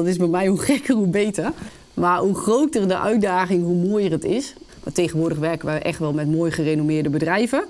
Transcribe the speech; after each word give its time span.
dat 0.00 0.08
is 0.08 0.18
bij 0.18 0.28
mij 0.28 0.46
hoe 0.46 0.58
gekker, 0.58 0.94
hoe 0.94 1.06
beter. 1.06 1.52
Maar 1.94 2.18
hoe 2.18 2.34
groter 2.34 2.88
de 2.88 2.98
uitdaging, 2.98 3.64
hoe 3.64 3.88
mooier 3.88 4.10
het 4.10 4.24
is. 4.24 4.54
Maar 4.84 4.92
tegenwoordig 4.92 5.38
werken 5.38 5.66
wij 5.66 5.82
echt 5.82 5.98
wel 5.98 6.12
met 6.12 6.28
mooi 6.28 6.50
gerenommeerde 6.50 7.10
bedrijven. 7.10 7.64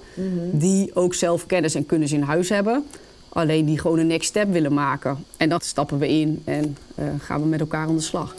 Die 0.53 0.95
ook 0.95 1.15
zelf 1.15 1.47
kennis 1.47 1.75
en 1.75 1.87
kunnis 1.87 2.13
in 2.13 2.23
huis 2.23 2.49
hebben. 2.49 2.85
Alleen 3.29 3.65
die 3.65 3.79
gewoon 3.79 3.99
een 3.99 4.07
next 4.07 4.29
step 4.29 4.53
willen 4.53 4.75
maken. 4.75 5.25
En 5.37 5.49
dat 5.49 5.65
stappen 5.65 5.99
we 5.99 6.09
in 6.09 6.43
en 6.45 6.77
eh, 6.95 7.05
gaan 7.19 7.41
we 7.41 7.47
met 7.47 7.61
elkaar 7.61 7.87
aan 7.87 7.97
de 7.97 8.03
slag. 8.03 8.35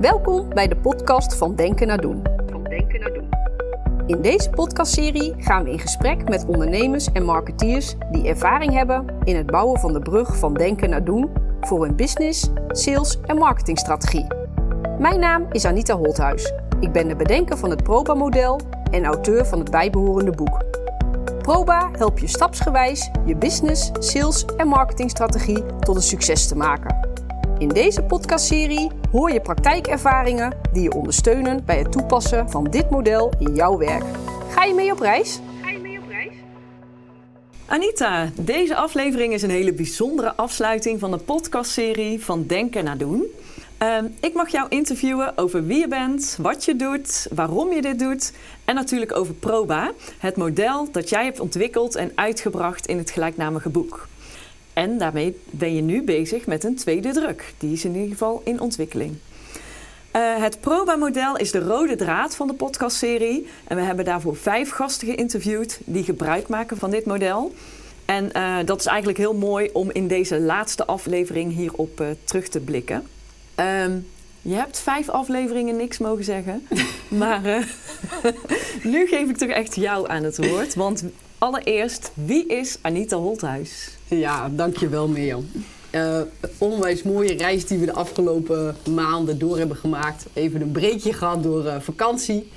Welkom 0.00 0.48
bij 0.48 0.68
de 0.68 0.76
podcast 0.76 1.34
van 1.34 1.54
Denken 1.54 1.86
naar 1.86 2.00
Doen. 2.00 2.22
Van 2.50 2.64
denken 2.64 3.00
naar 3.00 3.12
doen. 3.12 3.28
In 4.06 4.20
deze 4.22 4.50
podcastserie 4.50 5.34
gaan 5.38 5.64
we 5.64 5.70
in 5.70 5.78
gesprek 5.78 6.28
met 6.28 6.44
ondernemers 6.46 7.12
en 7.12 7.24
marketeers 7.24 7.94
die 8.10 8.28
ervaring 8.28 8.72
hebben 8.72 9.04
in 9.24 9.36
het 9.36 9.46
bouwen 9.46 9.80
van 9.80 9.92
de 9.92 10.00
brug 10.00 10.38
van 10.38 10.54
denken 10.54 10.90
naar 10.90 11.04
doen 11.04 11.43
voor 11.66 11.84
hun 11.84 11.96
business, 11.96 12.50
sales 12.68 13.18
en 13.26 13.36
marketingstrategie. 13.36 14.26
Mijn 14.98 15.20
naam 15.20 15.46
is 15.50 15.64
Anita 15.64 15.96
Holthuis. 15.96 16.52
Ik 16.80 16.92
ben 16.92 17.08
de 17.08 17.16
bedenker 17.16 17.56
van 17.56 17.70
het 17.70 17.82
Proba-model 17.82 18.60
en 18.90 19.04
auteur 19.04 19.46
van 19.46 19.58
het 19.58 19.70
bijbehorende 19.70 20.30
boek. 20.30 20.64
Proba 21.38 21.90
helpt 21.92 22.20
je 22.20 22.26
stapsgewijs 22.26 23.10
je 23.26 23.36
business, 23.36 23.90
sales 23.98 24.44
en 24.56 24.68
marketingstrategie 24.68 25.64
tot 25.78 25.96
een 25.96 26.02
succes 26.02 26.48
te 26.48 26.56
maken. 26.56 27.12
In 27.58 27.68
deze 27.68 28.02
podcastserie 28.02 28.90
hoor 29.10 29.32
je 29.32 29.40
praktijkervaringen 29.40 30.56
die 30.72 30.82
je 30.82 30.92
ondersteunen 30.92 31.64
bij 31.64 31.78
het 31.78 31.92
toepassen 31.92 32.50
van 32.50 32.64
dit 32.64 32.90
model 32.90 33.32
in 33.38 33.54
jouw 33.54 33.78
werk. 33.78 34.04
Ga 34.48 34.64
je 34.64 34.74
mee 34.74 34.92
op 34.92 34.98
reis? 34.98 35.40
Anita, 37.74 38.30
deze 38.40 38.76
aflevering 38.76 39.32
is 39.32 39.42
een 39.42 39.50
hele 39.50 39.72
bijzondere 39.72 40.34
afsluiting 40.34 41.00
van 41.00 41.10
de 41.10 41.16
podcastserie 41.16 42.24
van 42.24 42.46
Denken 42.46 42.84
naar 42.84 42.98
Doen. 42.98 43.24
Ehm, 43.78 44.06
ik 44.20 44.34
mag 44.34 44.48
jou 44.48 44.66
interviewen 44.68 45.38
over 45.38 45.66
wie 45.66 45.78
je 45.78 45.88
bent, 45.88 46.36
wat 46.40 46.64
je 46.64 46.76
doet, 46.76 47.26
waarom 47.34 47.72
je 47.72 47.82
dit 47.82 47.98
doet 47.98 48.32
en 48.64 48.74
natuurlijk 48.74 49.16
over 49.16 49.34
Proba, 49.34 49.92
het 50.18 50.36
model 50.36 50.88
dat 50.92 51.08
jij 51.08 51.24
hebt 51.24 51.40
ontwikkeld 51.40 51.94
en 51.94 52.12
uitgebracht 52.14 52.86
in 52.86 52.98
het 52.98 53.10
gelijknamige 53.10 53.68
boek. 53.68 54.08
En 54.72 54.98
daarmee 54.98 55.40
ben 55.50 55.74
je 55.74 55.82
nu 55.82 56.02
bezig 56.02 56.46
met 56.46 56.64
een 56.64 56.76
tweede 56.76 57.12
druk. 57.12 57.54
Die 57.58 57.72
is 57.72 57.84
in 57.84 57.94
ieder 57.94 58.10
geval 58.10 58.42
in 58.44 58.60
ontwikkeling. 58.60 59.16
Uh, 60.16 60.42
het 60.42 60.60
Proba-model 60.60 61.36
is 61.36 61.50
de 61.50 61.58
rode 61.58 61.96
draad 61.96 62.36
van 62.36 62.46
de 62.46 62.54
podcastserie. 62.54 63.46
En 63.64 63.76
we 63.76 63.82
hebben 63.82 64.04
daarvoor 64.04 64.36
vijf 64.36 64.70
gasten 64.70 65.08
geïnterviewd 65.08 65.78
die 65.84 66.04
gebruik 66.04 66.48
maken 66.48 66.76
van 66.76 66.90
dit 66.90 67.04
model. 67.04 67.54
En 68.04 68.30
uh, 68.36 68.56
dat 68.64 68.80
is 68.80 68.86
eigenlijk 68.86 69.18
heel 69.18 69.34
mooi 69.34 69.70
om 69.72 69.90
in 69.90 70.08
deze 70.08 70.40
laatste 70.40 70.86
aflevering 70.86 71.54
hierop 71.54 72.00
uh, 72.00 72.06
terug 72.24 72.48
te 72.48 72.60
blikken. 72.60 73.06
Um, 73.56 74.06
je 74.42 74.54
hebt 74.54 74.80
vijf 74.80 75.08
afleveringen 75.08 75.76
niks 75.76 75.98
mogen 75.98 76.24
zeggen. 76.24 76.68
maar 77.22 77.40
nu 78.82 79.06
geef 79.06 79.28
ik 79.28 79.36
toch 79.36 79.48
echt 79.48 79.74
jou 79.74 80.08
aan 80.08 80.22
het 80.22 80.46
woord. 80.46 80.74
Want 80.74 81.04
allereerst, 81.38 82.10
wie 82.14 82.46
is 82.46 82.78
Anita 82.80 83.16
Holthuis? 83.16 83.88
Ja, 84.08 84.48
dankjewel 84.48 85.08
Mirjam. 85.08 85.46
Uh, 85.94 86.20
onwijs 86.58 87.02
mooie 87.02 87.36
reis 87.36 87.66
die 87.66 87.78
we 87.78 87.86
de 87.86 87.92
afgelopen 87.92 88.76
maanden 88.94 89.38
door 89.38 89.58
hebben 89.58 89.76
gemaakt. 89.76 90.26
Even 90.32 90.60
een 90.60 90.72
breekje 90.72 91.12
gehad 91.12 91.42
door 91.42 91.64
uh, 91.64 91.80
vakantie. 91.80 92.50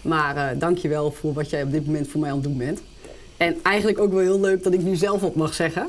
Maar 0.00 0.36
uh, 0.36 0.60
dankjewel 0.60 1.10
voor 1.10 1.32
wat 1.32 1.50
jij 1.50 1.62
op 1.62 1.72
dit 1.72 1.86
moment 1.86 2.08
voor 2.08 2.20
mij 2.20 2.30
aan 2.30 2.34
het 2.36 2.44
doen 2.44 2.56
bent. 2.56 2.80
En 3.36 3.56
eigenlijk 3.62 3.98
ook 3.98 4.12
wel 4.12 4.20
heel 4.20 4.40
leuk 4.40 4.62
dat 4.62 4.72
ik 4.72 4.82
nu 4.82 4.96
zelf 4.96 5.22
op 5.22 5.34
mag 5.34 5.54
zeggen. 5.54 5.86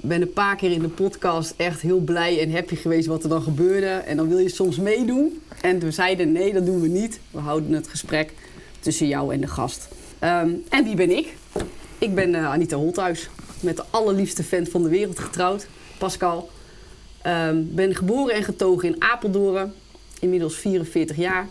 Ben 0.00 0.22
een 0.22 0.32
paar 0.32 0.56
keer 0.56 0.70
in 0.70 0.80
de 0.80 0.88
podcast 0.88 1.54
echt 1.56 1.80
heel 1.80 1.98
blij 1.98 2.40
en 2.40 2.52
happy 2.52 2.76
geweest 2.76 3.06
wat 3.06 3.22
er 3.22 3.28
dan 3.28 3.42
gebeurde. 3.42 3.86
En 3.86 4.16
dan 4.16 4.28
wil 4.28 4.38
je 4.38 4.48
soms 4.48 4.76
meedoen. 4.76 5.40
En 5.60 5.78
we 5.78 5.90
zeiden 5.90 6.32
nee, 6.32 6.52
dat 6.52 6.66
doen 6.66 6.80
we 6.80 6.88
niet. 6.88 7.20
We 7.30 7.38
houden 7.38 7.72
het 7.72 7.88
gesprek 7.88 8.32
tussen 8.80 9.08
jou 9.08 9.34
en 9.34 9.40
de 9.40 9.46
gast. 9.46 9.88
Um, 10.20 10.64
en 10.68 10.84
wie 10.84 10.96
ben 10.96 11.16
ik? 11.16 11.34
Ik 11.98 12.14
ben 12.14 12.34
Anita 12.34 12.76
Holthuis 12.76 13.28
met 13.60 13.76
de 13.76 13.84
allerliefste 13.90 14.42
vent 14.42 14.68
van 14.68 14.82
de 14.82 14.88
wereld 14.88 15.18
getrouwd, 15.18 15.66
Pascal. 15.98 16.50
Um, 17.26 17.74
ben 17.74 17.94
geboren 17.94 18.34
en 18.34 18.42
getogen 18.42 18.88
in 18.88 19.02
Apeldoorn, 19.02 19.72
inmiddels 20.20 20.56
44 20.56 21.16
jaar. 21.16 21.48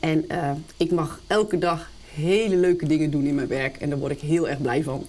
En 0.00 0.24
uh, 0.28 0.50
ik 0.76 0.90
mag 0.90 1.20
elke 1.26 1.58
dag 1.58 1.90
hele 2.14 2.56
leuke 2.56 2.86
dingen 2.86 3.10
doen 3.10 3.24
in 3.24 3.34
mijn 3.34 3.48
werk 3.48 3.76
en 3.76 3.88
daar 3.88 3.98
word 3.98 4.12
ik 4.12 4.20
heel 4.20 4.48
erg 4.48 4.60
blij 4.60 4.82
van. 4.82 5.06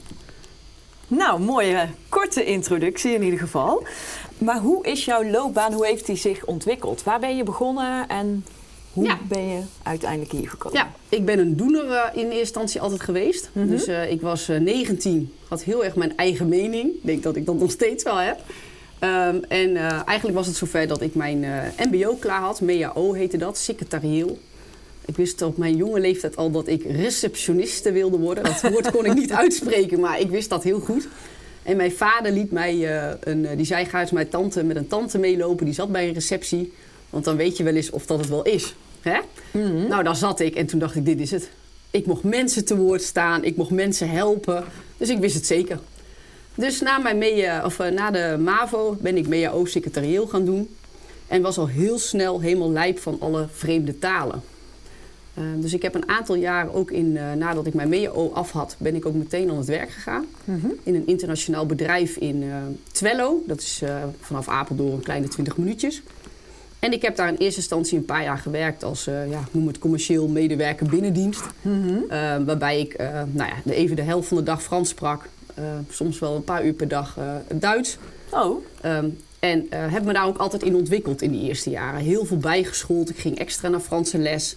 Nou, 1.07 1.39
mooie 1.39 1.87
korte 2.09 2.45
introductie 2.45 3.13
in 3.13 3.23
ieder 3.23 3.39
geval. 3.39 3.85
Maar 4.37 4.59
hoe 4.59 4.85
is 4.85 5.05
jouw 5.05 5.23
loopbaan, 5.23 5.73
hoe 5.73 5.85
heeft 5.85 6.05
die 6.05 6.15
zich 6.15 6.45
ontwikkeld? 6.45 7.03
Waar 7.03 7.19
ben 7.19 7.37
je 7.37 7.43
begonnen 7.43 8.07
en 8.07 8.45
hoe 8.97 9.05
ja. 9.05 9.19
ben 9.27 9.47
je 9.47 9.61
uiteindelijk 9.83 10.31
hier 10.31 10.49
gekomen? 10.49 10.77
Ja, 10.77 10.91
ik 11.09 11.25
ben 11.25 11.39
een 11.39 11.55
doener 11.55 11.85
uh, 11.85 12.03
in 12.13 12.23
eerste 12.23 12.39
instantie 12.39 12.81
altijd 12.81 13.01
geweest. 13.01 13.49
Mm 13.53 13.61
-hmm. 13.61 13.71
Dus 13.71 13.87
uh, 13.87 14.11
ik 14.11 14.21
was 14.21 14.49
uh, 14.49 14.59
19, 14.59 15.33
had 15.47 15.63
heel 15.63 15.85
erg 15.85 15.95
mijn 15.95 16.17
eigen 16.17 16.47
mening. 16.47 16.93
Ik 16.93 16.99
denk 17.01 17.23
dat 17.23 17.35
ik 17.35 17.45
dat 17.45 17.59
nog 17.59 17.71
steeds 17.71 18.03
wel 18.03 18.17
heb. 18.17 18.39
Um, 19.01 19.43
en 19.43 19.75
eigenlijk 20.05 20.37
was 20.37 20.47
het 20.47 20.55
zover 20.55 20.87
dat 20.87 21.01
ik 21.01 21.15
mijn 21.15 21.45
MBO 21.91 22.15
klaar 22.15 22.41
had. 22.41 22.61
MEAO 22.61 23.13
heette 23.13 23.37
dat, 23.37 23.57
secretarieel. 23.57 24.39
Ik 25.05 25.15
wist 25.15 25.41
op 25.41 25.57
mijn 25.57 25.75
jonge 25.75 25.99
leeftijd 25.99 26.35
al 26.35 26.51
dat 26.51 26.67
ik 26.67 26.83
receptioniste 26.83 27.91
wilde 27.91 28.17
worden. 28.17 28.43
Dat 28.43 28.61
woord 28.61 28.91
kon 28.91 29.05
ik 29.05 29.13
niet 29.13 29.31
uitspreken, 29.43 29.99
maar 29.99 30.19
ik 30.19 30.29
wist 30.29 30.49
dat 30.49 30.63
heel 30.63 30.79
goed. 30.79 31.07
En 31.63 31.77
mijn 31.77 31.91
vader 31.91 32.31
liet 32.31 32.51
mij, 32.51 33.01
een, 33.19 33.47
die 33.55 33.65
zei 33.65 33.85
ga 33.85 34.01
eens 34.01 34.11
mijn 34.11 34.29
tante, 34.29 34.63
met 34.63 34.75
een 34.75 34.87
tante 34.87 35.17
meelopen. 35.17 35.65
Die 35.65 35.73
zat 35.73 35.91
bij 35.91 36.07
een 36.07 36.13
receptie. 36.13 36.71
Want 37.09 37.23
dan 37.23 37.35
weet 37.35 37.57
je 37.57 37.63
wel 37.63 37.75
eens 37.75 37.89
of 37.89 38.05
dat 38.05 38.19
het 38.19 38.29
wel 38.29 38.43
is. 38.43 38.75
Hè? 39.01 39.19
Mm 39.51 39.61
-hmm. 39.61 39.87
Nou, 39.87 40.03
daar 40.03 40.15
zat 40.15 40.39
ik 40.39 40.55
en 40.55 40.65
toen 40.65 40.79
dacht 40.79 40.95
ik, 40.95 41.05
dit 41.05 41.19
is 41.19 41.31
het. 41.31 41.49
Ik 41.91 42.05
mocht 42.05 42.23
mensen 42.23 42.65
te 42.65 42.77
woord 42.77 43.01
staan, 43.01 43.43
ik 43.43 43.55
mocht 43.55 43.71
mensen 43.71 44.09
helpen. 44.09 44.63
Dus 44.97 45.09
ik 45.09 45.17
wist 45.17 45.35
het 45.35 45.45
zeker. 45.45 45.79
Dus 46.57 46.81
na, 46.81 46.97
mijn 46.97 47.17
MEA, 47.17 47.65
of, 47.65 47.79
uh, 47.79 47.87
na 47.87 48.11
de 48.11 48.35
MAVO 48.39 48.97
ben 49.01 49.17
ik 49.17 49.27
MEAO-secretarieel 49.27 50.27
gaan 50.27 50.45
doen. 50.45 50.75
En 51.27 51.41
was 51.41 51.57
al 51.57 51.67
heel 51.67 51.99
snel 51.99 52.39
helemaal 52.39 52.71
lijp 52.71 52.99
van 52.99 53.17
alle 53.19 53.47
vreemde 53.51 53.99
talen. 53.99 54.41
Uh, 55.37 55.43
dus 55.55 55.73
ik 55.73 55.81
heb 55.81 55.95
een 55.95 56.09
aantal 56.09 56.35
jaren 56.35 56.73
ook 56.73 56.91
in, 56.91 57.15
uh, 57.15 57.33
nadat 57.33 57.67
ik 57.67 57.73
mijn 57.73 57.89
MEAO 57.89 58.31
af 58.33 58.51
had, 58.51 58.75
ben 58.79 58.95
ik 58.95 59.05
ook 59.05 59.13
meteen 59.13 59.49
aan 59.49 59.57
het 59.57 59.67
werk 59.67 59.89
gegaan. 59.89 60.25
Mm 60.43 60.59
-hmm. 60.61 60.73
In 60.83 60.95
een 60.95 61.07
internationaal 61.07 61.65
bedrijf 61.65 62.15
in 62.15 62.43
Twello. 62.91 63.43
Dat 63.45 63.59
is 63.59 63.81
vanaf 64.21 64.47
Apeldoorn 64.47 64.93
een 64.93 65.03
kleine 65.03 65.27
20 65.27 65.57
minuutjes. 65.57 66.01
En 66.87 66.93
ik 66.93 67.01
heb 67.01 67.15
daar 67.15 67.27
in 67.27 67.35
eerste 67.35 67.59
instantie 67.59 67.97
een 67.97 68.05
paar 68.05 68.23
jaar 68.23 68.37
gewerkt 68.37 68.83
als, 68.83 69.07
uh, 69.07 69.29
ja, 69.29 69.43
noem 69.51 69.67
het 69.67 69.79
commercieel 69.79 70.27
medewerker 70.27 70.85
binnendienst. 70.85 71.43
Mm 71.61 71.87
-hmm. 71.87 72.03
uh, 72.03 72.45
waarbij 72.45 72.79
ik 72.79 73.01
uh, 73.01 73.21
nou 73.31 73.49
ja, 73.49 73.71
even 73.71 73.95
de 73.95 74.01
helft 74.01 74.27
van 74.27 74.37
de 74.37 74.43
dag 74.43 74.63
Frans 74.63 74.89
sprak. 74.89 75.29
soms 75.89 76.19
wel 76.19 76.35
een 76.35 76.43
paar 76.43 76.65
uur 76.65 76.73
per 76.73 76.87
dag 76.87 77.17
Duits. 77.53 77.97
Oh. 78.31 78.63
Um, 78.85 79.17
en 79.39 79.67
heb 79.69 80.03
me 80.03 80.13
daar 80.13 80.27
ook 80.27 80.37
altijd 80.37 80.63
in 80.63 80.75
ontwikkeld 80.75 81.21
in 81.21 81.31
die 81.31 81.47
eerste 81.47 81.69
jaren. 81.69 81.99
Heel 81.99 82.25
veel 82.25 82.37
bijgeschoold. 82.37 83.09
Ik 83.09 83.17
ging 83.17 83.39
extra 83.39 83.69
naar 83.69 83.79
Franse 83.79 84.17
les. 84.17 84.55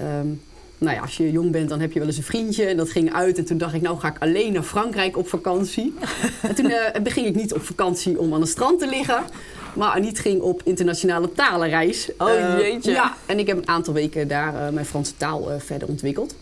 Um, 0.00 0.42
nou 0.78 0.96
ja, 0.96 1.02
als 1.02 1.16
je 1.16 1.30
jong 1.30 1.50
bent, 1.50 1.68
dan 1.68 1.80
heb 1.80 1.92
je 1.92 1.98
wel 1.98 2.08
eens 2.08 2.16
een 2.16 2.22
vriendje. 2.22 2.64
En 2.64 2.76
dat 2.76 2.90
ging 2.90 3.12
uit. 3.12 3.38
En 3.38 3.44
toen 3.44 3.58
dacht 3.58 3.74
ik, 3.74 3.82
nou 3.82 3.98
ga 3.98 4.08
ik 4.08 4.16
alleen 4.18 4.52
naar 4.52 4.62
Frankrijk 4.62 5.16
op 5.16 5.28
vakantie. 5.28 5.94
en 6.42 6.54
toen 6.54 6.72
ging 7.02 7.26
ik 7.26 7.34
niet 7.34 7.54
op 7.54 7.62
vakantie 7.62 8.18
om 8.18 8.34
aan 8.34 8.40
het 8.40 8.50
strand 8.50 8.78
te 8.78 8.86
liggen. 8.86 9.24
Maar 9.74 9.88
Aniet 9.88 10.18
ging 10.18 10.40
op 10.40 10.60
internationale 10.64 11.32
talenreis. 11.32 12.10
Oh 12.18 12.28
uh, 12.28 12.58
jeetje. 12.58 12.90
Ja, 12.90 13.16
en 13.26 13.38
ik 13.38 13.46
heb 13.46 13.56
een 13.56 13.68
aantal 13.68 13.94
weken 13.94 14.28
daar 14.28 14.54
uh, 14.54 14.68
mijn 14.68 14.86
Franse 14.86 15.16
taal 15.16 15.52
uh, 15.52 15.60
verder 15.60 15.88
ontwikkeld. 15.88 16.34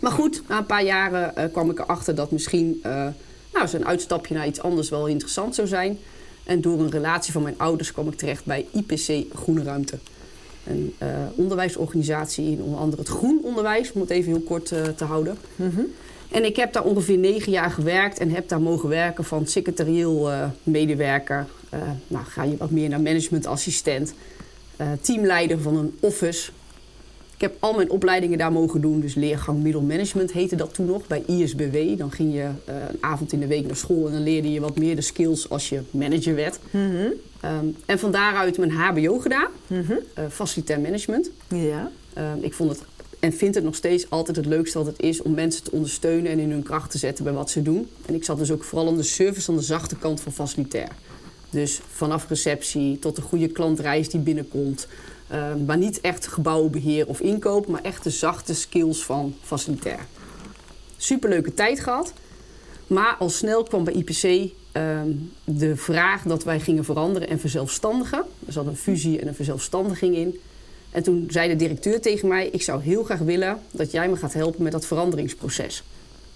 Maar 0.00 0.12
goed, 0.12 0.42
na 0.48 0.58
een 0.58 0.66
paar 0.66 0.84
jaren 0.84 1.50
kwam 1.52 1.70
ik 1.70 1.78
erachter 1.78 2.14
dat 2.14 2.30
misschien 2.30 2.80
nou, 3.52 3.68
zo'n 3.68 3.86
uitstapje 3.86 4.34
naar 4.34 4.46
iets 4.46 4.60
anders 4.60 4.88
wel 4.88 5.06
interessant 5.06 5.54
zou 5.54 5.68
zijn. 5.68 5.98
En 6.44 6.60
door 6.60 6.80
een 6.80 6.90
relatie 6.90 7.32
van 7.32 7.42
mijn 7.42 7.58
ouders 7.58 7.92
kwam 7.92 8.08
ik 8.08 8.14
terecht 8.14 8.44
bij 8.44 8.66
IPC 8.72 9.34
Groene 9.34 9.62
Ruimte. 9.62 9.98
Een 10.68 10.94
onderwijsorganisatie 11.34 12.50
in 12.50 12.62
onder 12.62 12.80
andere 12.80 13.02
het 13.02 13.10
groen 13.10 13.40
onderwijs, 13.42 13.92
om 13.92 14.00
het 14.00 14.10
even 14.10 14.32
heel 14.32 14.40
kort 14.40 14.66
te 14.96 15.04
houden. 15.04 15.38
Mm 15.56 15.70
-hmm. 15.74 15.86
En 16.30 16.44
ik 16.44 16.56
heb 16.56 16.72
daar 16.72 16.84
ongeveer 16.84 17.18
negen 17.18 17.52
jaar 17.52 17.70
gewerkt 17.70 18.18
en 18.18 18.30
heb 18.30 18.48
daar 18.48 18.60
mogen 18.60 18.88
werken 18.88 19.24
van 19.24 19.46
secretarieel 19.46 20.30
uh, 20.30 20.44
medewerker. 20.62 21.46
Uh, 21.74 21.80
nou, 22.06 22.24
ga 22.24 22.42
je 22.42 22.56
wat 22.56 22.70
meer 22.70 22.88
naar 22.88 23.00
managementassistent, 23.00 24.14
uh, 24.80 24.86
teamleider 25.00 25.60
van 25.60 25.76
een 25.76 25.96
office. 26.00 26.50
Ik 27.38 27.44
heb 27.44 27.56
al 27.58 27.74
mijn 27.74 27.90
opleidingen 27.90 28.38
daar 28.38 28.52
mogen 28.52 28.80
doen, 28.80 29.00
dus 29.00 29.14
leergang 29.14 29.62
middelmanagement 29.62 30.32
heette 30.32 30.56
dat 30.56 30.74
toen 30.74 30.86
nog 30.86 31.06
bij 31.06 31.22
ISBW. 31.26 31.98
Dan 31.98 32.12
ging 32.12 32.34
je 32.34 32.48
een 32.64 32.98
avond 33.00 33.32
in 33.32 33.40
de 33.40 33.46
week 33.46 33.66
naar 33.66 33.76
school 33.76 34.06
en 34.06 34.12
dan 34.12 34.22
leerde 34.22 34.52
je 34.52 34.60
wat 34.60 34.76
meer 34.76 34.96
de 34.96 35.02
skills 35.02 35.48
als 35.50 35.68
je 35.68 35.80
manager 35.90 36.34
werd. 36.34 36.58
Mm 36.70 36.90
-hmm. 36.90 37.12
um, 37.50 37.76
en 37.86 37.98
van 37.98 38.12
daaruit 38.12 38.58
mijn 38.58 38.70
HBO 38.70 39.18
gedaan, 39.18 39.50
mm 39.66 39.84
-hmm. 39.86 40.30
facilitair 40.30 40.80
management. 40.80 41.30
Ja. 41.48 41.90
Um, 42.18 42.42
ik 42.42 42.54
vond 42.54 42.70
het 42.70 42.80
en 43.18 43.32
vind 43.32 43.54
het 43.54 43.64
nog 43.64 43.74
steeds 43.74 44.10
altijd 44.10 44.36
het 44.36 44.46
leukste 44.46 44.78
wat 44.78 44.86
het 44.86 45.00
is 45.00 45.22
om 45.22 45.34
mensen 45.34 45.62
te 45.62 45.70
ondersteunen 45.70 46.30
en 46.30 46.38
in 46.38 46.50
hun 46.50 46.62
kracht 46.62 46.90
te 46.90 46.98
zetten 46.98 47.24
bij 47.24 47.32
wat 47.32 47.50
ze 47.50 47.62
doen. 47.62 47.88
En 48.06 48.14
ik 48.14 48.24
zat 48.24 48.38
dus 48.38 48.50
ook 48.50 48.64
vooral 48.64 48.88
aan 48.88 48.96
de 48.96 49.02
service 49.02 49.50
aan 49.50 49.56
de 49.56 49.62
zachte 49.62 49.96
kant 49.96 50.20
van 50.20 50.32
facilitair. 50.32 50.88
Dus 51.50 51.80
vanaf 51.92 52.28
receptie 52.28 52.98
tot 52.98 53.16
de 53.16 53.22
goede 53.22 53.48
klantreis 53.48 54.08
die 54.08 54.20
binnenkomt. 54.20 54.88
Uh, 55.32 55.54
maar 55.66 55.78
niet 55.78 56.00
echt 56.00 56.26
gebouwenbeheer 56.26 57.06
of 57.06 57.20
inkoop, 57.20 57.66
maar 57.66 57.82
echt 57.82 58.04
de 58.04 58.10
zachte 58.10 58.54
skills 58.54 59.04
van 59.04 59.34
facilitair. 59.42 60.06
Superleuke 60.96 61.54
tijd 61.54 61.80
gehad. 61.80 62.12
Maar 62.86 63.16
al 63.18 63.30
snel 63.30 63.62
kwam 63.62 63.84
bij 63.84 63.94
IPC 63.94 64.50
ehm, 64.72 65.10
de 65.44 65.76
vraag 65.76 66.22
dat 66.22 66.44
wij 66.44 66.60
gingen 66.60 66.84
veranderen 66.84 67.28
en 67.28 67.40
verzelfstandigen. 67.40 68.24
Er 68.46 68.52
zat 68.52 68.66
een 68.66 68.76
fusie 68.76 69.20
en 69.20 69.28
een 69.28 69.34
verzelfstandiging 69.34 70.16
in. 70.16 70.40
En 70.90 71.02
toen 71.02 71.26
zei 71.30 71.48
de 71.48 71.56
directeur 71.56 72.00
tegen 72.00 72.28
mij: 72.28 72.48
Ik 72.48 72.62
zou 72.62 72.82
heel 72.82 73.04
graag 73.04 73.18
willen 73.18 73.58
dat 73.70 73.90
jij 73.90 74.08
me 74.08 74.16
gaat 74.16 74.32
helpen 74.32 74.62
met 74.62 74.72
dat 74.72 74.86
veranderingsproces. 74.86 75.82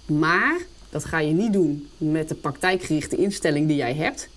Maar 0.06 0.60
dat 0.90 1.04
ga 1.04 1.18
je 1.18 1.32
niet 1.32 1.52
doen 1.52 1.88
met 1.98 2.28
de 2.28 2.34
praktijkgerichte 2.34 3.16
instelling 3.16 3.66
die 3.66 3.76
jij 3.76 3.94
hebt. 3.94 4.28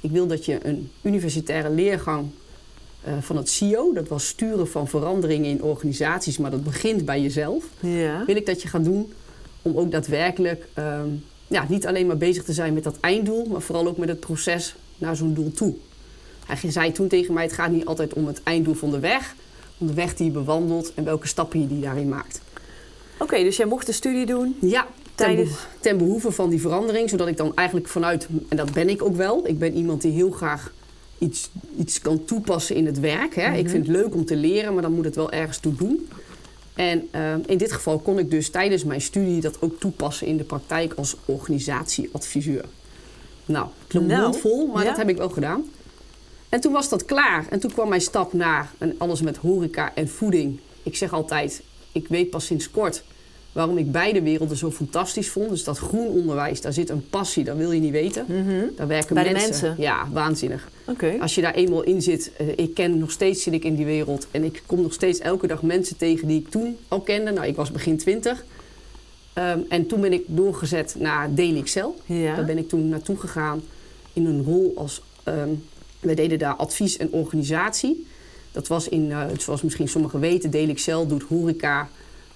Ik 0.00 0.10
wil 0.10 0.26
dat 0.26 0.44
je 0.44 0.58
een 0.62 0.90
universitaire 1.02 1.70
leergang 1.70 2.30
uh, 3.08 3.12
van 3.20 3.36
het 3.36 3.48
CIO, 3.48 3.92
dat 3.92 4.08
was 4.08 4.26
sturen 4.26 4.68
van 4.68 4.88
veranderingen 4.88 5.50
in 5.50 5.62
organisaties, 5.62 6.38
maar 6.38 6.50
dat 6.50 6.64
begint 6.64 7.04
bij 7.04 7.20
jezelf. 7.20 7.64
Ja. 7.80 8.24
Wil 8.26 8.36
ik 8.36 8.46
dat 8.46 8.62
je 8.62 8.68
gaat 8.68 8.84
doen 8.84 9.12
om 9.62 9.76
ook 9.76 9.90
daadwerkelijk 9.90 10.66
uh, 10.78 11.00
ja, 11.46 11.66
niet 11.68 11.86
alleen 11.86 12.06
maar 12.06 12.16
bezig 12.16 12.44
te 12.44 12.52
zijn 12.52 12.74
met 12.74 12.84
dat 12.84 12.96
einddoel, 13.00 13.44
maar 13.44 13.60
vooral 13.60 13.86
ook 13.86 13.96
met 13.96 14.08
het 14.08 14.20
proces 14.20 14.74
naar 14.98 15.16
zo'n 15.16 15.34
doel 15.34 15.52
toe. 15.52 15.74
Hij 16.46 16.70
zei 16.70 16.92
toen 16.92 17.08
tegen 17.08 17.34
mij: 17.34 17.42
Het 17.42 17.52
gaat 17.52 17.70
niet 17.70 17.84
altijd 17.84 18.14
om 18.14 18.26
het 18.26 18.42
einddoel 18.42 18.74
van 18.74 18.90
de 18.90 18.98
weg, 18.98 19.34
om 19.78 19.86
de 19.86 19.94
weg 19.94 20.14
die 20.14 20.26
je 20.26 20.32
bewandelt 20.32 20.94
en 20.94 21.04
welke 21.04 21.26
stappen 21.26 21.60
je 21.60 21.66
die 21.66 21.80
daarin 21.80 22.08
maakt. 22.08 22.40
Oké, 23.18 23.42
dus 23.42 23.56
jij 23.56 23.66
mocht 23.66 23.86
de 23.86 23.92
studie 23.92 24.26
doen? 24.26 24.56
Ja, 24.60 24.86
tijdens... 25.14 25.50
ten, 25.80 25.98
behoeve 25.98 26.30
van 26.30 26.50
die 26.50 26.60
verandering, 26.60 27.10
zodat 27.10 27.28
ik 27.28 27.36
dan 27.36 27.56
eigenlijk 27.56 27.88
vanuit, 27.88 28.28
en 28.48 28.56
dat 28.56 28.72
ben 28.72 28.88
ik 28.88 29.02
ook 29.02 29.16
wel, 29.16 29.46
ik 29.46 29.58
ben 29.58 29.74
iemand 29.74 30.02
die 30.02 30.12
heel 30.12 30.30
graag 30.30 30.72
iets, 31.20 31.50
iets 31.78 32.00
kan 32.00 32.24
toepassen 32.24 32.76
in 32.76 32.86
het 32.86 33.00
werk. 33.00 33.34
Hè. 33.34 33.56
Ik 33.56 33.62
mhm. 33.62 33.70
vind 33.70 33.86
het 33.86 33.96
leuk 33.96 34.14
om 34.14 34.24
te 34.24 34.36
leren, 34.36 34.72
maar 34.72 34.82
dan 34.82 34.92
moet 34.92 35.04
het 35.04 35.16
wel 35.16 35.30
ergens 35.30 35.58
toe 35.58 35.74
doen. 35.74 36.08
En 36.74 37.08
uh, 37.14 37.34
in 37.46 37.58
dit 37.58 37.72
geval 37.72 37.98
kon 37.98 38.18
ik 38.18 38.30
dus 38.30 38.50
tijdens 38.50 38.84
mijn 38.84 39.00
studie 39.00 39.40
dat 39.40 39.62
ook 39.62 39.80
toepassen 39.80 40.26
in 40.26 40.36
de 40.36 40.44
praktijk 40.44 40.92
als 40.94 41.16
organisatieadviseur. 41.24 42.64
Nou, 43.44 43.66
loopt 43.88 44.06
nou, 44.06 44.38
vol, 44.38 44.66
maar 44.66 44.84
dat 44.84 44.96
heb 44.96 45.08
ik 45.08 45.16
wel 45.16 45.28
gedaan. 45.28 45.64
En 46.48 46.60
toen 46.60 46.72
was 46.72 46.88
dat 46.88 47.04
klaar. 47.04 47.46
En 47.50 47.60
toen 47.60 47.72
kwam 47.72 47.88
mijn 47.88 48.00
stap 48.00 48.32
naar 48.32 48.70
en 48.78 48.94
alles 48.98 49.20
met 49.20 49.36
horeca 49.36 49.94
en 49.94 50.08
voeding. 50.08 50.60
Ik 50.82 50.96
zeg 50.96 51.12
altijd, 51.12 51.62
ik 51.92 52.08
weet 52.08 52.30
pas 52.30 52.46
sinds 52.46 52.70
kort 52.70 53.02
waarom 53.52 53.78
ik 53.78 53.92
beide 53.92 54.22
werelden 54.22 54.56
zo 54.56 54.70
fantastisch 54.70 55.28
vond. 55.28 55.50
Dus 55.50 55.64
dat 55.64 55.78
groen 55.78 56.06
onderwijs, 56.06 56.60
daar 56.60 56.72
zit 56.72 56.90
een 56.90 57.08
passie, 57.10 57.44
dat 57.44 57.56
wil 57.56 57.72
je 57.72 57.80
niet 57.80 57.92
weten. 57.92 58.24
Mm 58.28 58.70
Daar 58.76 58.86
werken 58.86 59.14
Bij 59.14 59.32
mensen. 59.32 59.60
De 59.60 59.66
mensen. 59.66 59.82
Ja, 59.82 60.08
waanzinnig. 60.12 60.68
Okay. 60.84 61.18
Als 61.18 61.34
je 61.34 61.40
daar 61.40 61.54
eenmaal 61.54 61.82
in 61.82 62.02
zit, 62.02 62.30
uh, 62.40 62.48
ik 62.56 62.74
ken 62.74 62.98
nog 62.98 63.10
steeds 63.10 63.42
zit 63.42 63.52
ik 63.52 63.64
in 63.64 63.74
die 63.74 63.84
wereld. 63.84 64.26
En 64.30 64.44
ik 64.44 64.62
kom 64.66 64.80
nog 64.80 64.92
steeds 64.92 65.18
elke 65.18 65.46
dag 65.46 65.62
mensen 65.62 65.96
tegen 65.96 66.28
die 66.28 66.40
ik 66.40 66.50
toen 66.50 66.76
al 66.88 67.00
kende. 67.00 67.30
Nou, 67.30 67.46
ik 67.46 67.56
was 67.56 67.70
begin 67.70 67.98
twintig. 67.98 68.44
Um, 69.34 69.64
en 69.68 69.86
toen 69.86 70.00
ben 70.00 70.12
ik 70.12 70.22
doorgezet 70.26 70.94
naar 70.98 71.34
Daily 71.34 71.58
Excel. 71.58 71.96
Ja. 72.06 72.36
Daar 72.36 72.44
ben 72.44 72.58
ik 72.58 72.68
toen 72.68 72.88
naartoe 72.88 73.16
gegaan 73.16 73.62
in 74.12 74.26
een 74.26 74.44
rol 74.44 74.72
als 74.76 75.02
um, 75.24 75.64
wij 76.00 76.14
deden 76.14 76.38
daar 76.38 76.54
advies 76.54 76.96
en 76.96 77.12
organisatie. 77.12 78.06
Dat 78.52 78.66
was 78.66 78.88
in, 78.88 79.04
uh, 79.04 79.24
zoals 79.38 79.62
misschien 79.62 79.88
sommigen 79.88 80.20
weten, 80.20 80.50
DLXL 80.50 81.06
doet 81.06 81.22
horeca, 81.22 81.88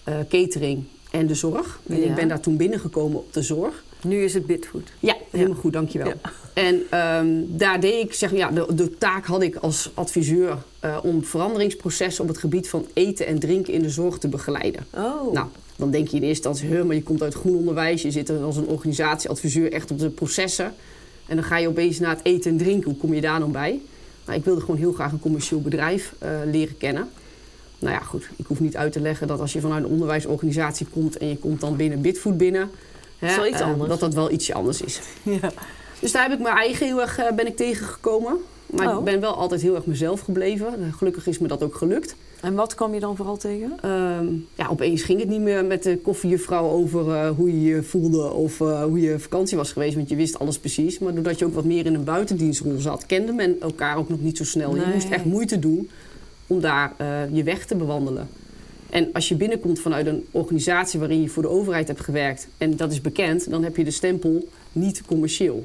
uh, 0.08 0.14
catering 0.28 0.84
en 1.14 1.26
de 1.26 1.34
zorg. 1.34 1.80
En 1.86 2.04
ik 2.04 2.14
ben 2.14 2.28
daar 2.28 2.40
toen 2.40 2.56
binnengekomen 2.56 3.18
op 3.18 3.32
de 3.32 3.42
zorg. 3.42 3.84
Nu 4.02 4.24
is 4.24 4.34
het 4.34 4.46
Bitfood. 4.46 4.92
Ja, 5.00 5.16
helemaal 5.30 5.56
goed, 5.56 5.72
dankjewel. 5.72 6.06
Ja. 6.06 6.32
En 6.54 6.98
um, 7.00 7.56
daar 7.56 7.80
deed 7.80 8.04
ik, 8.04 8.14
zeg 8.14 8.32
ja, 8.32 8.50
de, 8.50 8.74
de, 8.74 8.98
taak 8.98 9.26
had 9.26 9.42
ik 9.42 9.56
als 9.56 9.90
adviseur 9.94 10.58
uh, 10.84 10.98
om 11.02 11.24
veranderingsprocessen 11.24 12.22
op 12.22 12.28
het 12.28 12.38
gebied 12.38 12.68
van 12.68 12.86
eten 12.92 13.26
en 13.26 13.38
drinken 13.38 13.72
in 13.72 13.82
de 13.82 13.90
zorg 13.90 14.18
te 14.18 14.28
begeleiden. 14.28 14.86
Oh. 14.94 15.32
Nou, 15.32 15.46
dan 15.76 15.90
denk 15.90 16.08
je 16.08 16.16
in 16.16 16.22
eerste 16.22 16.48
instantie, 16.48 16.84
maar 16.84 16.96
je 16.96 17.02
komt 17.02 17.22
uit 17.22 17.34
groen 17.34 17.56
onderwijs, 17.56 18.02
je 18.02 18.10
zit 18.10 18.30
als 18.30 18.56
een 18.56 18.66
organisatieadviseur 18.66 19.72
echt 19.72 19.90
op 19.90 19.98
de 19.98 20.10
processen. 20.10 20.74
En 21.26 21.36
dan 21.36 21.44
ga 21.44 21.56
je 21.56 21.68
opeens 21.68 21.98
naar 21.98 22.16
het 22.16 22.24
eten 22.24 22.50
en 22.50 22.56
drinken. 22.56 22.90
Hoe 22.90 23.00
kom 23.00 23.14
je 23.14 23.20
daar 23.20 23.40
dan 23.40 23.52
bij? 23.52 23.80
Nou, 24.26 24.38
ik 24.38 24.44
wilde 24.44 24.60
gewoon 24.60 24.76
heel 24.76 24.92
graag 24.92 25.12
een 25.12 25.20
commercieel 25.20 25.60
bedrijf 25.60 26.14
uh, 26.22 26.28
leren 26.50 26.76
kennen. 26.76 27.08
Nou 27.84 27.96
ja, 27.96 28.02
goed. 28.02 28.28
Ik 28.36 28.46
hoef 28.46 28.60
niet 28.60 28.76
uit 28.76 28.92
te 28.92 29.00
leggen 29.00 29.26
dat 29.26 29.40
als 29.40 29.52
je 29.52 29.60
vanuit 29.60 29.84
een 29.84 29.90
onderwijsorganisatie 29.90 30.86
komt 30.92 31.16
en 31.16 31.28
je 31.28 31.36
komt 31.36 31.60
dan 31.60 31.76
binnen 31.76 32.00
Bitfood 32.00 32.36
binnen, 32.36 32.70
hè, 33.18 33.46
iets 33.46 33.60
uh, 33.60 33.88
dat 33.88 34.00
dat 34.00 34.14
wel 34.14 34.30
ietsje 34.30 34.54
anders 34.54 34.80
is. 34.80 35.00
Ja. 35.22 35.52
Dus 36.00 36.12
daar 36.12 36.22
heb 36.22 36.32
ik 36.32 36.38
mijn 36.38 36.56
eigen 36.56 36.86
heel 36.86 37.00
erg 37.00 37.18
uh, 37.18 37.32
ben 37.32 37.46
ik 37.46 37.56
tegengekomen. 37.56 38.36
Maar 38.66 38.92
oh. 38.92 38.98
ik 38.98 39.04
ben 39.04 39.20
wel 39.20 39.34
altijd 39.34 39.60
heel 39.60 39.74
erg 39.74 39.86
mezelf 39.86 40.20
gebleven. 40.20 40.92
Gelukkig 40.96 41.26
is 41.26 41.38
me 41.38 41.48
dat 41.48 41.62
ook 41.62 41.74
gelukt. 41.74 42.16
En 42.40 42.54
wat 42.54 42.74
kwam 42.74 42.94
je 42.94 43.00
dan 43.00 43.16
vooral 43.16 43.36
tegen? 43.36 43.90
Um, 43.90 44.46
ja, 44.54 44.68
opeens 44.68 45.02
ging 45.02 45.20
het 45.20 45.28
niet 45.28 45.40
meer 45.40 45.64
met 45.64 45.82
de 45.82 45.98
koffiejuffrouw 45.98 46.68
over 46.68 47.06
uh, 47.06 47.30
hoe 47.30 47.62
je 47.62 47.74
je 47.74 47.82
voelde 47.82 48.30
of 48.30 48.60
uh, 48.60 48.82
hoe 48.82 49.00
je 49.00 49.18
vakantie 49.18 49.56
was 49.56 49.72
geweest, 49.72 49.94
want 49.94 50.08
je 50.08 50.16
wist 50.16 50.38
alles 50.38 50.58
precies. 50.58 50.98
Maar 50.98 51.14
doordat 51.14 51.38
je 51.38 51.44
ook 51.44 51.54
wat 51.54 51.64
meer 51.64 51.86
in 51.86 51.94
een 51.94 52.04
buitendienstrol 52.04 52.78
zat, 52.78 53.06
kende 53.06 53.32
men 53.32 53.60
elkaar 53.60 53.96
ook 53.96 54.08
nog 54.08 54.20
niet 54.20 54.36
zo 54.36 54.44
snel. 54.44 54.72
Nee. 54.72 54.86
Je 54.86 54.92
moest 54.92 55.10
echt 55.10 55.24
moeite 55.24 55.58
doen 55.58 55.90
om 56.46 56.60
daar 56.60 56.92
uh, 57.00 57.06
je 57.32 57.42
weg 57.42 57.66
te 57.66 57.76
bewandelen. 57.76 58.28
En 58.90 59.12
als 59.12 59.28
je 59.28 59.34
binnenkomt 59.34 59.80
vanuit 59.80 60.06
een 60.06 60.26
organisatie 60.30 61.00
waarin 61.00 61.22
je 61.22 61.28
voor 61.28 61.42
de 61.42 61.48
overheid 61.48 61.88
hebt 61.88 62.00
gewerkt 62.00 62.48
en 62.58 62.76
dat 62.76 62.92
is 62.92 63.00
bekend, 63.00 63.50
dan 63.50 63.64
heb 63.64 63.76
je 63.76 63.84
de 63.84 63.90
stempel 63.90 64.48
niet 64.72 65.02
commercieel. 65.06 65.64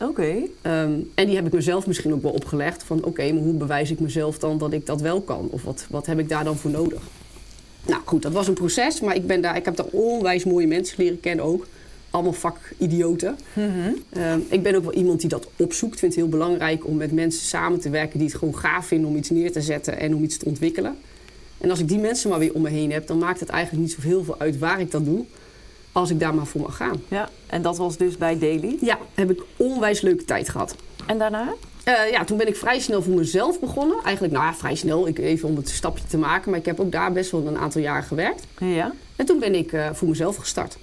Oké. 0.00 0.32
Um, 0.62 1.10
en 1.14 1.26
die 1.26 1.34
heb 1.34 1.46
ik 1.46 1.52
mezelf 1.52 1.86
misschien 1.86 2.12
ook 2.12 2.22
wel 2.22 2.32
opgelegd. 2.32 2.82
Van 2.82 3.04
oké, 3.04 3.32
maar 3.32 3.42
hoe 3.42 3.54
bewijs 3.54 3.90
ik 3.90 4.00
mezelf 4.00 4.38
dan 4.38 4.58
dat 4.58 4.72
ik 4.72 4.86
dat 4.86 5.00
wel 5.00 5.20
kan? 5.20 5.48
Of 5.50 5.62
wat, 5.62 5.86
wat 5.90 6.06
heb 6.06 6.18
ik 6.18 6.28
daar 6.28 6.44
dan 6.44 6.56
voor 6.56 6.70
nodig? 6.70 7.02
Nou 7.86 8.00
goed, 8.04 8.22
dat 8.22 8.32
was 8.32 8.48
een 8.48 8.54
proces. 8.54 9.00
Maar 9.00 9.14
ik, 9.14 9.26
ben 9.26 9.40
daar, 9.40 9.56
ik 9.56 9.64
heb 9.64 9.76
daar 9.76 9.86
onwijs 9.90 10.44
mooie 10.44 10.66
mensen 10.66 10.96
leren 10.98 11.20
kennen 11.20 11.44
ook. 11.44 11.66
Allemaal 12.16 12.32
vakidioten. 12.32 13.38
Mm 13.52 13.96
um, 14.16 14.46
ik 14.48 14.62
ben 14.62 14.74
ook 14.74 14.82
wel 14.82 14.92
iemand 14.92 15.20
die 15.20 15.28
dat 15.28 15.48
opzoekt. 15.56 15.92
Ik 15.92 15.98
vind 15.98 16.14
het 16.14 16.20
heel 16.22 16.30
belangrijk 16.30 16.86
om 16.86 16.96
met 16.96 17.12
mensen 17.12 17.46
samen 17.46 17.80
te 17.80 17.90
werken 17.90 18.18
die 18.18 18.28
het 18.28 18.36
gewoon 18.36 18.56
gaaf 18.56 18.86
vinden 18.86 19.10
om 19.10 19.16
iets 19.16 19.30
neer 19.30 19.52
te 19.52 19.60
zetten 19.60 19.98
en 19.98 20.14
om 20.14 20.22
iets 20.22 20.36
te 20.36 20.44
ontwikkelen. 20.44 20.96
En 21.58 21.70
als 21.70 21.80
ik 21.80 21.88
die 21.88 21.98
mensen 21.98 22.30
maar 22.30 22.38
weer 22.38 22.52
om 22.52 22.62
me 22.62 22.68
heen 22.68 22.92
heb, 22.92 23.06
dan 23.06 23.18
maakt 23.18 23.40
het 23.40 23.48
eigenlijk 23.48 23.82
niet 23.86 23.92
zo 23.92 24.00
heel 24.00 24.24
veel 24.24 24.38
uit 24.38 24.58
waar 24.58 24.80
ik 24.80 24.90
dat 24.90 25.04
doe 25.04 25.24
als 25.92 26.10
ik 26.10 26.20
daar 26.20 26.34
maar 26.34 26.46
voor 26.46 26.60
mag 26.60 26.76
gaan. 26.76 27.02
Ja, 27.08 27.28
en 27.46 27.62
dat 27.62 27.76
was 27.76 27.96
dus 27.96 28.16
bij 28.16 28.38
Daily? 28.38 28.76
Ja, 28.80 28.98
heb 29.14 29.30
ik 29.30 29.42
onwijs 29.56 30.00
leuke 30.00 30.24
tijd 30.24 30.48
gehad. 30.48 30.76
En 31.06 31.18
daarna? 31.18 31.54
Uh, 31.88 32.10
ja, 32.10 32.24
toen 32.24 32.36
ben 32.36 32.48
ik 32.48 32.56
vrij 32.56 32.80
snel 32.80 33.02
voor 33.02 33.14
mezelf 33.14 33.60
begonnen. 33.60 33.96
Eigenlijk, 34.04 34.34
nou 34.34 34.46
ja, 34.46 34.54
vrij 34.54 34.74
snel. 34.74 35.06
Ik, 35.06 35.18
even 35.18 35.48
om 35.48 35.56
het 35.56 35.68
stapje 35.68 36.04
te 36.08 36.18
maken. 36.18 36.50
Maar 36.50 36.58
ik 36.58 36.66
heb 36.66 36.80
ook 36.80 36.92
daar 36.92 37.12
best 37.12 37.30
wel 37.30 37.46
een 37.46 37.58
aantal 37.58 37.80
jaar 37.80 38.02
gewerkt. 38.02 38.42
Ja. 38.58 38.92
En 39.16 39.26
toen 39.26 39.38
ben 39.38 39.54
ik 39.54 39.72
uh, 39.72 39.88
voor 39.92 40.08
mezelf 40.08 40.36
gestart. 40.36 40.76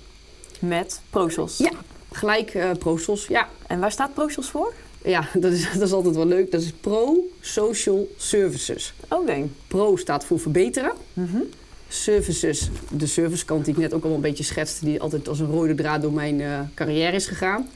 Met 0.67 1.01
ProSos? 1.10 1.58
Ja, 1.58 1.72
gelijk 2.12 2.53
uh, 2.53 2.72
ProSos, 2.79 3.27
ja. 3.27 3.48
En 3.67 3.79
waar 3.79 3.91
staat 3.91 4.13
ProSos 4.13 4.50
voor? 4.50 4.74
Ja, 5.03 5.27
dat 5.39 5.51
is, 5.51 5.72
dat 5.74 5.82
is 5.82 5.91
altijd 5.91 6.15
wel 6.15 6.25
leuk. 6.25 6.51
Dat 6.51 6.62
is 6.62 6.72
Pro 6.72 7.29
Social 7.41 8.08
Services. 8.17 8.93
Oh, 9.08 9.25
nee. 9.25 9.51
Pro 9.67 9.96
staat 9.96 10.25
voor 10.25 10.39
verbeteren. 10.39 10.91
Mm 11.13 11.50
services, 11.93 12.70
de 12.89 13.05
servicekant 13.05 13.65
die 13.65 13.74
ik 13.74 13.79
net 13.79 13.93
ook 13.93 14.03
al 14.03 14.12
een 14.12 14.22
beetje 14.22 14.43
schetste, 14.43 14.86
die 14.86 15.01
altijd 15.01 15.27
als 15.27 15.39
een 15.39 15.51
rode 15.51 15.75
draad 15.75 16.01
door 16.01 16.13
mijn 16.13 16.39
uh, 16.39 16.60
carrière 16.74 17.15
is 17.15 17.27
gegaan. 17.27 17.70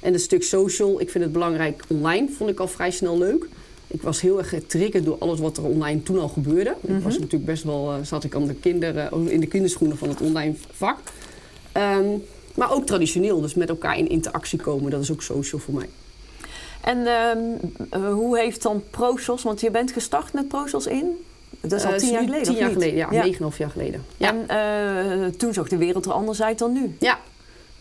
En 0.00 0.12
het 0.12 0.22
stuk 0.22 0.42
social, 0.42 1.00
ik 1.00 1.10
vind 1.10 1.24
het 1.24 1.32
belangrijk 1.32 1.82
online, 1.88 2.28
vond 2.28 2.50
ik 2.50 2.60
al 2.60 2.68
vrij 2.68 2.90
snel 2.90 3.18
leuk. 3.18 3.46
Ik 3.86 4.02
was 4.02 4.20
heel 4.20 4.38
erg 4.38 4.48
getriggerd 4.48 5.04
door 5.04 5.16
alles 5.18 5.40
wat 5.40 5.56
er 5.56 5.64
online 5.64 6.02
toen 6.02 6.18
al 6.18 6.28
gebeurde. 6.28 6.70
Mm 6.70 6.76
-hmm. 6.80 6.96
Ik 6.96 7.02
was 7.02 7.12
mhm. 7.12 7.22
natuurlijk 7.22 7.50
best 7.50 7.62
wel, 7.64 7.92
uh, 7.92 8.04
zat 8.04 8.24
ik 8.24 8.34
aan 8.34 8.46
de 8.46 8.54
kinderen, 8.54 9.30
in 9.30 9.40
de 9.40 9.46
kinderschoenen 9.46 9.98
van 9.98 10.08
het 10.08 10.20
online 10.20 10.54
vak. 10.70 10.98
Um, 11.76 12.24
maar 12.54 12.72
ook 12.72 12.86
traditioneel, 12.86 13.40
dus 13.40 13.54
met 13.54 13.68
elkaar 13.68 13.98
in 13.98 14.08
interactie 14.08 14.58
komen, 14.58 14.90
dat 14.90 15.02
is 15.02 15.12
ook 15.12 15.22
social 15.22 15.60
voor 15.60 15.74
mij. 15.74 15.88
En 16.80 17.06
um, 17.06 18.12
hoe 18.12 18.38
heeft 18.38 18.62
dan 18.62 18.82
ProSos, 18.90 19.42
want 19.42 19.60
je 19.60 19.70
bent 19.70 19.92
gestart 19.92 20.32
met 20.32 20.48
ProSos 20.48 20.86
in 20.86 21.16
dat 21.60 21.72
is 21.72 21.84
al 21.84 21.92
uh, 21.92 21.98
tien 21.98 22.10
jaar 22.10 22.22
geleden, 22.22 22.42
Tien 22.42 22.56
jaar 22.56 22.70
geleden, 22.70 22.96
ja. 22.96 23.10
Negen 23.10 23.46
ja. 23.46 23.54
jaar 23.58 23.70
geleden. 23.70 24.04
Ja. 24.16 24.34
En 24.48 25.22
uh, 25.22 25.26
toen 25.26 25.52
zag 25.52 25.68
de 25.68 25.76
wereld 25.76 26.06
er 26.06 26.12
anders 26.12 26.42
uit 26.42 26.58
dan 26.58 26.72
nu. 26.72 26.96
Ja. 26.98 27.18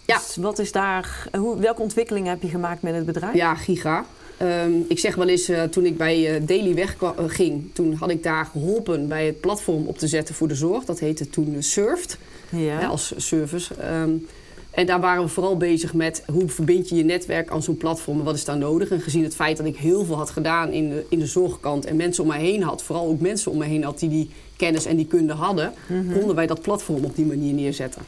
ja. 0.05 0.17
Dus 0.17 0.35
wat 0.35 0.59
is 0.59 0.71
daar... 0.71 1.27
Hoe, 1.37 1.59
welke 1.59 1.81
ontwikkelingen 1.81 2.29
heb 2.29 2.41
je 2.41 2.47
gemaakt 2.47 2.81
met 2.81 2.95
het 2.95 3.05
bedrijf? 3.05 3.35
Ja, 3.35 3.55
giga. 3.55 4.05
Um, 4.41 4.85
ik 4.87 4.99
zeg 4.99 5.15
wel 5.15 5.27
eens, 5.27 5.49
uh, 5.49 5.63
toen 5.63 5.85
ik 5.85 5.97
bij 5.97 6.41
Daily 6.45 6.73
wegging... 6.73 7.69
toen 7.73 7.93
had 7.93 8.09
ik 8.09 8.23
daar 8.23 8.45
geholpen 8.45 9.07
bij 9.07 9.25
het 9.25 9.41
platform 9.41 9.87
op 9.87 9.97
te 9.97 10.07
zetten 10.07 10.35
voor 10.35 10.47
de 10.47 10.55
zorg. 10.55 10.85
Dat 10.85 10.99
heette 10.99 11.29
toen 11.29 11.55
Surft, 11.59 12.17
ja. 12.51 12.85
als 12.85 13.13
service. 13.17 13.73
Um, 14.03 14.27
en 14.71 14.85
daar 14.85 14.99
waren 14.99 15.23
we 15.23 15.29
vooral 15.29 15.57
bezig 15.57 15.93
met 15.93 16.23
hoe 16.31 16.49
verbind 16.49 16.89
je 16.89 16.95
je 16.95 17.03
netwerk 17.03 17.49
aan 17.49 17.63
zo'n 17.63 17.77
platform 17.77 18.19
en 18.19 18.25
wat 18.25 18.35
is 18.35 18.45
daar 18.45 18.57
nodig. 18.57 18.89
En 18.89 19.01
gezien 19.01 19.23
het 19.23 19.35
feit 19.35 19.57
dat 19.57 19.65
ik 19.65 19.77
heel 19.77 20.05
veel 20.05 20.15
had 20.15 20.29
gedaan 20.29 20.71
in 20.71 20.89
de, 20.89 21.05
in 21.09 21.19
de 21.19 21.25
zorgkant 21.25 21.85
en 21.85 21.95
mensen 21.95 22.23
om 22.23 22.29
mij 22.29 22.39
heen 22.39 22.63
had, 22.63 22.83
vooral 22.83 23.07
ook 23.07 23.19
mensen 23.19 23.51
om 23.51 23.57
mij 23.57 23.67
heen 23.67 23.83
had 23.83 23.99
die 23.99 24.09
die 24.09 24.29
kennis 24.55 24.85
en 24.85 24.95
die 24.95 25.07
kunde 25.07 25.33
hadden, 25.33 25.73
mm 25.87 26.13
konden 26.13 26.35
wij 26.35 26.47
dat 26.47 26.61
platform 26.61 27.03
op 27.03 27.15
die 27.15 27.25
manier 27.25 27.53
neerzetten. 27.53 28.01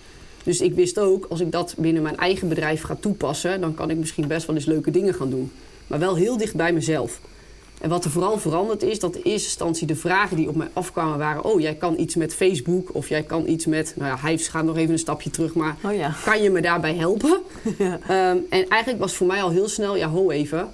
Dus 0.44 0.62
ik 0.62 0.74
wist 0.74 1.00
ook, 1.00 1.26
als 1.30 1.40
ik 1.40 1.52
dat 1.52 1.76
binnen 1.78 2.02
mijn 2.02 2.18
eigen 2.18 2.48
bedrijf 2.48 2.82
ga 2.82 2.98
toepassen, 3.00 3.62
dan 3.62 3.74
kan 3.74 3.90
ik 3.90 3.98
misschien 3.98 4.28
best 4.28 4.48
wel 4.48 4.56
eens 4.56 4.66
leuke 4.66 4.92
dingen 4.92 5.14
gaan 5.14 5.30
doen. 5.30 5.52
maar 5.88 6.00
wel 6.00 6.16
heel 6.16 6.38
dicht 6.38 6.56
bij 6.56 6.74
mezelf. 6.74 7.20
En 7.84 7.90
wat 7.90 8.06
er 8.06 8.12
vooral 8.12 8.38
veranderd 8.38 8.84
is, 8.84 9.00
dat 9.00 9.16
in 9.16 9.22
eerste 9.22 9.48
instantie 9.48 9.88
de 9.88 9.96
vragen 9.96 10.38
die 10.38 10.48
op 10.48 10.56
mij 10.56 10.70
afkwamen 10.74 11.18
waren... 11.18 11.44
oh, 11.44 11.60
jij 11.60 11.76
kan 11.76 12.00
iets 12.00 12.16
met 12.16 12.36
Facebook 12.36 12.96
of 12.96 13.10
jij 13.10 13.24
kan 13.24 13.48
iets 13.48 13.66
met... 13.66 13.94
nou 13.96 14.10
ja, 14.10 14.18
hij 14.18 14.38
gaat 14.38 14.64
nog 14.64 14.78
even 14.78 14.92
een 14.92 15.00
stapje 15.00 15.30
terug, 15.30 15.54
maar 15.54 15.78
Oh 15.86 15.94
ja. 15.94 16.16
kan 16.24 16.42
je 16.44 16.50
me 16.50 16.62
daarbij 16.62 16.96
helpen? 16.96 17.42
Ja. 17.78 18.00
Ehm, 18.08 18.38
en 18.50 18.68
eigenlijk 18.68 19.02
was 19.02 19.16
voor 19.16 19.28
mij 19.28 19.44
al 19.44 19.50
heel 19.50 19.68
snel, 19.68 19.96
ja, 19.96 20.08
ho 20.08 20.30
even. 20.30 20.70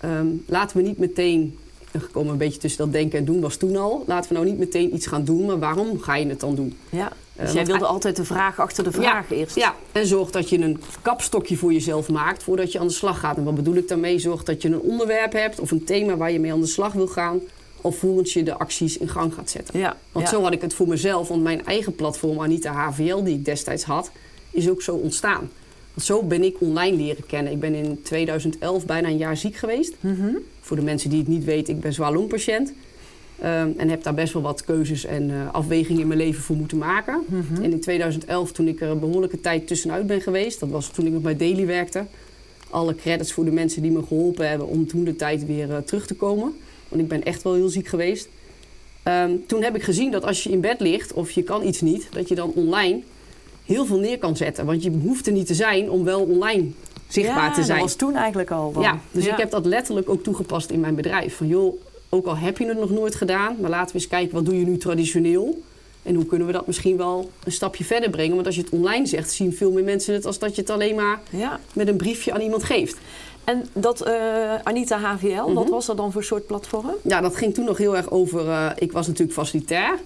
Ehm, 0.00 0.26
laten 0.46 0.76
we 0.76 0.82
niet 0.82 0.98
meteen, 0.98 1.58
we 1.92 1.98
komen 2.12 2.32
een 2.32 2.38
beetje 2.38 2.58
tussen 2.58 2.84
dat 2.84 2.92
denken 2.92 3.18
en 3.18 3.24
doen, 3.24 3.40
was 3.40 3.56
toen 3.56 3.76
al. 3.76 4.04
Laten 4.06 4.28
we 4.28 4.34
nou 4.34 4.46
niet 4.46 4.58
meteen 4.58 4.94
iets 4.94 5.06
gaan 5.06 5.24
doen, 5.24 5.46
maar 5.46 5.58
waarom 5.58 6.00
ga 6.00 6.16
je 6.16 6.26
het 6.26 6.40
dan 6.40 6.54
doen? 6.54 6.76
ja. 6.90 7.12
Dus 7.36 7.44
Eh, 7.48 7.54
jij 7.54 7.54
want 7.54 7.66
wilde 7.66 7.86
altijd 7.92 8.16
de 8.16 8.24
vraag 8.24 8.60
achter 8.60 8.84
de 8.84 8.92
vraag 8.92 9.30
ja, 9.30 9.36
eerst. 9.36 9.56
Ja, 9.56 9.74
en 9.92 10.06
zorg 10.06 10.30
dat 10.30 10.48
je 10.48 10.58
een 10.58 10.80
kapstokje 11.02 11.56
voor 11.56 11.72
jezelf 11.72 12.08
maakt 12.08 12.42
voordat 12.42 12.72
je 12.72 12.78
aan 12.78 12.86
de 12.86 12.92
slag 12.92 13.20
gaat. 13.20 13.36
En 13.36 13.44
wat 13.44 13.54
bedoel 13.54 13.74
ik 13.74 13.88
daarmee? 13.88 14.18
Zorg 14.18 14.42
dat 14.42 14.62
je 14.62 14.68
een 14.68 14.80
onderwerp 14.80 15.32
hebt 15.32 15.60
of 15.60 15.70
een 15.70 15.84
thema 15.84 16.16
waar 16.16 16.32
je 16.32 16.40
mee 16.40 16.52
aan 16.52 16.60
de 16.60 16.66
slag 16.66 16.92
wil 16.92 17.06
gaan. 17.06 17.40
Alvorens 17.80 18.32
je 18.32 18.42
de 18.42 18.58
acties 18.58 18.96
in 18.98 19.08
gang 19.08 19.34
gaat 19.34 19.50
zetten. 19.50 19.78
Ja, 19.78 19.96
Want 20.12 20.24
ja. 20.26 20.32
zo 20.32 20.42
had 20.42 20.52
ik 20.52 20.60
het 20.60 20.74
voor 20.74 20.88
mezelf, 20.88 21.28
want 21.28 21.42
mijn 21.42 21.64
eigen 21.64 21.94
platform 21.94 22.40
Anita 22.40 22.72
HVL 22.72 23.22
die 23.22 23.34
ik 23.34 23.44
destijds 23.44 23.84
had, 23.84 24.10
is 24.50 24.68
ook 24.70 24.82
zo 24.82 24.94
ontstaan. 24.94 25.50
Zo 25.96 26.22
ben 26.22 26.42
ik 26.42 26.56
online 26.58 26.96
leren 26.96 27.26
kennen. 27.26 27.52
Ik 27.52 27.60
ben 27.60 27.74
in 27.74 28.02
2011 28.02 28.86
bijna 28.86 29.08
een 29.08 29.16
jaar 29.16 29.36
ziek 29.36 29.56
geweest. 29.56 29.94
Mhm. 30.00 30.34
Voor 30.60 30.76
de 30.76 30.82
mensen 30.82 31.10
die 31.10 31.18
het 31.18 31.28
niet 31.28 31.44
weten, 31.44 31.74
ik 31.74 31.80
ben 31.80 31.92
zwaar 31.92 32.12
longpatiënt. 32.12 32.72
Ehm, 33.38 33.70
en 33.76 33.88
heb 33.88 34.02
daar 34.02 34.14
best 34.14 34.32
wel 34.32 34.42
wat 34.42 34.64
keuzes 34.64 35.04
en 35.04 35.30
eh, 35.30 35.54
afwegingen 35.54 36.00
in 36.00 36.06
mijn 36.06 36.18
leven 36.18 36.42
voor 36.42 36.56
moeten 36.56 36.78
maken. 36.78 37.24
Mhm. 37.26 37.62
En 37.62 37.72
in 37.72 37.80
2011, 37.80 38.52
toen 38.52 38.68
ik 38.68 38.80
er 38.80 38.88
een 38.88 38.98
behoorlijke 38.98 39.40
tijd 39.40 39.66
tussenuit 39.66 40.06
ben 40.06 40.20
geweest, 40.20 40.60
dat 40.60 40.68
was 40.68 40.88
toen 40.88 41.06
ik 41.06 41.12
nog 41.12 41.22
bij 41.22 41.36
Daily 41.36 41.66
werkte. 41.66 42.04
Alle 42.70 42.94
credits 42.94 43.32
voor 43.32 43.44
de 43.44 43.50
mensen 43.50 43.82
die 43.82 43.90
me 43.90 44.02
geholpen 44.02 44.48
hebben 44.48 44.66
om 44.66 44.86
toen 44.86 45.04
de 45.04 45.16
tijd 45.16 45.46
weer 45.46 45.70
eh, 45.70 45.76
terug 45.76 46.06
te 46.06 46.14
komen. 46.14 46.54
Want 46.88 47.02
ik 47.02 47.08
ben 47.08 47.22
echt 47.22 47.42
wel 47.42 47.54
heel 47.54 47.68
ziek 47.68 47.86
geweest. 47.86 48.28
Ehm, 49.02 49.30
toen 49.46 49.62
heb 49.62 49.76
ik 49.76 49.82
gezien 49.82 50.10
dat 50.10 50.24
als 50.24 50.42
je 50.42 50.50
in 50.50 50.60
bed 50.60 50.80
ligt 50.80 51.12
of 51.12 51.30
je 51.30 51.42
kan 51.42 51.66
iets 51.66 51.80
niet, 51.80 52.08
dat 52.10 52.28
je 52.28 52.34
dan 52.34 52.52
online 52.54 53.00
heel 53.64 53.86
veel 53.86 53.98
neer 53.98 54.18
kan 54.18 54.36
zetten. 54.36 54.66
Want 54.66 54.82
je 54.82 54.90
hoeft 55.02 55.26
er 55.26 55.32
niet 55.32 55.46
te 55.46 55.54
zijn 55.54 55.90
om 55.90 56.04
wel 56.04 56.20
online 56.22 56.66
zichtbaar 57.08 57.48
Ja, 57.48 57.52
te 57.54 57.62
zijn. 57.62 57.78
dat 57.78 57.86
was 57.88 57.96
toen 57.96 58.14
eigenlijk 58.16 58.50
al. 58.50 58.72
wel. 58.72 58.82
Ja, 58.82 58.98
dus 59.10 59.24
Ja. 59.24 59.32
ik 59.32 59.38
heb 59.38 59.50
dat 59.50 59.66
letterlijk 59.66 60.08
ook 60.08 60.22
toegepast 60.22 60.70
in 60.70 60.80
mijn 60.80 60.94
bedrijf. 60.94 61.36
Van 61.36 61.46
joh, 61.46 61.80
ook 62.08 62.26
al 62.26 62.36
heb 62.36 62.58
je 62.58 62.66
het 62.66 62.78
nog 62.78 62.90
nooit 62.90 63.14
gedaan, 63.14 63.56
maar 63.60 63.70
laten 63.70 63.94
we 63.94 64.00
eens 64.00 64.08
kijken 64.10 64.34
wat 64.34 64.44
doe 64.44 64.58
je 64.58 64.64
nu 64.66 64.76
traditioneel. 64.76 65.60
En 66.02 66.14
hoe 66.14 66.26
kunnen 66.26 66.46
we 66.46 66.52
dat 66.52 66.66
misschien 66.66 66.96
wel 66.96 67.30
een 67.44 67.52
stapje 67.52 67.84
verder 67.84 68.10
brengen? 68.10 68.34
Want 68.34 68.46
als 68.46 68.54
je 68.56 68.62
het 68.62 68.70
online 68.70 69.06
zegt, 69.06 69.30
zien 69.32 69.52
veel 69.52 69.72
meer 69.72 69.84
mensen 69.84 70.14
het 70.14 70.26
als 70.26 70.38
dat 70.38 70.54
je 70.54 70.60
het 70.60 70.70
alleen 70.70 70.94
maar 70.94 71.20
Ja. 71.30 71.60
met 71.74 71.88
een 71.88 71.96
briefje 71.96 72.32
aan 72.32 72.40
iemand 72.40 72.64
geeft. 72.64 72.96
En 73.44 73.66
dat 73.72 74.00
eh, 74.00 74.14
Anita 74.62 74.98
HVL, 74.98 75.52
wat 75.52 75.68
was 75.68 75.86
dat 75.86 75.96
dan 75.96 76.12
voor 76.12 76.24
soort 76.24 76.46
platform? 76.46 76.90
Ja, 77.02 77.20
dat 77.20 77.36
ging 77.36 77.54
toen 77.54 77.64
nog 77.64 77.78
heel 77.78 77.96
erg 77.96 78.10
over. 78.10 78.48
eh, 78.48 78.70
ik 78.78 78.92
was 78.92 79.06
natuurlijk 79.06 79.38
facilitair. 79.38 79.98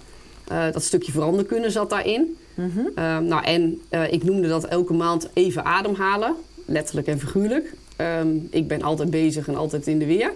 Eh, 0.47 0.71
dat 0.71 0.83
stukje 0.83 1.11
veranderkunnen 1.11 1.71
zat 1.71 1.89
daarin. 1.89 2.37
Mhm. 2.57 2.79
Eh, 2.95 3.17
nou, 3.17 3.43
en 3.43 3.81
eh, 3.89 4.13
ik 4.13 4.23
noemde 4.23 4.47
dat 4.47 4.63
elke 4.65 4.93
maand 4.93 5.29
even 5.33 5.65
ademhalen, 5.65 6.35
letterlijk 6.65 7.07
en 7.07 7.19
figuurlijk. 7.19 7.73
Ehm, 7.95 8.27
ik 8.49 8.67
ben 8.67 8.81
altijd 8.81 9.09
bezig 9.09 9.47
en 9.47 9.55
altijd 9.55 9.87
in 9.87 9.99
de 9.99 10.05
weer. 10.05 10.31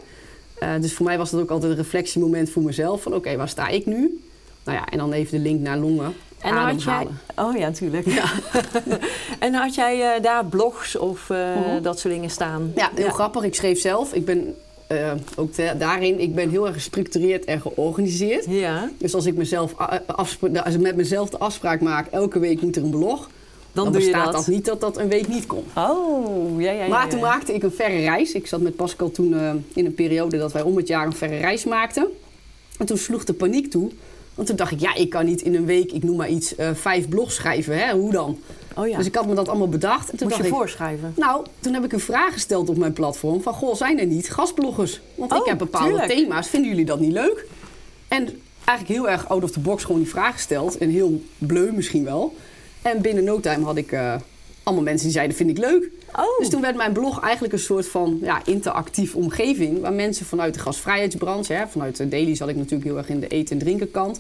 Eh, 0.59 0.69
dus 0.81 0.93
voor 0.93 1.05
mij 1.05 1.17
was 1.17 1.31
dat 1.31 1.41
ook 1.41 1.49
altijd 1.49 1.71
een 1.71 1.77
reflectiemoment 1.77 2.49
voor 2.49 2.63
mezelf. 2.63 3.01
Van 3.01 3.13
oké, 3.15 3.35
waar 3.35 3.49
sta 3.49 3.67
ik 3.67 3.85
nu? 3.85 4.21
Nou 4.63 4.77
ja, 4.77 4.85
en 4.89 4.97
dan 4.97 5.11
even 5.11 5.31
de 5.37 5.43
link 5.49 5.61
naar 5.61 5.77
longen. 5.77 6.13
En 6.41 6.53
had 6.53 6.83
jij... 6.83 7.07
Oh 7.35 7.57
ja, 7.57 7.67
natuurlijk. 7.67 8.05
en 9.39 9.53
had 9.53 9.75
jij 9.75 10.15
eh, 10.15 10.21
daar 10.23 10.45
blogs 10.45 10.95
of 10.97 11.29
eh, 11.29 11.55
Mhm. 11.55 11.81
dat 11.81 11.99
soort 11.99 12.13
dingen 12.13 12.29
staan? 12.29 12.71
Ja, 12.75 12.89
heel 12.95 13.09
grappig. 13.09 13.43
Ik 13.43 13.55
schreef 13.55 13.79
zelf. 13.79 14.13
Ik 14.13 14.25
ben 14.25 14.55
eh, 14.99 15.11
ook 15.35 15.55
da- 15.55 15.73
daarin, 15.73 16.19
ik 16.19 16.35
ben 16.35 16.49
heel 16.49 16.65
erg 16.65 16.73
gestructureerd 16.75 17.45
en 17.45 17.61
georganiseerd. 17.61 18.45
Ja, 18.49 18.89
Dus 18.97 19.13
als 19.15 19.25
ik 19.25 19.35
mezelf 19.35 19.79
a- 19.81 20.03
afspra- 20.05 20.59
als 20.61 20.73
ik 20.73 20.79
met 20.81 20.95
mezelf 20.95 21.29
de 21.29 21.37
afspraak 21.37 21.81
maak, 21.81 22.07
elke 22.11 22.39
week 22.39 22.61
moet 22.61 22.75
er 22.75 22.83
een 22.83 22.89
blog. 22.89 23.29
dan, 23.73 23.83
Dan, 23.83 23.93
doe 23.93 24.01
je 24.01 24.07
bestaat 24.11 24.25
dat. 24.33 24.45
dat. 24.45 24.47
niet 24.53 24.65
dat 24.65 24.81
dat 24.81 24.97
een 24.97 25.07
week 25.07 25.27
niet 25.27 25.45
komt. 25.45 25.67
Oh, 25.77 26.61
ja, 26.61 26.71
ja, 26.71 26.83
ja. 26.83 26.87
Maar 26.87 27.09
toen 27.09 27.19
maakte 27.19 27.53
ik 27.53 27.63
een 27.63 27.71
verre 27.71 27.99
reis. 27.99 28.31
Ik 28.31 28.47
zat 28.47 28.61
met 28.61 28.75
Pascal 28.75 29.11
toen 29.11 29.33
eh, 29.33 29.51
in 29.73 29.85
een 29.85 29.93
periode 29.93 30.37
dat 30.37 30.51
wij 30.51 30.61
om 30.61 30.75
het 30.77 30.87
jaar 30.87 31.05
een 31.05 31.13
verre 31.13 31.37
reis 31.37 31.63
maakten. 31.65 32.07
En 32.77 32.85
toen 32.85 32.97
sloeg 32.97 33.23
de 33.23 33.33
paniek 33.33 33.71
toe. 33.71 33.89
Want 34.35 34.47
toen 34.47 34.55
dacht 34.57 34.71
ik, 34.71 34.79
ja, 34.79 34.95
ik 34.95 35.09
kan 35.09 35.25
niet 35.25 35.41
in 35.41 35.55
een 35.55 35.65
week, 35.65 35.91
ik 35.91 36.03
noem 36.03 36.15
maar 36.15 36.29
iets, 36.29 36.55
eh, 36.55 36.69
vijf 36.73 37.09
blogs 37.09 37.35
schrijven. 37.35 37.77
Hè? 37.79 37.91
Hoe 37.93 38.11
dan? 38.11 38.39
Oh 38.75 38.87
ja, 38.87 38.97
Dus 38.97 39.05
ik 39.05 39.15
had 39.15 39.27
me 39.27 39.33
dat 39.35 39.47
allemaal 39.47 39.69
bedacht. 39.69 40.11
En 40.11 40.17
toen 40.17 40.27
moest 40.27 40.39
je 40.39 40.45
ik, 40.47 40.53
voorschrijven. 40.53 41.13
nou, 41.17 41.45
toen 41.59 41.73
heb 41.73 41.83
ik 41.83 41.93
een 41.93 41.99
vraag 41.99 42.33
gesteld 42.33 42.69
op 42.69 42.77
mijn 42.77 42.93
platform. 42.93 43.41
Van, 43.41 43.53
goh, 43.53 43.75
zijn 43.75 43.99
er 43.99 44.05
niet 44.05 44.29
gastbloggers? 44.31 45.01
Want 45.15 45.31
ik 45.31 45.39
Oh, 45.41 45.47
heb 45.47 45.57
bepaalde 45.57 45.87
tuurlijk. 45.89 46.09
thema's. 46.11 46.47
Vinden 46.47 46.69
jullie 46.69 46.85
dat 46.85 46.99
niet 46.99 47.11
leuk? 47.11 47.45
En 48.07 48.27
eigenlijk 48.65 48.99
heel 48.99 49.09
erg 49.09 49.29
out 49.29 49.43
of 49.43 49.51
the 49.51 49.59
box 49.59 49.83
gewoon 49.83 50.01
die 50.01 50.09
vraag 50.09 50.33
gesteld. 50.33 50.77
En 50.77 50.89
heel 50.89 51.21
bleu 51.37 51.71
misschien 51.71 52.03
wel. 52.03 52.35
En 52.81 53.01
binnen 53.01 53.23
no 53.23 53.39
time 53.39 53.65
had 53.65 53.77
ik 53.77 53.91
eh, 53.91 54.15
allemaal 54.71 54.91
mensen 54.91 55.07
die 55.07 55.15
zeiden, 55.15 55.37
vind 55.37 55.49
ik 55.49 55.57
leuk. 55.57 55.89
Oh, 56.15 56.39
Dus 56.39 56.49
toen 56.49 56.61
werd 56.61 56.75
mijn 56.75 56.93
blog 56.93 57.21
eigenlijk 57.21 57.53
een 57.53 57.59
soort 57.59 57.87
van 57.87 58.19
ja, 58.21 58.41
interactief 58.45 59.15
omgeving. 59.15 59.81
Waar 59.81 59.93
mensen 59.93 60.25
vanuit 60.25 60.53
de 60.53 60.59
gastvrijheidsbranche, 60.59 61.53
hè, 61.53 61.67
vanuit 61.67 61.97
de 61.97 62.09
daily 62.09 62.35
zat 62.35 62.49
ik 62.49 62.55
natuurlijk 62.55 62.83
heel 62.83 62.97
erg 62.97 63.09
in 63.09 63.19
de 63.19 63.27
eten- 63.27 63.57
en 63.57 63.63
drinken 63.63 63.91
kant. 63.91 64.19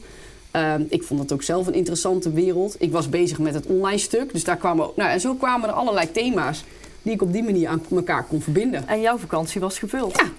Ehm, 0.51 0.83
ik 0.89 1.03
vond 1.03 1.19
dat 1.19 1.31
ook 1.31 1.43
zelf 1.43 1.67
een 1.67 1.73
interessante 1.73 2.31
wereld. 2.31 2.75
Ik 2.79 2.91
was 2.91 3.09
bezig 3.09 3.39
met 3.39 3.53
het 3.53 3.65
online 3.65 3.97
stuk. 3.97 4.31
Dus 4.31 4.43
daar 4.43 4.57
kwamen 4.57 4.85
ook, 4.85 4.95
nou, 4.95 5.09
en 5.09 5.19
zo 5.21 5.33
kwamen 5.33 5.69
er 5.69 5.75
allerlei 5.75 6.11
thema's 6.11 6.63
die 7.01 7.13
ik 7.13 7.21
op 7.21 7.33
die 7.33 7.43
manier 7.43 7.67
aan 7.69 7.81
elkaar 7.91 8.25
kon 8.25 8.41
verbinden. 8.41 8.87
en 8.87 9.01
jouw 9.01 9.17
vakantie 9.17 9.61
was 9.61 9.79
gevuld. 9.79 10.15
Ja. 10.17 10.29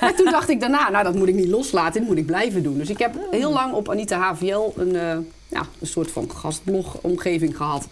Maar 0.00 0.14
toen 0.14 0.30
dacht 0.30 0.48
ik 0.48 0.60
daarna, 0.60 0.90
nou 0.90 1.04
dat 1.04 1.14
moet 1.14 1.28
ik 1.28 1.34
niet 1.34 1.48
loslaten, 1.48 2.00
dit 2.00 2.08
moet 2.08 2.18
ik 2.18 2.26
blijven 2.26 2.62
doen. 2.62 2.78
Dus 2.78 2.90
ik 2.90 2.98
heb 2.98 3.14
heel 3.30 3.52
lang 3.52 3.72
op 3.72 3.88
Anita 3.88 4.18
HVL 4.18 4.72
een, 4.76 4.96
eh, 4.96 5.16
ja, 5.48 5.66
een 5.80 5.86
soort 5.86 6.10
van 6.10 6.30
gastblog-omgeving 6.30 7.56
gehad. 7.56 7.86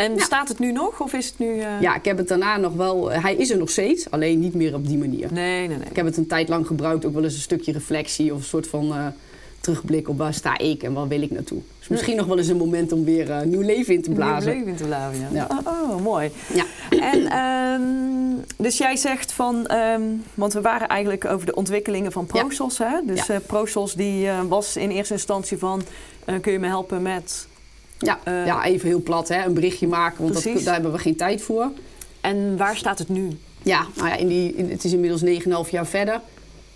En 0.00 0.14
Ja. 0.14 0.22
staat 0.22 0.48
het 0.48 0.58
nu 0.58 0.72
nog 0.72 1.00
of 1.00 1.12
is 1.12 1.26
het 1.26 1.38
nu... 1.38 1.58
eh, 1.60 1.80
Ja, 1.80 1.94
ik 1.94 2.04
heb 2.04 2.16
het 2.18 2.28
daarna 2.28 2.56
nog 2.56 2.72
wel, 2.72 3.10
hij 3.10 3.34
is 3.34 3.50
er 3.50 3.58
nog 3.58 3.70
steeds, 3.70 4.10
alleen 4.10 4.38
niet 4.38 4.54
meer 4.54 4.74
op 4.74 4.86
die 4.86 4.98
manier. 4.98 5.28
Nee, 5.32 5.68
nee, 5.68 5.76
nee. 5.78 5.88
Ik 5.90 5.96
heb 5.96 6.04
het 6.04 6.16
een 6.16 6.26
tijd 6.26 6.48
lang 6.48 6.66
gebruikt, 6.66 7.04
ook 7.04 7.14
wel 7.14 7.24
eens 7.24 7.34
een 7.34 7.40
stukje 7.40 7.72
reflectie 7.72 8.32
of 8.32 8.38
een 8.38 8.44
soort 8.44 8.66
van 8.66 8.94
eh, 8.94 9.06
terugblik 9.60 10.08
op 10.08 10.18
waar 10.18 10.34
sta 10.34 10.58
ik 10.58 10.82
en 10.82 10.92
waar 10.92 11.08
wil 11.08 11.22
ik 11.22 11.30
naartoe. 11.30 11.60
Dus 11.78 11.88
misschien 11.88 12.16
nog 12.16 12.26
wel 12.26 12.38
eens 12.38 12.48
een 12.48 12.56
moment 12.56 12.92
om 12.92 13.04
weer 13.04 13.30
eh, 13.30 13.40
nieuw 13.40 13.60
leven 13.60 13.94
in 13.94 14.02
te 14.02 14.10
blazen. 14.10 14.52
Nieuw 14.56 14.64
leven 14.64 14.76
te 14.76 14.84
blazen, 14.84 15.20
ja. 15.20 15.28
Ja. 15.32 15.60
Oh, 15.66 15.90
oh, 15.90 16.02
mooi. 16.02 16.30
Ja. 16.54 16.64
En 17.00 17.26
ehm, 17.26 17.82
dus 18.56 18.78
jij 18.78 18.96
zegt 18.96 19.32
van, 19.32 19.66
ehm, 19.66 20.02
want 20.34 20.52
we 20.52 20.60
waren 20.60 20.88
eigenlijk 20.88 21.24
over 21.24 21.46
de 21.46 21.54
ontwikkelingen 21.54 22.12
van 22.12 22.28
Ja. 22.32 22.40
ProSos, 22.40 22.78
hè? 22.78 23.00
Dus 23.06 23.26
Ja. 23.26 23.34
eh, 23.34 23.40
ProSos 23.46 23.94
die 23.94 24.28
eh, 24.28 24.40
was 24.48 24.76
in 24.76 24.90
eerste 24.90 25.14
instantie 25.14 25.58
van, 25.58 25.82
eh, 26.24 26.34
kun 26.40 26.52
je 26.52 26.58
me 26.58 26.66
helpen 26.66 27.02
met... 27.02 27.48
Ja, 28.06 28.18
Eh, 28.24 28.46
ja, 28.46 28.64
even 28.64 28.88
heel 28.88 29.02
plat, 29.02 29.28
hè, 29.28 29.44
een 29.44 29.54
berichtje 29.54 29.86
maken, 29.88 30.22
want 30.22 30.34
dat, 30.34 30.64
daar 30.64 30.74
hebben 30.74 30.92
we 30.92 30.98
geen 30.98 31.16
tijd 31.16 31.42
voor. 31.42 31.70
En 32.20 32.56
waar 32.56 32.76
staat 32.76 32.98
het 32.98 33.08
nu? 33.08 33.28
Ja, 33.62 33.86
nou 33.96 34.08
ja, 34.08 34.16
in 34.16 34.28
die, 34.28 34.54
in- 34.54 34.70
het 34.70 34.84
is 34.84 34.92
inmiddels 34.92 35.22
9,5 35.22 35.70
jaar 35.70 35.86
verder. 35.86 36.20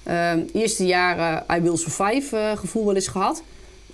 Ehm 0.02 0.38
eerste 0.52 0.86
jaar 0.86 1.44
I 1.56 1.60
Will 1.60 1.76
Survive 1.76 2.36
eh, 2.36 2.56
gevoel 2.56 2.84
wel 2.84 2.94
eens 2.94 3.08
gehad. 3.08 3.42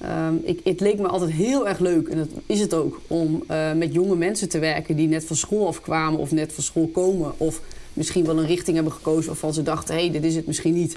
Ehm, 0.01 0.35
ik, 0.43 0.61
het 0.65 0.81
leek 0.81 0.99
me 0.99 1.07
altijd 1.09 1.31
heel 1.31 1.69
erg 1.69 1.79
leuk, 1.79 2.09
en 2.09 2.17
dat 2.17 2.29
is 2.47 2.61
het 2.61 2.75
ook, 2.75 3.01
om 3.07 3.43
eh, 3.47 3.73
met 3.73 3.95
jonge 3.95 4.17
mensen 4.17 4.49
te 4.49 4.59
werken 4.59 4.97
die 4.97 5.09
net 5.09 5.25
van 5.25 5.37
school 5.37 5.67
afkwamen 5.67 6.21
of 6.21 6.31
net 6.33 6.53
van 6.53 6.63
school 6.65 6.87
komen. 6.87 7.33
Of 7.37 7.61
misschien 7.93 8.25
wel 8.25 8.39
een 8.39 8.47
richting 8.47 8.75
hebben 8.75 8.93
gekozen 8.95 9.27
waarvan 9.27 9.55
ze 9.55 9.63
dachten, 9.63 9.95
hé, 9.95 10.01
hey, 10.01 10.11
dit 10.11 10.25
is 10.25 10.37
het 10.37 10.47
misschien 10.47 10.75
niet. 10.75 10.97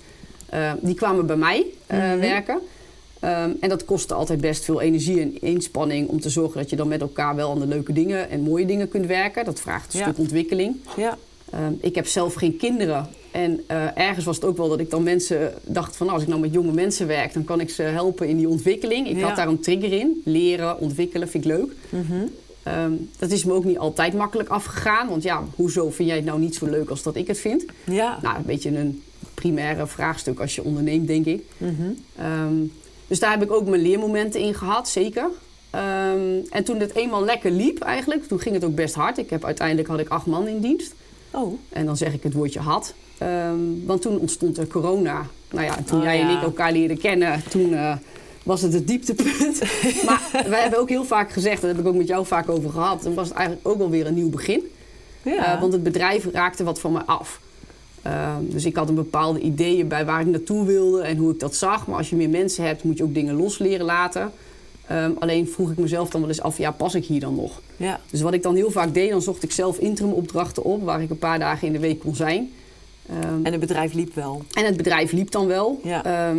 Eh, 0.49 0.71
die 0.81 0.95
kwamen 0.95 1.25
bij 1.25 1.35
mij 1.35 1.65
Mhm. 1.87 2.19
werken. 2.19 2.59
Ehm, 3.23 3.51
en 3.59 3.69
dat 3.69 3.85
kostte 3.85 4.13
altijd 4.13 4.41
best 4.41 4.63
veel 4.65 4.81
energie 4.81 5.19
en 5.21 5.41
inspanning 5.41 6.07
om 6.09 6.19
te 6.19 6.29
zorgen 6.29 6.59
dat 6.61 6.69
je 6.69 6.75
dan 6.75 6.87
met 6.87 7.01
elkaar 7.01 7.35
wel 7.35 7.51
aan 7.51 7.59
de 7.59 7.67
leuke 7.67 7.93
dingen 7.93 8.29
en 8.29 8.41
mooie 8.41 8.65
dingen 8.65 8.87
kunt 8.89 9.05
werken. 9.05 9.45
Dat 9.45 9.59
vraagt 9.59 9.93
een 9.93 9.99
Ja. 9.99 10.05
stuk 10.05 10.17
ontwikkeling. 10.17 10.75
Ja. 10.97 11.17
Ehm, 11.49 11.73
ik 11.81 11.95
heb 11.95 12.07
zelf 12.07 12.33
geen 12.33 12.57
kinderen. 12.57 13.07
En 13.31 13.61
eh, 13.67 13.97
ergens 13.97 14.25
was 14.25 14.35
het 14.35 14.45
ook 14.45 14.57
wel 14.57 14.69
dat 14.69 14.79
ik 14.79 14.89
dan 14.89 15.03
mensen 15.03 15.53
dacht 15.65 15.95
van... 15.95 16.05
nou, 16.05 16.17
als 16.19 16.27
ik 16.27 16.33
nou 16.33 16.41
met 16.45 16.53
jonge 16.53 16.71
mensen 16.73 17.07
werk, 17.07 17.33
dan 17.33 17.43
kan 17.43 17.59
ik 17.59 17.69
ze 17.69 17.81
helpen 17.81 18.27
in 18.27 18.37
die 18.37 18.49
ontwikkeling. 18.49 19.07
Ik 19.09 19.17
Ja. 19.17 19.27
had 19.27 19.35
daar 19.35 19.47
een 19.47 19.59
trigger 19.59 19.91
in. 19.93 20.21
Leren, 20.25 20.79
ontwikkelen, 20.79 21.29
vind 21.29 21.45
ik 21.45 21.51
leuk. 21.51 21.71
Mhm. 21.89 22.13
Ehm, 22.63 22.91
dat 23.19 23.31
is 23.31 23.43
me 23.43 23.53
ook 23.53 23.65
niet 23.65 23.77
altijd 23.77 24.13
makkelijk 24.13 24.49
afgegaan. 24.49 25.07
Want 25.09 25.23
ja, 25.23 25.43
hoezo 25.55 25.89
vind 25.89 26.07
jij 26.07 26.17
het 26.17 26.25
nou 26.25 26.39
niet 26.39 26.55
zo 26.55 26.65
leuk 26.65 26.89
als 26.89 27.03
dat 27.03 27.15
ik 27.15 27.27
het 27.27 27.39
vind? 27.39 27.65
Ja. 27.85 28.19
Nou, 28.21 28.35
een 28.37 28.45
beetje 28.45 28.77
een 28.77 29.01
primaire 29.33 29.87
vraagstuk 29.87 30.39
als 30.39 30.55
je 30.55 30.63
onderneemt, 30.63 31.07
denk 31.07 31.25
ik. 31.25 31.43
Mhm. 31.57 31.71
Ehm, 32.15 32.53
dus 33.07 33.19
daar 33.19 33.31
heb 33.31 33.43
ik 33.43 33.51
ook 33.51 33.67
mijn 33.67 33.81
leermomenten 33.81 34.39
in 34.39 34.53
gehad, 34.53 34.89
zeker. 34.89 35.27
Ehm, 35.69 36.37
en 36.49 36.63
toen 36.63 36.79
het 36.79 36.95
eenmaal 36.95 37.23
lekker 37.23 37.51
liep 37.51 37.79
eigenlijk, 37.81 38.27
toen 38.27 38.39
ging 38.39 38.55
het 38.55 38.63
ook 38.63 38.75
best 38.75 38.95
hard. 38.95 39.17
Ik 39.17 39.29
heb, 39.29 39.45
uiteindelijk 39.45 39.87
had 39.87 39.99
ik 39.99 40.09
acht 40.09 40.25
man 40.25 40.47
in 40.47 40.59
dienst. 40.59 40.93
Oh, 41.31 41.59
En 41.69 41.85
dan 41.85 41.97
zeg 41.97 42.13
ik 42.13 42.23
het 42.23 42.33
woordje 42.33 42.59
had. 42.59 42.93
Ehm, 43.17 43.85
want 43.85 44.01
toen 44.01 44.17
ontstond 44.19 44.57
er 44.57 44.67
corona. 44.67 45.25
Nou 45.51 45.65
ja, 45.65 45.77
toen 45.85 45.97
Oh, 45.97 46.03
jij 46.03 46.21
en 46.21 46.29
ik 46.29 46.41
elkaar 46.41 46.71
leerden 46.71 46.97
kennen, 46.97 47.43
toen 47.49 47.73
eh, 47.73 47.95
was 48.43 48.61
het 48.61 48.73
het 48.73 48.87
dieptepunt. 48.87 49.59
maar 50.05 50.21
wij 50.47 50.61
hebben 50.61 50.79
ook 50.79 50.89
heel 50.89 51.05
vaak 51.05 51.31
gezegd, 51.31 51.61
daar 51.61 51.69
heb 51.69 51.79
ik 51.79 51.87
ook 51.87 51.95
met 51.95 52.07
jou 52.07 52.25
vaak 52.25 52.49
over 52.49 52.69
gehad. 52.69 53.01
Toen 53.01 53.13
was 53.13 53.27
het 53.27 53.37
eigenlijk 53.37 53.67
ook 53.67 53.77
wel 53.77 53.89
weer 53.89 54.07
een 54.07 54.13
nieuw 54.13 54.29
begin. 54.29 54.71
ja. 55.23 55.53
Eh, 55.53 55.61
want 55.61 55.73
het 55.73 55.83
bedrijf 55.83 56.25
raakte 56.31 56.63
wat 56.63 56.79
van 56.79 56.91
me 56.91 57.05
af. 57.05 57.39
Ehm, 58.03 58.37
dus 58.41 58.65
ik 58.65 58.75
had 58.75 58.89
een 58.89 58.95
bepaalde 58.95 59.39
ideeën 59.39 59.87
bij 59.87 60.05
waar 60.05 60.21
ik 60.21 60.27
naartoe 60.27 60.65
wilde 60.65 61.01
en 61.01 61.17
hoe 61.17 61.31
ik 61.33 61.39
dat 61.39 61.55
zag. 61.55 61.87
Maar 61.87 61.97
als 61.97 62.09
je 62.09 62.15
meer 62.15 62.29
mensen 62.29 62.65
hebt, 62.65 62.83
moet 62.83 62.97
je 62.97 63.03
ook 63.03 63.13
dingen 63.13 63.35
los 63.35 63.57
leren 63.57 63.85
laten. 63.85 64.31
Ehm, 64.87 65.11
alleen 65.19 65.47
vroeg 65.47 65.71
ik 65.71 65.77
mezelf 65.77 66.09
dan 66.09 66.21
wel 66.21 66.29
eens 66.29 66.41
af, 66.41 66.57
ja, 66.57 66.71
pas 66.71 66.95
ik 66.95 67.05
hier 67.05 67.19
dan 67.19 67.35
nog? 67.35 67.61
Ja. 67.77 67.99
Dus 68.11 68.21
wat 68.21 68.33
ik 68.33 68.43
dan 68.43 68.55
heel 68.55 68.71
vaak 68.71 68.93
deed, 68.93 69.09
dan 69.09 69.21
zocht 69.21 69.43
ik 69.43 69.51
zelf 69.51 69.77
interim 69.77 70.11
opdrachten 70.11 70.63
op... 70.63 70.83
waar 70.83 71.01
ik 71.01 71.09
een 71.09 71.17
paar 71.17 71.39
dagen 71.39 71.67
in 71.67 71.73
de 71.73 71.79
week 71.79 71.99
kon 71.99 72.15
zijn. 72.15 72.51
Ehm, 73.09 73.39
En 73.45 73.51
het 73.51 73.59
bedrijf 73.59 73.93
liep 73.93 74.15
wel. 74.15 74.41
en 74.53 74.65
het 74.65 74.77
bedrijf 74.77 75.11
liep 75.11 75.31
dan 75.31 75.47
wel. 75.47 75.79
Ja. 75.83 76.33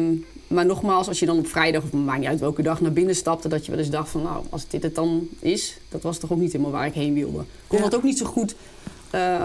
Maar 0.49 0.67
nogmaals, 0.67 1.09
als 1.09 1.19
je 1.19 1.27
dan 1.27 1.39
op 1.39 1.47
vrijdag, 1.47 1.83
of 1.83 1.93
maakt 1.93 2.19
niet 2.19 2.29
uit 2.29 2.41
welke 2.41 2.63
dag, 2.63 2.81
naar 2.81 2.93
binnen 2.93 3.15
stapte... 3.15 3.49
dat 3.49 3.65
je 3.65 3.71
wel 3.71 3.81
eens 3.81 3.91
dacht 3.91 4.09
van, 4.09 4.23
nou, 4.23 4.45
als 4.51 4.69
dit 4.69 4.83
het 4.83 4.95
dan 4.95 5.29
is... 5.39 5.77
dat 5.89 6.03
was 6.03 6.19
toch 6.19 6.33
ook 6.33 6.39
niet 6.39 6.53
helemaal 6.53 6.73
waar 6.73 6.87
ik 6.87 6.95
heen 6.95 7.15
wilde. 7.15 7.39
Ik 7.41 7.45
kon 7.67 7.79
Ja. 7.79 7.85
dat 7.85 7.95
ook 7.95 8.03
niet 8.03 8.19
zo 8.19 8.27
goed 8.27 8.55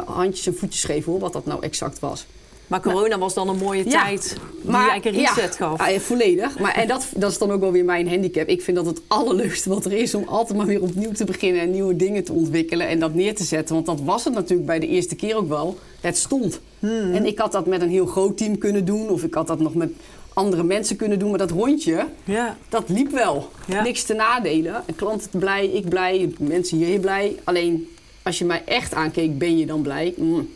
handjes 0.05 0.47
en 0.47 0.55
voetjes 0.55 0.83
geven, 0.83 1.11
hoor, 1.11 1.21
wat 1.21 1.33
dat 1.33 1.45
nou 1.45 1.63
exact 1.63 1.99
was. 1.99 2.25
Maar 2.67 2.81
corona 2.81 3.17
was 3.17 3.33
dan 3.33 3.49
een 3.49 3.57
mooie 3.57 3.83
Ja, 3.89 4.03
tijd 4.03 4.35
die 4.61 4.73
eigenlijk 4.75 5.05
een 5.05 5.11
reset 5.11 5.55
ja, 5.59 5.67
gaf. 5.67 5.89
ja, 5.91 5.99
volledig. 5.99 6.59
Maar, 6.59 6.73
en 6.75 6.87
dat, 6.87 7.07
dat 7.15 7.31
is 7.31 7.37
dan 7.37 7.51
ook 7.51 7.59
wel 7.59 7.71
weer 7.71 7.85
mijn 7.85 8.09
handicap. 8.09 8.47
Ik 8.47 8.61
vind 8.61 8.77
dat 8.77 8.85
het 8.85 9.01
allerleukste 9.07 9.69
wat 9.69 9.85
er 9.85 9.91
is 9.93 10.15
om 10.15 10.23
altijd 10.27 10.57
maar 10.57 10.67
weer 10.67 10.81
opnieuw 10.81 11.11
te 11.11 11.23
beginnen 11.23 11.61
en 11.61 11.71
nieuwe 11.71 11.95
dingen 11.95 12.23
te 12.23 12.33
ontwikkelen 12.33 12.87
en 12.87 12.99
dat 12.99 13.13
neer 13.13 13.35
te 13.35 13.43
zetten. 13.43 13.75
Want 13.75 13.85
dat 13.87 14.01
was 14.01 14.23
het 14.23 14.33
natuurlijk 14.33 14.67
bij 14.67 14.79
de 14.79 14.87
eerste 14.87 15.15
keer 15.15 15.35
ook 15.35 15.47
wel. 15.49 15.77
Het 16.01 16.17
stond. 16.17 16.59
Hmm. 16.79 17.13
En 17.13 17.25
ik 17.25 17.39
had 17.39 17.51
dat 17.51 17.65
met 17.65 17.81
een 17.81 17.89
heel 17.89 18.05
groot 18.05 18.37
team 18.37 18.57
kunnen 18.57 18.85
doen 18.85 19.09
of 19.09 19.23
ik 19.23 19.33
had 19.33 19.47
dat 19.47 19.59
nog 19.59 19.75
met 19.75 19.89
andere 20.33 20.63
mensen 20.63 20.95
kunnen 20.95 21.19
doen. 21.19 21.29
Maar 21.29 21.39
dat 21.39 21.51
rondje, 21.51 22.05
Ja. 22.23 22.57
dat 22.69 22.83
liep 22.89 23.11
wel. 23.11 23.49
Niks 23.83 24.03
te 24.03 24.13
nadelen. 24.13 24.83
En 24.85 24.95
klanten 24.95 25.39
blij, 25.39 25.65
ik 25.67 25.89
blij, 25.89 26.33
mensen 26.39 26.77
hier 26.77 26.99
blij. 26.99 27.35
Alleen 27.43 27.87
als 28.23 28.37
je 28.37 28.45
mij 28.45 28.61
echt 28.65 28.93
aankeek, 28.93 29.37
ben 29.37 29.57
je 29.57 29.65
dan 29.65 29.81
blij? 29.81 30.13
Mm. 30.17 30.49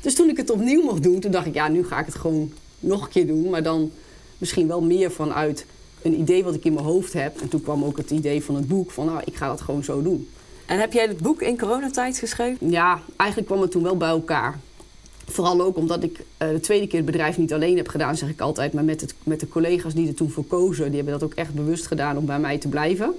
Dus 0.00 0.14
toen 0.14 0.28
ik 0.28 0.36
het 0.36 0.50
opnieuw 0.50 0.82
mocht 0.82 1.02
doen, 1.02 1.20
toen 1.20 1.30
dacht 1.30 1.46
ik, 1.46 1.54
ja, 1.54 1.68
nu 1.68 1.84
ga 1.84 1.98
ik 1.98 2.06
het 2.06 2.14
gewoon 2.14 2.52
nog 2.80 3.02
een 3.02 3.10
keer 3.10 3.26
doen. 3.26 3.50
Maar 3.50 3.62
dan 3.62 3.90
misschien 4.38 4.66
wel 4.66 4.82
meer 4.82 5.10
vanuit 5.10 5.66
een 6.02 6.20
idee 6.20 6.44
wat 6.44 6.54
ik 6.54 6.64
in 6.64 6.72
mijn 6.72 6.86
hoofd 6.86 7.12
heb. 7.12 7.40
En 7.40 7.48
toen 7.48 7.62
kwam 7.62 7.84
ook 7.84 7.96
het 7.96 8.10
idee 8.10 8.44
van 8.44 8.54
het 8.54 8.68
boek 8.68 8.90
van, 8.90 9.06
nou, 9.06 9.20
ik 9.24 9.34
ga 9.34 9.48
dat 9.48 9.60
gewoon 9.60 9.84
zo 9.84 10.02
doen. 10.02 10.28
En 10.66 10.80
heb 10.80 10.92
jij 10.92 11.06
het 11.06 11.18
boek 11.18 11.42
in 11.42 11.58
coronatijd 11.58 12.18
geschreven? 12.18 12.70
Ja, 12.70 13.00
eigenlijk 13.16 13.50
kwam 13.50 13.62
het 13.62 13.70
toen 13.70 13.82
wel 13.82 13.96
bij 13.96 14.08
elkaar. 14.08 14.58
Vooral 15.26 15.60
ook 15.60 15.76
omdat 15.76 16.02
ik 16.02 16.20
eh, 16.36 16.48
de 16.48 16.60
tweede 16.60 16.86
keer 16.86 16.96
het 16.96 17.06
bedrijf 17.06 17.38
niet 17.38 17.52
alleen 17.52 17.76
heb 17.76 17.88
gedaan, 17.88 18.16
zeg 18.16 18.28
ik 18.28 18.40
altijd. 18.40 18.72
Maar 18.72 18.84
met, 18.84 19.00
het, 19.00 19.14
met 19.22 19.40
de 19.40 19.48
collega's 19.48 19.94
die 19.94 20.08
er 20.08 20.14
toen 20.14 20.30
voor 20.30 20.44
kozen, 20.44 20.86
die 20.86 20.94
hebben 20.94 21.12
dat 21.12 21.22
ook 21.22 21.34
echt 21.34 21.54
bewust 21.54 21.86
gedaan 21.86 22.16
om 22.16 22.26
bij 22.26 22.38
mij 22.38 22.58
te 22.58 22.68
blijven. 22.68 23.14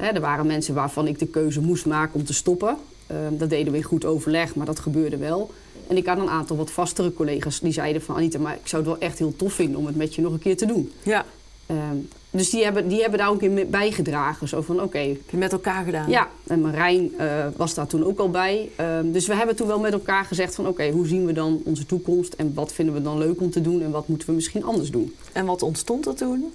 Hè, 0.00 0.06
er 0.06 0.20
waren 0.20 0.46
mensen 0.46 0.74
waarvan 0.74 1.06
ik 1.06 1.18
de 1.18 1.26
keuze 1.26 1.60
moest 1.60 1.86
maken 1.86 2.14
om 2.14 2.24
te 2.24 2.34
stoppen. 2.34 2.76
Ehm, 3.08 3.36
dat 3.36 3.50
deden 3.50 3.72
we 3.72 3.78
in 3.78 3.84
goed 3.84 4.04
overleg, 4.04 4.54
maar 4.54 4.66
dat 4.66 4.78
gebeurde 4.78 5.16
wel. 5.16 5.50
En 5.86 5.96
ik 5.96 6.06
had 6.06 6.18
een 6.18 6.28
aantal 6.28 6.56
wat 6.56 6.70
vastere 6.70 7.12
collega's 7.12 7.60
die 7.60 7.72
zeiden 7.72 8.02
van... 8.02 8.16
Anita, 8.16 8.38
maar 8.38 8.54
ik 8.54 8.68
zou 8.68 8.82
het 8.82 8.90
wel 8.90 9.00
echt 9.00 9.18
heel 9.18 9.36
tof 9.36 9.52
vinden 9.52 9.78
om 9.78 9.86
het 9.86 9.96
met 9.96 10.14
je 10.14 10.22
nog 10.22 10.32
een 10.32 10.38
keer 10.38 10.56
te 10.56 10.66
doen. 10.66 10.92
Ja. 11.02 11.24
Ehm, 11.66 11.96
dus 12.30 12.50
die 12.50 12.64
hebben, 12.64 12.88
die 12.88 13.00
hebben 13.00 13.18
daar 13.18 13.28
ook 13.28 13.42
in 13.42 13.70
bijgedragen. 13.70 14.48
Zo 14.48 14.60
van, 14.60 14.82
oké, 14.82 14.98
Heb 14.98 15.30
je 15.30 15.36
met 15.36 15.52
elkaar 15.52 15.84
gedaan? 15.84 16.10
ja, 16.10 16.28
en 16.46 16.60
Marijn 16.60 17.18
eh, 17.18 17.46
was 17.56 17.74
daar 17.74 17.86
toen 17.86 18.04
ook 18.04 18.18
al 18.18 18.30
bij. 18.30 18.70
Ehm, 18.76 19.10
dus 19.10 19.26
we 19.26 19.34
hebben 19.34 19.56
toen 19.56 19.66
wel 19.66 19.78
met 19.78 19.92
elkaar 19.92 20.24
gezegd 20.24 20.54
van... 20.54 20.66
oké, 20.66 20.90
hoe 20.90 21.06
zien 21.06 21.26
we 21.26 21.32
dan 21.32 21.60
onze 21.64 21.86
toekomst 21.86 22.32
en 22.32 22.54
wat 22.54 22.72
vinden 22.72 22.94
we 22.94 23.02
dan 23.02 23.18
leuk 23.18 23.40
om 23.40 23.50
te 23.50 23.60
doen... 23.60 23.82
en 23.82 23.90
wat 23.90 24.08
moeten 24.08 24.28
we 24.28 24.34
misschien 24.34 24.64
anders 24.64 24.90
doen. 24.90 25.14
En 25.32 25.46
wat 25.46 25.62
ontstond 25.62 26.06
er 26.06 26.14
toen? 26.14 26.52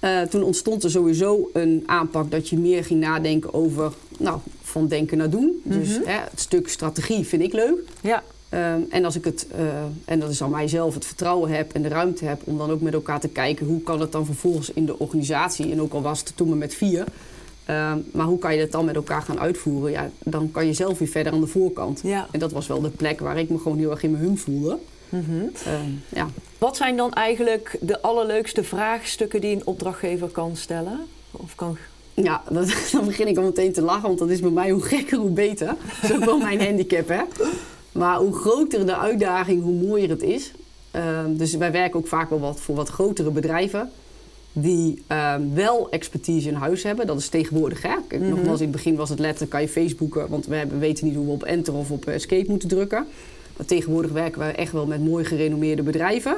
Eh, 0.00 0.22
toen 0.22 0.42
ontstond 0.42 0.84
er 0.84 0.90
sowieso 0.90 1.50
een 1.52 1.82
aanpak 1.86 2.30
dat 2.30 2.48
je 2.48 2.58
meer 2.58 2.84
ging 2.84 3.00
nadenken 3.00 3.54
over... 3.54 3.92
nou, 4.18 4.38
van 4.62 4.88
denken 4.88 5.18
naar 5.18 5.30
doen. 5.30 5.60
Dus 5.64 5.88
hè, 6.04 6.18
het 6.30 6.40
stuk 6.40 6.68
strategie 6.68 7.26
vind 7.26 7.42
ik 7.42 7.52
leuk. 7.52 7.78
Ja. 8.00 8.22
Ehm, 8.48 8.80
en 8.88 9.04
als 9.04 9.16
ik 9.16 9.24
het, 9.24 9.46
eh, 9.50 9.64
en 10.04 10.20
dat 10.20 10.30
is 10.30 10.42
aan 10.42 10.50
mijzelf, 10.50 10.94
het 10.94 11.04
vertrouwen 11.04 11.50
heb 11.50 11.72
en 11.72 11.82
de 11.82 11.88
ruimte 11.88 12.24
heb 12.24 12.40
om 12.44 12.58
dan 12.58 12.70
ook 12.70 12.80
met 12.80 12.92
elkaar 12.92 13.20
te 13.20 13.28
kijken 13.28 13.66
hoe 13.66 13.82
kan 13.82 14.00
het 14.00 14.12
dan 14.12 14.26
vervolgens 14.26 14.72
in 14.72 14.86
de 14.86 14.98
organisatie, 14.98 15.70
en 15.72 15.80
ook 15.80 15.92
al 15.92 16.02
was 16.02 16.20
het 16.20 16.32
toen 16.34 16.48
maar 16.48 16.56
met 16.56 16.74
vier, 16.74 17.04
ehm, 17.64 17.98
maar 18.12 18.26
hoe 18.26 18.38
kan 18.38 18.54
je 18.54 18.60
dat 18.60 18.72
dan 18.72 18.84
met 18.84 18.94
elkaar 18.94 19.22
gaan 19.22 19.40
uitvoeren? 19.40 19.90
Ja, 19.90 20.10
dan 20.18 20.50
kan 20.50 20.66
je 20.66 20.72
zelf 20.72 20.98
weer 20.98 21.08
verder 21.08 21.32
aan 21.32 21.40
de 21.40 21.46
voorkant. 21.46 22.00
Ja. 22.02 22.28
En 22.30 22.38
dat 22.38 22.52
was 22.52 22.66
wel 22.66 22.80
de 22.80 22.90
plek 22.90 23.20
waar 23.20 23.38
ik 23.38 23.50
me 23.50 23.58
gewoon 23.58 23.78
heel 23.78 23.90
erg 23.90 24.02
in 24.02 24.10
mijn 24.10 24.24
hum 24.24 24.38
voelde. 24.38 24.78
Ehm, 25.10 25.90
ja. 26.08 26.28
Wat 26.58 26.76
zijn 26.76 26.96
dan 26.96 27.12
eigenlijk 27.12 27.76
de 27.80 28.00
allerleukste 28.00 28.64
vraagstukken 28.64 29.40
die 29.40 29.54
een 29.54 29.66
opdrachtgever 29.66 30.28
kan 30.28 30.56
stellen? 30.56 31.00
Of 31.30 31.54
kan... 31.54 31.76
Ja, 32.14 32.42
dat, 32.50 32.74
dan 32.92 33.04
begin 33.04 33.28
ik 33.28 33.36
al 33.36 33.44
meteen 33.44 33.72
te 33.72 33.82
lachen, 33.82 34.02
want 34.02 34.18
dat 34.18 34.30
is 34.30 34.40
bij 34.40 34.50
mij 34.50 34.70
hoe 34.70 34.82
gekker, 34.82 35.18
hoe 35.18 35.30
beter. 35.30 35.66
Dat 35.66 36.10
is 36.10 36.16
ook 36.16 36.24
wel 36.24 36.38
mijn 36.38 36.62
handicap, 36.64 37.08
hè. 37.08 37.22
Maar 37.92 38.16
hoe 38.16 38.34
groter 38.34 38.86
de 38.86 38.96
uitdaging, 38.96 39.62
hoe 39.62 39.86
mooier 39.86 40.08
het 40.08 40.22
is. 40.22 40.52
Ehm, 40.90 41.36
dus 41.36 41.54
wij 41.54 41.72
werken 41.72 41.98
ook 41.98 42.06
vaak 42.06 42.30
wel 42.30 42.40
wat 42.40 42.60
voor 42.60 42.74
wat 42.74 42.88
grotere 42.88 43.30
bedrijven. 43.30 43.90
Die 44.52 45.02
ehm, 45.06 45.42
wel 45.54 45.90
expertise 45.90 46.48
in 46.48 46.54
huis 46.54 46.82
hebben. 46.82 47.06
Dat 47.06 47.18
is 47.18 47.28
tegenwoordig, 47.28 47.82
hè. 47.82 47.94
Kijk, 48.08 48.22
Nogmaals, 48.22 48.60
in 48.60 48.66
het 48.66 48.76
begin 48.76 48.96
was 48.96 49.08
het 49.08 49.18
letterlijk, 49.18 49.50
kan 49.50 49.60
je 49.60 49.68
Facebooken. 49.68 50.28
Want 50.28 50.46
we 50.46 50.54
hebben, 50.54 50.78
weten 50.78 51.06
niet 51.06 51.14
hoe 51.14 51.26
we 51.26 51.32
op 51.32 51.42
enter 51.42 51.74
of 51.74 51.90
op 51.90 52.06
escape 52.06 52.50
moeten 52.50 52.68
drukken. 52.68 53.06
Maar 53.60 53.68
tegenwoordig 53.68 54.10
werken 54.12 54.38
wij 54.38 54.54
echt 54.54 54.72
wel 54.72 54.86
met 54.86 55.04
mooi 55.04 55.24
gerenommeerde 55.24 55.82
bedrijven. 55.82 56.36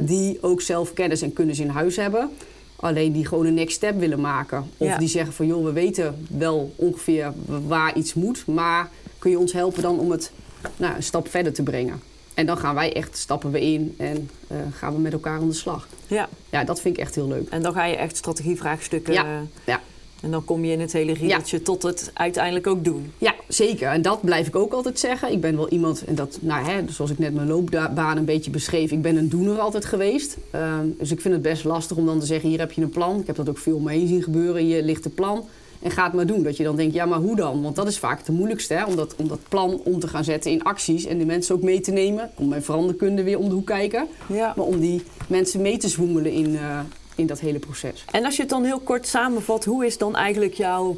Die 0.00 0.38
ook 0.40 0.60
zelf 0.60 0.92
kennis 0.92 1.22
en 1.22 1.32
kunnis 1.32 1.58
in 1.58 1.68
huis 1.68 1.96
hebben. 1.96 2.30
Alleen 2.76 3.12
die 3.12 3.26
gewoon 3.26 3.46
een 3.46 3.54
next 3.54 3.76
step 3.76 3.98
willen 3.98 4.20
maken. 4.20 4.58
Of 4.76 4.86
Ja. 4.88 4.98
die 4.98 5.08
zeggen 5.08 5.32
van 5.32 5.46
joh, 5.46 5.64
we 5.64 5.72
weten 5.72 6.26
wel 6.30 6.72
ongeveer 6.76 7.32
waar 7.66 7.96
iets 7.96 8.14
moet. 8.14 8.46
Maar 8.46 8.90
kun 9.18 9.30
je 9.30 9.38
ons 9.38 9.52
helpen 9.52 9.82
dan 9.82 9.98
om 9.98 10.10
het 10.10 10.30
nou, 10.76 10.94
een 10.96 11.02
stap 11.02 11.28
verder 11.30 11.52
te 11.52 11.62
brengen? 11.62 12.00
En 12.34 12.46
dan 12.46 12.56
gaan 12.58 12.74
wij 12.74 12.92
echt, 12.92 13.16
stappen 13.18 13.50
we 13.50 13.60
in 13.60 13.94
en 13.98 14.30
eh, 14.46 14.56
gaan 14.72 14.94
we 14.94 15.00
met 15.00 15.12
elkaar 15.12 15.38
aan 15.40 15.48
de 15.48 15.54
slag. 15.54 15.88
Ja. 16.06 16.28
Ja, 16.50 16.64
dat 16.64 16.80
vind 16.80 16.96
ik 16.96 17.02
echt 17.02 17.14
heel 17.14 17.28
leuk. 17.28 17.48
En 17.48 17.62
dan 17.62 17.72
ga 17.72 17.84
je 17.84 17.96
echt 17.96 18.16
strategievraagstukken... 18.16 19.12
Ja. 19.12 19.24
eh, 19.24 19.30
Ja. 19.64 19.80
En 20.24 20.30
dan 20.30 20.44
kom 20.44 20.64
je 20.64 20.72
in 20.72 20.80
het 20.80 20.92
hele 20.92 21.12
riedeltje 21.12 21.62
tot 21.62 21.82
het 21.82 22.10
uiteindelijk 22.14 22.66
ook 22.66 22.84
doen. 22.84 23.12
Ja, 23.18 23.34
zeker. 23.48 23.88
En 23.88 24.02
dat 24.02 24.20
blijf 24.20 24.46
ik 24.46 24.56
ook 24.56 24.72
altijd 24.72 24.98
zeggen. 24.98 25.32
Ik 25.32 25.40
ben 25.40 25.56
wel 25.56 25.68
iemand, 25.68 26.04
en 26.04 26.14
dat, 26.14 26.38
nou, 26.40 26.64
hè, 26.64 26.80
zoals 26.88 27.10
ik 27.10 27.18
net 27.18 27.34
mijn 27.34 27.48
loopbaan 27.48 28.16
een 28.16 28.24
beetje 28.24 28.50
beschreef, 28.50 28.90
ik 28.90 29.02
ben 29.02 29.16
een 29.16 29.28
doener 29.28 29.58
altijd 29.58 29.84
geweest. 29.84 30.36
Ehm, 30.50 30.86
dus 30.98 31.10
ik 31.10 31.20
vind 31.20 31.34
het 31.34 31.42
best 31.42 31.64
lastig 31.64 31.96
om 31.96 32.06
dan 32.06 32.20
te 32.20 32.26
zeggen: 32.26 32.48
hier 32.48 32.58
heb 32.58 32.72
je 32.72 32.82
een 32.82 32.90
plan. 32.90 33.20
Ik 33.20 33.26
heb 33.26 33.36
dat 33.36 33.48
ook 33.48 33.58
veel 33.58 33.76
om 33.76 33.82
me 33.82 33.90
heen 33.90 34.06
zien 34.06 34.22
gebeuren. 34.22 34.62
Hier 34.62 34.82
ligt 34.82 35.04
een 35.04 35.14
plan. 35.14 35.44
En 35.82 35.90
ga 35.90 36.04
het 36.04 36.12
maar 36.12 36.26
doen. 36.26 36.42
Dat 36.42 36.56
je 36.56 36.64
dan 36.64 36.76
denkt: 36.76 36.94
ja, 36.94 37.06
maar 37.06 37.18
hoe 37.18 37.36
dan? 37.36 37.62
Want 37.62 37.76
dat 37.76 37.86
is 37.86 37.98
vaak 37.98 38.18
het 38.18 38.28
moeilijkste, 38.28 38.74
hè? 38.74 38.84
Om, 38.84 38.96
dat, 38.96 39.14
om 39.16 39.28
dat 39.28 39.40
plan 39.48 39.80
om 39.84 39.98
te 39.98 40.08
gaan 40.08 40.24
zetten 40.24 40.50
in 40.50 40.62
acties 40.62 41.04
en 41.04 41.16
die 41.16 41.26
mensen 41.26 41.54
ook 41.54 41.62
mee 41.62 41.80
te 41.80 41.90
nemen. 41.90 42.30
Om 42.36 42.48
mijn 42.48 42.62
veranderkunde 42.62 43.22
weer 43.22 43.38
om 43.38 43.48
de 43.48 43.54
hoek 43.54 43.66
kijken. 43.66 44.06
Ja. 44.26 44.52
Maar 44.56 44.66
om 44.66 44.80
die 44.80 45.02
mensen 45.28 45.62
mee 45.62 45.76
te 45.76 45.88
zwoemelen 45.88 46.32
in, 46.32 46.56
eh, 46.56 46.78
in 47.14 47.26
dat 47.26 47.40
hele 47.40 47.58
proces. 47.58 48.04
En 48.10 48.24
als 48.24 48.34
je 48.36 48.40
het 48.42 48.50
dan 48.50 48.64
heel 48.64 48.80
kort 48.80 49.06
samenvat, 49.06 49.64
hoe 49.64 49.86
is 49.86 49.98
dan 49.98 50.16
eigenlijk 50.16 50.54
jouw 50.54 50.96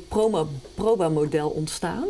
proba-model 0.74 1.48
ontstaan? 1.48 2.04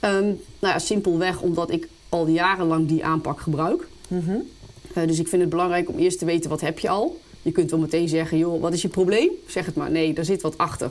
Ehm, 0.00 0.22
nou 0.24 0.34
ja, 0.72 0.78
simpelweg 0.78 1.40
omdat 1.40 1.70
ik 1.70 1.88
al 2.08 2.26
jarenlang 2.26 2.88
die 2.88 3.04
aanpak 3.04 3.40
gebruik. 3.40 3.88
Eh, 4.08 5.06
dus 5.06 5.18
ik 5.18 5.28
vind 5.28 5.40
het 5.42 5.50
belangrijk 5.50 5.88
om 5.88 5.98
eerst 5.98 6.18
te 6.18 6.24
weten 6.24 6.50
wat 6.50 6.60
heb 6.60 6.78
je 6.78 6.88
al. 6.88 7.20
Je 7.42 7.52
kunt 7.52 7.70
wel 7.70 7.80
meteen 7.80 8.08
zeggen, 8.08 8.38
joh, 8.38 8.60
wat 8.60 8.72
is 8.72 8.82
je 8.82 8.88
probleem? 8.88 9.30
Zeg 9.46 9.66
het 9.66 9.74
maar. 9.74 9.90
Nee, 9.90 10.12
daar 10.14 10.24
zit 10.24 10.42
wat 10.42 10.58
achter. 10.58 10.88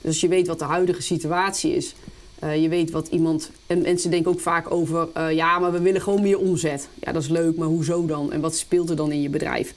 Dus 0.00 0.10
als 0.10 0.20
je 0.20 0.28
weet 0.28 0.46
wat 0.46 0.58
de 0.58 0.64
huidige 0.64 1.02
situatie 1.02 1.74
is. 1.74 1.94
eh, 2.38 2.62
je 2.62 2.68
weet 2.68 2.90
wat 2.90 3.08
iemand... 3.08 3.50
En 3.66 3.82
mensen 3.82 4.10
denken 4.10 4.30
ook 4.30 4.40
vaak 4.40 4.70
over... 4.70 5.08
eh, 5.14 5.32
ja, 5.32 5.58
maar 5.58 5.72
we 5.72 5.80
willen 5.80 6.00
gewoon 6.00 6.22
meer 6.22 6.38
omzet. 6.38 6.88
Ja, 7.00 7.12
dat 7.12 7.22
is 7.22 7.28
leuk, 7.28 7.56
maar 7.56 7.68
hoezo 7.68 8.06
dan? 8.06 8.32
En 8.32 8.40
wat 8.40 8.56
speelt 8.56 8.90
er 8.90 8.96
dan 8.96 9.12
in 9.12 9.22
je 9.22 9.28
bedrijf? 9.28 9.74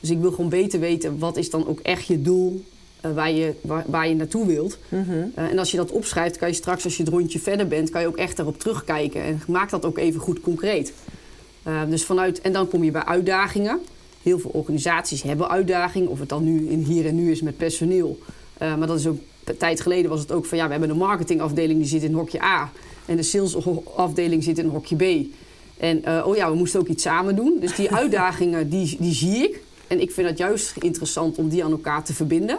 Dus 0.00 0.10
ik 0.10 0.18
wil 0.18 0.30
gewoon 0.30 0.50
beter 0.50 0.80
weten... 0.80 1.18
wat 1.18 1.36
is 1.36 1.50
dan 1.50 1.66
ook 1.66 1.80
echt 1.80 2.06
je 2.06 2.22
doel... 2.22 2.64
eh, 3.00 3.12
waar, 3.12 3.30
je, 3.30 3.54
waar, 3.60 3.84
waar 3.86 4.08
je 4.08 4.14
naartoe 4.14 4.46
wilt. 4.46 4.78
Eh, 4.88 5.50
en 5.50 5.58
als 5.58 5.70
je 5.70 5.76
dat 5.76 5.90
opschrijft, 5.90 6.36
kan 6.36 6.48
je 6.48 6.54
straks 6.54 6.84
als 6.84 6.96
je 6.96 7.02
het 7.02 7.12
rondje 7.12 7.38
verder 7.38 7.68
bent... 7.68 7.90
kan 7.90 8.00
je 8.00 8.06
ook 8.06 8.16
echt 8.16 8.36
daarop 8.36 8.58
terugkijken. 8.58 9.22
En 9.22 9.42
maak 9.46 9.70
dat 9.70 9.84
ook 9.84 9.98
even 9.98 10.20
goed 10.20 10.40
concreet. 10.40 10.92
Uh, 11.68 11.80
dus 11.88 12.04
vanuit, 12.04 12.40
en 12.40 12.52
dan 12.52 12.68
kom 12.68 12.84
je 12.84 12.90
bij 12.90 13.04
uitdagingen. 13.04 13.80
Heel 14.22 14.38
veel 14.38 14.50
organisaties 14.50 15.22
hebben 15.22 15.48
uitdagingen. 15.48 16.08
Of 16.08 16.18
het 16.18 16.28
dan 16.28 16.44
nu 16.44 16.68
in 16.68 16.82
hier 16.82 17.06
en 17.06 17.14
nu 17.14 17.30
is 17.30 17.42
met 17.42 17.56
personeel. 17.56 18.18
Uh, 18.62 18.76
maar 18.76 18.86
dat 18.86 18.98
is 18.98 19.06
ook, 19.06 19.18
een 19.44 19.56
tijd 19.56 19.80
geleden 19.80 20.10
was 20.10 20.20
het 20.20 20.32
ook 20.32 20.46
van 20.46 20.58
ja, 20.58 20.64
we 20.64 20.70
hebben 20.70 20.90
een 20.90 20.96
marketingafdeling 20.96 21.78
die 21.78 21.88
zit 21.88 22.02
in 22.02 22.12
hokje 22.12 22.42
A. 22.42 22.72
En 23.06 23.16
de 23.16 23.22
salesafdeling 23.22 24.42
zit 24.42 24.58
in 24.58 24.68
hokje 24.68 24.96
B. 24.96 25.26
En 25.78 26.02
uh, 26.04 26.26
oh 26.26 26.36
ja, 26.36 26.50
we 26.50 26.56
moesten 26.56 26.80
ook 26.80 26.88
iets 26.88 27.02
samen 27.02 27.36
doen. 27.36 27.56
Dus 27.60 27.74
die 27.74 27.90
uitdagingen, 28.02 28.70
die, 28.70 28.96
die 29.00 29.14
zie 29.14 29.36
ik. 29.36 29.62
En 29.88 30.00
ik 30.00 30.10
vind 30.10 30.28
het 30.28 30.38
juist 30.38 30.76
interessant 30.80 31.38
om 31.38 31.48
die 31.48 31.64
aan 31.64 31.70
elkaar 31.70 32.04
te 32.04 32.14
verbinden. 32.14 32.58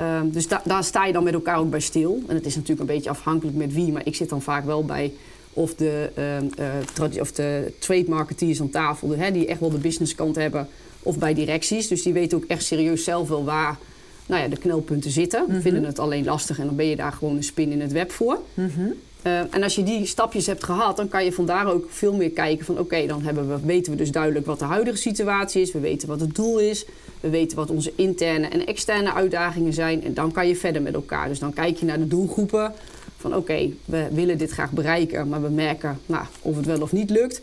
Uh, 0.00 0.20
dus 0.24 0.48
da 0.48 0.62
daar 0.64 0.84
sta 0.84 1.06
je 1.06 1.12
dan 1.12 1.24
met 1.24 1.34
elkaar 1.34 1.58
ook 1.58 1.70
bij 1.70 1.80
stil. 1.80 2.22
En 2.26 2.34
het 2.34 2.46
is 2.46 2.54
natuurlijk 2.54 2.80
een 2.80 2.94
beetje 2.94 3.10
afhankelijk 3.10 3.56
met 3.56 3.72
wie. 3.72 3.92
Maar 3.92 4.06
ik 4.06 4.16
zit 4.16 4.28
dan 4.28 4.42
vaak 4.42 4.64
wel 4.64 4.84
bij 4.84 5.12
of 5.52 5.74
de, 5.74 6.10
uh, 6.18 7.06
uh, 7.14 7.20
of 7.20 7.32
de 7.32 7.72
trade 7.78 8.08
marketeers 8.08 8.60
aan 8.60 8.70
tafel, 8.70 9.16
hè, 9.16 9.32
die 9.32 9.46
echt 9.46 9.60
wel 9.60 9.70
de 9.70 9.78
businesskant 9.78 10.36
hebben, 10.36 10.68
of 11.02 11.18
bij 11.18 11.34
directies. 11.34 11.88
Dus 11.88 12.02
die 12.02 12.12
weten 12.12 12.38
ook 12.38 12.44
echt 12.44 12.64
serieus 12.64 13.04
zelf 13.04 13.28
wel 13.28 13.44
waar 13.44 13.78
nou 14.26 14.42
ja, 14.42 14.48
de 14.48 14.56
knelpunten 14.56 15.10
zitten. 15.10 15.44
Mm 15.46 15.52
-hmm. 15.52 15.60
Vinden 15.60 15.84
het 15.84 15.98
alleen 15.98 16.24
lastig 16.24 16.58
en 16.58 16.66
dan 16.66 16.76
ben 16.76 16.86
je 16.86 16.96
daar 16.96 17.12
gewoon 17.12 17.36
een 17.36 17.44
spin 17.44 17.72
in 17.72 17.80
het 17.80 17.92
web 17.92 18.12
voor. 18.12 18.40
Mm 18.54 18.70
-hmm. 18.74 18.94
Eh, 19.22 19.38
en 19.54 19.62
als 19.62 19.74
je 19.74 19.82
die 19.82 20.06
stapjes 20.06 20.46
hebt 20.46 20.64
gehad, 20.64 20.96
dan 20.96 21.08
kan 21.08 21.24
je 21.24 21.32
vandaar 21.32 21.66
ook 21.72 21.86
veel 21.90 22.12
meer 22.14 22.30
kijken 22.30 22.64
van 22.64 22.78
oké, 22.78 23.06
dan 23.06 23.22
hebben 23.22 23.48
we, 23.48 23.66
weten 23.66 23.92
we 23.92 23.98
dus 23.98 24.10
duidelijk 24.10 24.46
wat 24.46 24.58
de 24.58 24.64
huidige 24.64 24.96
situatie 24.96 25.62
is. 25.62 25.72
We 25.72 25.80
weten 25.80 26.08
wat 26.08 26.20
het 26.20 26.34
doel 26.34 26.58
is. 26.58 26.84
We 27.20 27.28
weten 27.30 27.56
wat 27.56 27.70
onze 27.70 27.92
interne 27.96 28.46
en 28.46 28.66
externe 28.66 29.12
uitdagingen 29.14 29.72
zijn. 29.72 30.04
En 30.04 30.14
dan 30.14 30.32
kan 30.32 30.48
je 30.48 30.56
verder 30.56 30.82
met 30.82 30.94
elkaar. 30.94 31.28
Dus 31.28 31.38
dan 31.38 31.52
kijk 31.52 31.76
je 31.76 31.86
naar 31.86 31.98
de 31.98 32.08
doelgroepen 32.08 32.72
van 33.16 33.36
oké, 33.36 33.70
we 33.84 34.08
willen 34.12 34.38
dit 34.38 34.50
graag 34.50 34.70
bereiken, 34.70 35.28
maar 35.28 35.42
we 35.42 35.48
merken 35.48 35.98
nou, 36.06 36.24
of 36.42 36.56
het 36.56 36.66
wel 36.66 36.80
of 36.80 36.92
niet 36.92 37.10
lukt. 37.10 37.40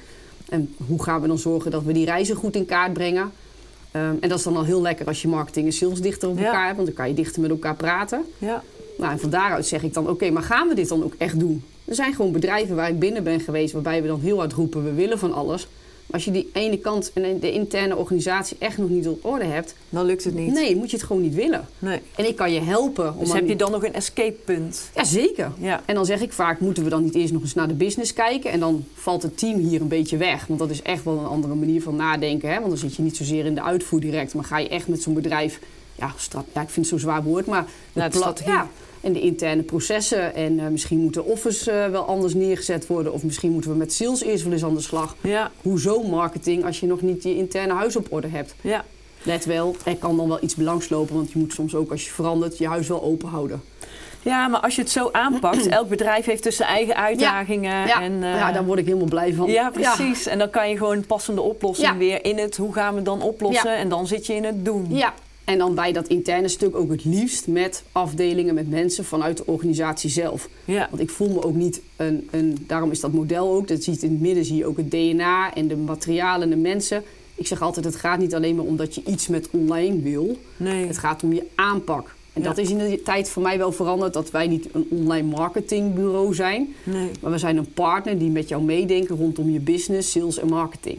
En 0.49 0.75
hoe 0.87 1.03
gaan 1.03 1.21
we 1.21 1.27
dan 1.27 1.37
zorgen 1.37 1.71
dat 1.71 1.83
we 1.83 1.93
die 1.93 2.05
reizen 2.05 2.35
goed 2.35 2.55
in 2.55 2.65
kaart 2.65 2.93
brengen? 2.93 3.31
Ehm, 3.91 4.15
en 4.19 4.29
dat 4.29 4.37
is 4.37 4.43
dan 4.43 4.57
al 4.57 4.63
heel 4.63 4.81
lekker 4.81 5.05
als 5.05 5.21
je 5.21 5.27
marketing 5.27 5.65
en 5.65 5.73
sales 5.73 6.01
dichter 6.01 6.29
op 6.29 6.37
Ja. 6.37 6.45
elkaar 6.45 6.63
hebt, 6.63 6.75
want 6.75 6.87
dan 6.87 6.95
kan 6.97 7.07
je 7.07 7.13
dichter 7.13 7.41
met 7.41 7.49
elkaar 7.49 7.75
praten. 7.75 8.25
Ja. 8.37 8.63
Nou, 8.97 9.11
en 9.11 9.19
van 9.19 9.29
daaruit 9.29 9.65
zeg 9.65 9.83
ik 9.83 9.93
dan, 9.93 10.09
oké, 10.09 10.29
maar 10.29 10.43
gaan 10.43 10.67
we 10.67 10.75
dit 10.75 10.87
dan 10.89 11.03
ook 11.03 11.13
echt 11.17 11.39
doen? 11.39 11.63
Er 11.85 11.95
zijn 11.95 12.13
gewoon 12.13 12.31
bedrijven 12.31 12.75
waar 12.75 12.89
ik 12.89 12.99
binnen 12.99 13.23
ben 13.23 13.39
geweest, 13.39 13.73
waarbij 13.73 14.01
we 14.01 14.07
dan 14.07 14.19
heel 14.21 14.37
hard 14.37 14.53
roepen, 14.53 14.83
we 14.83 14.93
willen 14.93 15.19
van 15.19 15.33
alles. 15.33 15.67
Maar 16.05 16.13
als 16.15 16.25
je 16.25 16.31
die 16.31 16.49
ene 16.53 16.77
kant 16.77 17.11
en 17.13 17.39
de 17.39 17.51
interne 17.51 17.95
organisatie 17.95 18.57
echt 18.59 18.77
nog 18.77 18.89
niet 18.89 19.07
op 19.07 19.25
orde 19.25 19.45
hebt, 19.45 19.75
Dan 19.89 20.05
lukt 20.05 20.23
het 20.23 20.33
niet. 20.35 20.53
nee, 20.53 20.75
moet 20.75 20.89
je 20.91 20.97
het 20.97 21.05
gewoon 21.05 21.21
niet 21.21 21.33
willen. 21.35 21.67
Nee. 21.79 21.99
En 22.15 22.27
ik 22.27 22.35
kan 22.35 22.51
je 22.53 22.59
helpen. 22.59 23.13
Om 23.13 23.19
Dus 23.19 23.33
heb 23.33 23.47
je 23.47 23.55
dan 23.55 23.71
nog 23.71 23.83
een 23.83 23.93
escape 23.93 24.37
punt? 24.45 24.89
Ja, 24.95 25.03
zeker. 25.03 25.51
Ja. 25.59 25.81
En 25.85 25.95
dan 25.95 26.05
zeg 26.05 26.21
ik 26.21 26.33
vaak, 26.33 26.59
moeten 26.59 26.83
we 26.83 26.89
dan 26.89 27.03
niet 27.03 27.15
eerst 27.15 27.33
nog 27.33 27.41
eens 27.41 27.53
naar 27.53 27.67
de 27.67 27.73
business 27.73 28.13
kijken? 28.13 28.51
En 28.51 28.59
dan 28.59 28.85
valt 28.93 29.21
het 29.23 29.37
team 29.37 29.57
hier 29.59 29.81
een 29.81 29.87
beetje 29.87 30.17
weg. 30.17 30.47
Want 30.47 30.59
dat 30.59 30.69
is 30.69 30.81
echt 30.81 31.03
wel 31.03 31.17
een 31.19 31.25
andere 31.25 31.55
manier 31.55 31.81
van 31.81 31.95
nadenken. 31.95 32.49
Hè? 32.49 32.55
Want 32.55 32.67
dan 32.69 32.77
zit 32.77 32.95
je 32.95 33.01
niet 33.01 33.17
zozeer 33.17 33.45
in 33.45 33.55
de 33.55 33.63
uitvoer 33.63 33.99
direct. 33.99 34.33
Maar 34.33 34.43
ga 34.43 34.57
je 34.59 34.69
echt 34.69 34.87
met 34.87 35.01
zo'n 35.01 35.13
bedrijf... 35.13 35.59
Ja, 35.99 36.13
strat- 36.17 36.45
ja, 36.53 36.61
ik 36.61 36.69
vind 36.69 36.75
het 36.75 36.87
zo'n 36.87 37.09
zwaar 37.09 37.23
woord, 37.23 37.45
maar... 37.45 37.65
Naar 37.93 38.09
de 38.09 38.17
strategie. 38.17 38.51
Ja, 38.51 38.69
en 39.05 39.13
de 39.13 39.21
interne 39.21 39.63
processen. 39.63 40.35
En 40.35 40.59
eh, 40.59 40.67
misschien 40.67 40.99
moet 40.99 41.13
de 41.13 41.23
office 41.23 41.71
eh, 41.71 41.89
wel 41.89 42.05
anders 42.05 42.33
neergezet 42.33 42.87
worden. 42.87 43.13
Of 43.13 43.23
misschien 43.23 43.51
moeten 43.51 43.71
we 43.71 43.77
met 43.77 43.93
sales 43.93 44.23
eerst 44.23 44.43
wel 44.43 44.53
eens 44.53 44.63
aan 44.63 44.75
de 44.75 44.81
slag. 44.81 45.15
Ja. 45.21 45.51
Hoezo 45.61 46.03
marketing 46.03 46.65
als 46.65 46.79
je 46.79 46.85
nog 46.85 47.01
niet 47.01 47.23
je 47.23 47.35
interne 47.35 47.73
huis 47.73 47.95
op 47.95 48.07
orde 48.09 48.27
hebt? 48.27 48.55
Ja. 48.61 48.83
Let 49.23 49.45
wel, 49.45 49.75
er 49.85 49.95
kan 49.95 50.17
dan 50.17 50.27
wel 50.27 50.43
iets 50.43 50.55
belangslopen. 50.55 51.15
Want 51.15 51.31
je 51.31 51.39
moet 51.39 51.53
soms 51.53 51.75
ook 51.75 51.91
als 51.91 52.05
je 52.05 52.11
verandert 52.11 52.57
je 52.57 52.67
huis 52.67 52.87
wel 52.87 53.03
open 53.03 53.29
houden. 53.29 53.61
Ja, 54.21 54.47
maar 54.47 54.59
als 54.59 54.75
je 54.75 54.81
het 54.81 54.91
zo 54.91 55.09
aanpakt, 55.11 55.67
elk 55.79 55.89
bedrijf 55.89 56.25
heeft 56.25 56.43
dus 56.43 56.55
zijn 56.55 56.69
eigen 56.69 56.95
uitdagingen. 56.95 57.87
Ja, 57.87 58.01
en, 58.01 58.23
eh, 58.23 58.35
ja, 58.35 58.51
daar 58.51 58.65
word 58.65 58.79
ik 58.79 58.85
helemaal 58.85 59.07
blij 59.07 59.33
van. 59.33 59.49
ja, 59.49 59.69
precies. 59.69 60.27
En 60.27 60.37
dan 60.37 60.49
kan 60.49 60.69
je 60.69 60.77
gewoon 60.77 60.97
een 60.97 61.05
passende 61.05 61.41
oplossing 61.41 61.97
weer 61.97 62.25
in 62.25 62.37
het 62.37 62.57
hoe 62.57 62.73
gaan 62.73 62.95
we 62.95 63.01
dan 63.01 63.21
oplossen. 63.21 63.75
En 63.75 63.89
dan 63.89 64.07
zit 64.07 64.25
je 64.25 64.33
in 64.33 64.43
het 64.43 64.65
doen. 64.65 64.85
Ja, 64.89 65.13
en 65.45 65.57
dan 65.57 65.75
bij 65.75 65.91
dat 65.91 66.07
interne 66.07 66.47
stuk 66.47 66.75
ook 66.75 66.91
het 66.91 67.05
liefst 67.05 67.47
met 67.47 67.83
afdelingen, 67.91 68.53
met 68.55 68.69
mensen 68.69 69.05
vanuit 69.05 69.37
de 69.37 69.45
organisatie 69.45 70.09
zelf. 70.09 70.49
Ja. 70.65 70.87
Want 70.89 71.01
ik 71.01 71.09
voel 71.09 71.29
me 71.29 71.43
ook 71.43 71.55
niet 71.55 71.81
een, 71.95 72.27
een 72.31 72.57
daarom 72.67 72.91
is 72.91 72.99
dat 72.99 73.13
model 73.13 73.53
ook, 73.53 73.67
dat 73.67 73.83
ziet 73.83 74.03
in 74.03 74.11
het 74.11 74.21
midden 74.21 74.45
zie 74.45 74.55
je 74.57 74.65
ook 74.65 74.77
het 74.77 74.91
DNA 74.91 75.53
en 75.53 75.67
de 75.67 75.75
materialen 75.77 76.41
en 76.41 76.49
de 76.49 76.61
mensen. 76.69 77.03
Ik 77.35 77.47
zeg 77.47 77.61
altijd, 77.61 77.85
het 77.85 77.95
gaat 77.95 78.19
niet 78.19 78.35
alleen 78.35 78.55
maar 78.55 78.65
omdat 78.65 78.95
je 78.95 79.01
iets 79.07 79.27
met 79.27 79.47
online 79.51 80.01
wil. 80.01 80.37
Nee. 80.57 80.85
Het 80.87 80.97
gaat 80.97 81.23
om 81.23 81.33
je 81.33 81.43
aanpak. 81.55 82.15
En 82.33 82.41
Ja. 82.41 82.47
dat 82.47 82.57
is 82.57 82.69
in 82.69 82.77
de 82.77 83.01
tijd 83.03 83.29
voor 83.29 83.41
mij 83.43 83.57
wel 83.57 83.71
veranderd, 83.71 84.13
dat 84.13 84.31
wij 84.31 84.47
niet 84.47 84.67
een 84.71 84.87
online 84.89 85.27
marketingbureau 85.27 86.33
zijn. 86.33 86.73
Nee. 86.83 87.09
Maar 87.21 87.31
we 87.31 87.37
zijn 87.37 87.57
een 87.57 87.73
partner 87.73 88.17
die 88.17 88.29
met 88.29 88.49
jou 88.49 88.63
meedenken 88.63 89.15
rondom 89.17 89.49
je 89.49 89.59
business, 89.59 90.11
sales 90.11 90.39
en 90.39 90.47
marketing. 90.47 90.97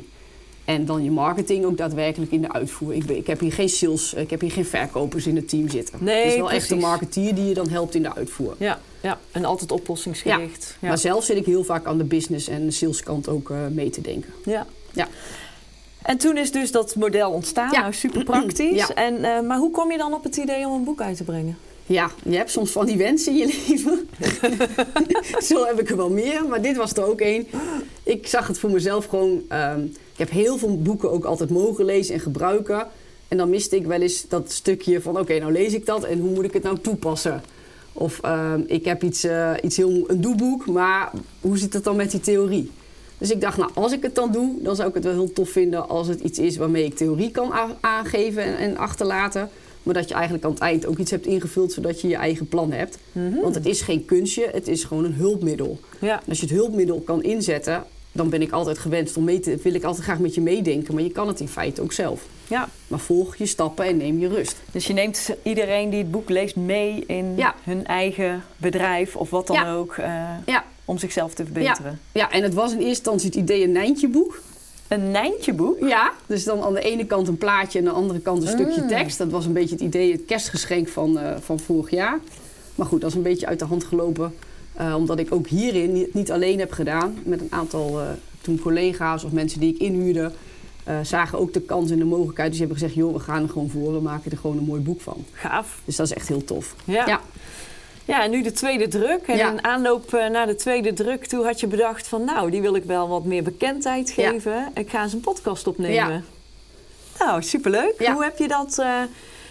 En 0.66 0.85
dan 0.85 1.05
je 1.05 1.11
marketing 1.11 1.64
ook 1.64 1.76
daadwerkelijk 1.76 2.33
in 2.33 2.40
de 2.40 2.52
uitvoer. 2.52 2.94
Ik, 2.94 3.05
ik 3.05 3.26
heb 3.26 3.40
hier 3.40 3.52
geen 3.52 3.68
sales, 3.68 4.14
ik 4.14 4.31
heb 4.31 4.40
hier 4.40 4.50
geen 4.50 4.64
verkopers 4.64 5.26
in 5.26 5.37
het 5.37 5.48
team 5.48 5.68
zitten. 5.68 5.98
Nee, 6.05 6.22
het 6.22 6.33
is 6.33 6.37
wel 6.37 6.50
echt 6.50 6.66
precies. 6.66 6.85
marketeer 6.85 7.35
die 7.35 7.44
je 7.44 7.55
dan 7.55 7.68
helpt 7.68 7.94
in 7.94 8.02
de 8.02 8.14
uitvoer. 8.14 8.55
Ja, 8.59 8.81
ja. 9.00 9.18
En 9.33 9.44
altijd 9.44 9.72
oplossingsgericht. 9.72 10.76
Ja. 10.81 10.88
Maar 10.88 10.98
zelf 10.98 11.24
zit 11.24 11.37
ik 11.37 11.46
heel 11.46 11.64
vaak 11.64 11.87
aan 11.87 11.98
de 11.98 12.05
business 12.05 12.48
en 12.48 12.64
de 12.66 12.70
saleskant 12.70 13.29
ook 13.29 13.50
eh, 13.50 13.57
mee 13.70 13.90
te 13.90 14.00
denken. 14.00 14.33
Ja. 14.44 14.66
Ja. 14.92 15.09
En 16.02 16.18
toen 16.18 16.37
is 16.37 16.52
dus 16.52 16.70
dat 16.70 16.94
model 16.94 17.31
ontstaan. 17.31 17.70
Ja. 17.72 17.81
Nou, 17.81 17.92
super 17.92 18.24
praktisch. 18.24 18.74
Ja. 18.87 18.94
En, 18.94 19.24
eh, 19.24 19.40
maar 19.40 19.59
hoe 19.59 19.70
kom 19.70 19.90
je 19.92 19.98
dan 19.98 20.14
op 20.14 20.24
het 20.24 20.37
idee 20.37 20.66
om 20.66 20.72
een 20.72 20.85
boek 20.85 21.00
uit 21.00 21.16
te 21.16 21.24
brengen? 21.24 21.59
Ja, 21.87 22.11
je 22.25 22.37
hebt 22.37 22.51
soms 22.51 22.70
van 22.70 22.87
die 22.87 22.96
wensen 22.96 23.33
in 23.33 23.38
je 23.38 23.46
leven. 23.68 24.09
Zo 25.49 25.64
heb 25.64 25.81
ik 25.81 25.90
er 25.90 25.96
wel 25.96 26.11
meer, 26.11 26.44
maar 26.49 26.62
dit 26.62 26.77
was 26.77 26.92
er 26.92 27.05
ook 27.05 27.20
één. 27.20 27.46
Ik 28.03 28.27
zag 28.27 28.46
het 28.46 28.59
voor 28.59 28.70
mezelf 28.70 29.05
gewoon. 29.05 29.42
ehm, 29.49 29.81
ik 29.85 30.18
heb 30.18 30.31
heel 30.31 30.59
veel 30.59 30.83
boeken 30.83 31.11
ook 31.11 31.25
altijd 31.25 31.51
mogen 31.51 31.85
lezen 31.85 32.14
en 32.14 32.20
gebruiken. 32.20 32.87
En 33.29 33.37
dan 33.37 33.51
miste 33.51 33.77
ik 33.77 33.87
wel 33.87 34.01
eens 34.01 34.29
dat 34.29 34.53
stukje 34.53 35.01
van: 35.01 35.18
oké, 35.18 35.38
nou 35.38 35.53
lees 35.53 35.75
ik 35.75 35.87
dat 35.87 36.05
en 36.05 36.18
hoe 36.18 36.31
moet 36.31 36.44
ik 36.44 36.53
het 36.53 36.62
nou 36.62 36.79
toepassen? 36.79 37.42
Of 37.92 38.20
ehm, 38.22 38.61
ik 38.66 38.85
heb 38.85 39.03
iets, 39.03 39.25
eh, 39.25 39.53
iets 39.62 39.77
heel, 39.77 40.05
een 40.07 40.20
doeboek, 40.20 40.66
maar 40.66 41.11
hoe 41.40 41.59
zit 41.59 41.72
het 41.72 41.85
dan 41.85 41.96
met 41.96 42.11
die 42.11 42.20
theorie? 42.20 42.70
Dus 43.18 43.31
ik 43.31 43.40
dacht, 43.40 43.57
nou, 43.57 43.70
als 43.75 43.92
ik 43.92 44.03
het 44.03 44.14
dan 44.14 44.33
doe, 44.33 44.55
dan 44.62 44.77
zou 44.77 44.88
ik 44.88 44.94
het 44.94 45.05
wel 45.05 45.12
heel 45.12 45.33
tof 45.33 45.51
vinden 45.51 45.88
als 45.88 46.09
het 46.09 46.20
iets 46.20 46.38
is 46.38 46.57
waarmee 46.57 46.85
ik 46.85 46.96
theorie 46.96 47.31
kan 47.31 47.53
aangeven 47.81 48.42
en, 48.42 48.57
en 48.57 48.77
achterlaten. 48.77 49.51
Maar 49.87 49.94
dat 49.94 50.09
je 50.09 50.14
eigenlijk 50.14 50.44
aan 50.44 50.51
het 50.51 50.61
eind 50.61 50.87
ook 50.87 50.99
iets 50.99 51.11
hebt 51.11 51.27
ingevuld, 51.27 51.72
zodat 51.72 52.01
je 52.01 52.09
je 52.09 52.16
eigen 52.16 52.49
plan 52.49 52.72
hebt. 52.72 52.99
Want 53.42 53.55
het 53.55 53.66
is 53.66 53.81
geen 53.81 54.05
kunstje, 54.05 54.49
het 54.53 54.68
is 54.68 54.85
gewoon 54.85 55.05
een 55.05 55.14
hulpmiddel. 55.14 55.81
Ja. 55.99 56.20
Als 56.29 56.40
je 56.40 56.46
het 56.46 56.55
hulpmiddel 56.55 57.01
kan 57.01 57.22
inzetten, 57.22 57.85
dan 58.12 58.29
ben 58.29 58.42
ik 58.42 58.51
altijd 58.53 58.79
gewenst 58.79 59.16
om 59.16 59.25
mee 59.25 59.40
te... 59.40 59.59
wil 59.62 59.75
ik 59.75 59.85
altijd 59.85 60.05
graag 60.05 60.18
met 60.18 60.35
je 60.35 60.40
meedenken, 60.40 60.94
maar 60.94 61.03
je 61.03 61.11
kan 61.11 61.29
het 61.29 61.40
in 61.40 61.49
feite 61.49 61.83
ook 61.83 61.92
zelf. 61.92 62.27
ja. 62.49 62.68
Maar 62.88 62.99
volg 62.99 63.37
je 63.37 63.46
stappen 63.46 63.85
en 63.87 63.96
neem 63.96 64.18
je 64.18 64.29
rust. 64.29 64.57
Dus 64.72 64.87
je 64.87 64.92
neemt 64.92 65.31
iedereen 65.42 65.90
die 65.90 65.99
het 65.99 66.11
boek 66.11 66.29
leest 66.29 66.57
mee 66.57 67.05
in 67.07 67.33
Ja. 67.37 67.55
hun 67.64 67.87
eigen 67.87 68.42
bedrijf 68.57 69.16
of 69.16 69.31
wat 69.31 69.46
dan 69.46 69.57
Ja. 69.57 69.75
ook. 69.75 69.96
eh, 69.96 70.25
Ja, 70.46 70.64
om 70.85 70.99
zichzelf 70.99 71.35
te 71.35 71.44
verbeteren. 71.44 72.01
ja, 72.12 72.31
en 72.31 72.42
het 72.42 72.55
was 72.55 72.70
in 72.70 72.77
eerste 72.77 72.88
instantie 72.90 73.27
het 73.27 73.35
idee 73.38 73.62
een 73.64 73.72
Nijntje-boek. 73.72 74.40
Een 74.88 75.11
Nijntje-boek? 75.11 75.79
Ja, 75.88 76.12
dus 76.27 76.44
dan 76.44 76.62
aan 76.62 76.75
de 76.75 76.81
ene 76.81 77.07
kant 77.07 77.29
een 77.29 77.38
plaatje 77.38 77.79
en 77.79 77.87
aan 77.88 77.92
de 77.94 78.01
andere 78.01 78.20
kant 78.20 78.42
een 78.42 78.49
stukje 78.49 78.81
Mm. 78.83 78.88
tekst. 78.88 79.18
Dat 79.18 79.31
was 79.31 79.46
een 79.46 79.53
beetje 79.53 79.75
het 79.75 79.85
idee, 79.85 80.12
het 80.12 80.25
kerstgeschenk 80.27 80.88
van, 80.88 81.18
eh, 81.18 81.37
van 81.40 81.59
vorig 81.59 81.90
jaar. 81.90 82.18
Maar 82.75 82.87
goed, 82.87 83.01
dat 83.01 83.11
is 83.11 83.16
een 83.16 83.22
beetje 83.22 83.46
uit 83.46 83.59
de 83.59 83.64
hand 83.64 83.85
gelopen. 83.85 84.35
eh, 84.77 84.94
omdat 84.96 85.18
ik 85.18 85.33
ook 85.35 85.46
hierin 85.46 85.92
niet, 85.92 86.14
niet 86.14 86.33
alleen 86.33 86.59
heb 86.59 86.72
gedaan. 86.72 87.18
Met 87.25 87.40
een 87.40 87.46
aantal 87.53 88.01
eh, 88.01 88.07
toen 88.40 88.59
collega's 88.61 89.25
of 89.25 89.33
mensen 89.33 89.61
die 89.61 89.75
ik 89.75 89.81
inhuurde. 89.81 90.31
zagen 91.03 91.38
ook 91.38 91.53
de 91.53 91.61
kans 91.61 91.90
en 91.90 91.99
de 91.99 92.05
mogelijkheid. 92.05 92.49
Dus 92.51 92.59
die 92.59 92.66
hebben 92.68 92.85
gezegd, 92.87 92.94
joh, 93.07 93.14
we 93.14 93.20
gaan 93.20 93.42
er 93.42 93.49
gewoon 93.49 93.70
voor. 93.70 93.92
We 93.92 94.01
maken 94.01 94.31
er 94.31 94.37
gewoon 94.38 94.57
een 94.57 94.64
mooi 94.64 94.81
boek 94.81 95.01
van. 95.01 95.25
Gaaf. 95.33 95.81
Dus 95.85 95.96
dat 95.96 96.07
is 96.07 96.12
echt 96.12 96.29
heel 96.29 96.44
tof. 96.44 96.75
Ja. 96.85 97.07
Ja. 97.07 97.20
Ja, 98.06 98.22
en 98.24 98.30
nu 98.30 98.42
de 98.42 98.52
tweede 98.52 98.88
druk. 98.88 99.20
En 99.26 99.36
Ja. 99.36 99.50
in 99.52 99.64
aanloop 99.64 100.14
eh, 100.14 100.28
naar 100.28 100.46
de 100.46 100.54
tweede 100.56 100.92
druk 100.92 101.26
toe 101.26 101.44
had 101.44 101.60
je 101.60 101.66
bedacht 101.66 102.08
van... 102.08 102.24
nou, 102.24 102.50
die 102.50 102.60
wil 102.60 102.74
ik 102.74 102.84
wel 102.84 103.08
wat 103.08 103.24
meer 103.24 103.42
bekendheid 103.42 104.12
Ja. 104.16 104.30
geven. 104.30 104.68
Ik 104.74 104.90
ga 104.90 105.02
eens 105.02 105.12
een 105.12 105.20
podcast 105.20 105.66
opnemen. 105.66 105.94
Ja. 105.94 106.22
Nou, 107.18 107.42
superleuk. 107.42 108.06
Hoe 108.12 108.24
heb 108.24 108.38
je 108.38 108.48
dat 108.48 108.78
eh, 108.78 109.00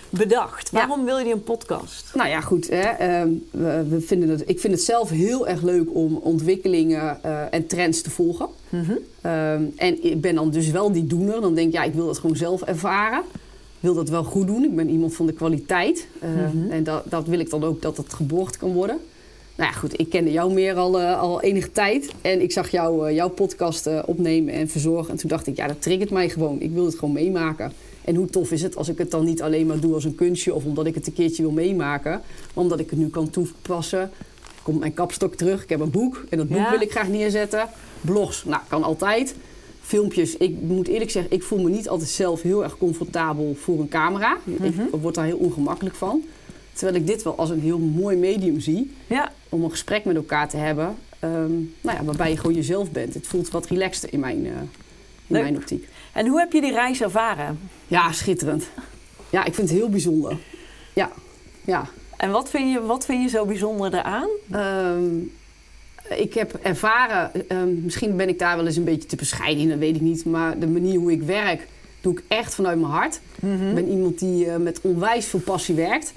bedacht? 0.09 0.69
Ja. 0.71 0.77
Waarom 0.77 1.05
wil 1.05 1.17
je 1.17 1.33
een 1.33 1.43
podcast? 1.43 2.11
Nou 2.13 2.29
ja, 2.29 2.41
goed. 2.41 2.69
Hè, 2.69 2.79
ehm, 2.81 3.29
we, 3.51 3.85
we 3.89 4.01
vinden 4.01 4.29
het, 4.29 4.43
ik 4.45 4.59
vind 4.59 4.73
het 4.73 4.81
zelf 4.83 5.09
heel 5.09 5.47
erg 5.47 5.61
leuk 5.61 5.87
om 5.95 6.15
ontwikkelingen 6.15 7.23
eh, 7.23 7.41
en 7.51 7.67
trends 7.67 8.01
te 8.01 8.09
volgen. 8.09 8.47
Mhm. 8.69 8.91
Ehm, 9.21 9.63
en 9.75 10.03
ik 10.03 10.21
ben 10.21 10.35
dan 10.35 10.49
dus 10.49 10.69
wel 10.71 10.91
die 10.91 11.07
doener. 11.07 11.41
Dan 11.41 11.53
denk 11.55 11.67
ik, 11.67 11.73
ja, 11.73 11.83
ik 11.83 11.93
wil 11.93 12.05
dat 12.05 12.17
gewoon 12.19 12.35
zelf 12.35 12.61
ervaren. 12.61 13.21
Ik 13.85 13.91
wil 13.91 14.03
dat 14.03 14.09
wel 14.09 14.23
goed 14.23 14.47
doen. 14.47 14.63
Ik 14.63 14.75
ben 14.75 14.89
iemand 14.89 15.15
van 15.15 15.25
de 15.25 15.33
kwaliteit. 15.33 16.07
Ehm, 16.21 16.33
Mhm. 16.57 16.71
En 16.71 16.83
dat, 16.83 17.03
dat 17.09 17.27
wil 17.27 17.39
ik 17.39 17.49
dan 17.49 17.63
ook 17.63 17.81
dat 17.81 17.97
het 17.97 18.13
geborgd 18.13 18.57
kan 18.57 18.73
worden. 18.73 18.97
Nou 19.55 19.71
ja, 19.71 19.77
goed. 19.77 19.99
Ik 19.99 20.09
kende 20.09 20.31
jou 20.31 20.53
meer 20.53 20.75
al, 20.75 20.99
eh, 20.99 21.19
al 21.19 21.41
enige 21.41 21.71
tijd. 21.71 22.11
En 22.21 22.41
ik 22.41 22.51
zag 22.51 22.69
jou, 22.71 23.07
eh, 23.09 23.15
jouw 23.15 23.29
podcast 23.29 23.87
eh, 23.87 23.99
opnemen 24.05 24.53
en 24.53 24.69
verzorgen. 24.69 25.11
En 25.11 25.17
toen 25.17 25.29
dacht 25.29 25.47
ik, 25.47 25.55
ja, 25.55 25.67
dat 25.67 25.81
triggert 25.81 26.09
mij 26.09 26.29
gewoon. 26.29 26.61
Ik 26.61 26.71
wil 26.71 26.85
het 26.85 26.95
gewoon 26.95 27.13
meemaken. 27.13 27.71
En 28.05 28.15
hoe 28.15 28.27
tof 28.27 28.51
is 28.51 28.61
het 28.61 28.75
als 28.75 28.89
ik 28.89 28.97
het 28.97 29.11
dan 29.11 29.25
niet 29.25 29.41
alleen 29.41 29.65
maar 29.67 29.79
doe 29.79 29.93
als 29.93 30.03
een 30.03 30.15
kunstje... 30.15 30.53
of 30.53 30.65
omdat 30.65 30.85
ik 30.85 30.95
het 30.95 31.07
een 31.07 31.13
keertje 31.13 31.41
wil 31.43 31.51
meemaken... 31.51 32.11
maar 32.53 32.63
omdat 32.63 32.79
ik 32.79 32.89
het 32.89 32.99
nu 32.99 33.09
kan 33.09 33.29
toepassen. 33.29 34.11
Komt 34.63 34.79
mijn 34.79 34.93
kapstok 34.93 35.35
terug. 35.35 35.63
Ik 35.63 35.69
heb 35.69 35.79
een 35.79 35.91
boek 35.91 36.25
en 36.29 36.37
dat 36.37 36.47
boek 36.47 36.57
Ja. 36.57 36.69
wil 36.71 36.81
ik 36.81 36.91
graag 36.91 37.07
neerzetten. 37.07 37.67
Blogs, 38.01 38.43
nou, 38.45 38.61
kan 38.67 38.83
altijd. 38.83 39.35
Filmpjes, 39.85 40.37
ik 40.37 40.61
moet 40.61 40.87
eerlijk 40.87 41.11
zeggen... 41.11 41.31
ik 41.31 41.43
voel 41.43 41.61
me 41.61 41.69
niet 41.69 41.89
altijd 41.89 42.09
zelf 42.09 42.41
heel 42.41 42.63
erg 42.63 42.77
comfortabel 42.77 43.55
voor 43.59 43.79
een 43.79 43.87
camera. 43.87 44.37
Ik 44.45 44.73
word 45.01 45.15
daar 45.15 45.25
heel 45.25 45.37
ongemakkelijk 45.37 45.95
van. 45.95 46.23
Terwijl 46.73 46.97
ik 46.97 47.07
dit 47.07 47.23
wel 47.23 47.35
als 47.35 47.49
een 47.49 47.59
heel 47.59 47.79
mooi 47.79 48.17
medium 48.17 48.59
zie... 48.59 48.95
Ja, 49.07 49.31
om 49.49 49.63
een 49.63 49.69
gesprek 49.69 50.05
met 50.05 50.15
elkaar 50.15 50.49
te 50.49 50.57
hebben... 50.57 50.95
ehm, 51.19 51.51
nou 51.81 51.97
ja, 51.97 52.03
waarbij 52.03 52.29
je 52.29 52.37
gewoon 52.37 52.55
jezelf 52.55 52.91
bent. 52.91 53.13
Het 53.13 53.27
voelt 53.27 53.49
wat 53.49 53.65
relaxter 53.67 54.13
in 54.13 54.19
mijn, 54.19 54.45
eh, 54.45 54.51
in 54.51 54.69
Leuk. 55.27 55.41
mijn 55.41 55.55
optiek. 55.55 55.87
en 56.13 56.27
hoe 56.27 56.39
heb 56.39 56.51
je 56.51 56.61
die 56.61 56.71
reis 56.71 57.01
ervaren? 57.01 57.59
Ja, 57.87 58.11
schitterend. 58.11 58.69
Ja, 59.29 59.45
ik 59.45 59.53
vind 59.53 59.69
het 59.69 59.77
heel 59.77 59.89
bijzonder. 59.89 60.37
Ja, 60.93 61.11
ja. 61.65 61.87
En 62.17 62.31
wat 62.31 62.49
vind 62.49 62.71
je, 62.73 62.81
wat 62.81 63.05
vind 63.05 63.23
je 63.23 63.29
zo 63.29 63.45
bijzonder 63.45 63.93
eraan? 63.93 64.29
Ehm, 64.51 65.15
ik 66.09 66.33
heb 66.33 66.53
ervaren, 66.61 67.31
ehm, 67.49 67.83
misschien 67.83 68.15
ben 68.15 68.29
ik 68.29 68.39
daar 68.39 68.55
wel 68.57 68.65
eens 68.65 68.75
een 68.75 68.83
beetje 68.83 69.07
te 69.07 69.15
bescheiden 69.15 69.63
in, 69.63 69.69
dat 69.69 69.77
weet 69.77 69.95
ik 69.95 70.01
niet. 70.01 70.25
Maar 70.25 70.59
de 70.59 70.67
manier 70.67 70.99
hoe 70.99 71.11
ik 71.11 71.21
werk, 71.21 71.67
doe 72.01 72.13
ik 72.13 72.23
echt 72.27 72.55
vanuit 72.55 72.79
mijn 72.79 72.91
hart. 72.91 73.19
Mhm. 73.39 73.67
Ik 73.67 73.75
ben 73.75 73.87
iemand 73.89 74.19
die 74.19 74.45
eh, 74.49 74.55
met 74.57 74.79
onwijs 74.81 75.25
veel 75.25 75.39
passie 75.39 75.75
werkt. 75.75 76.13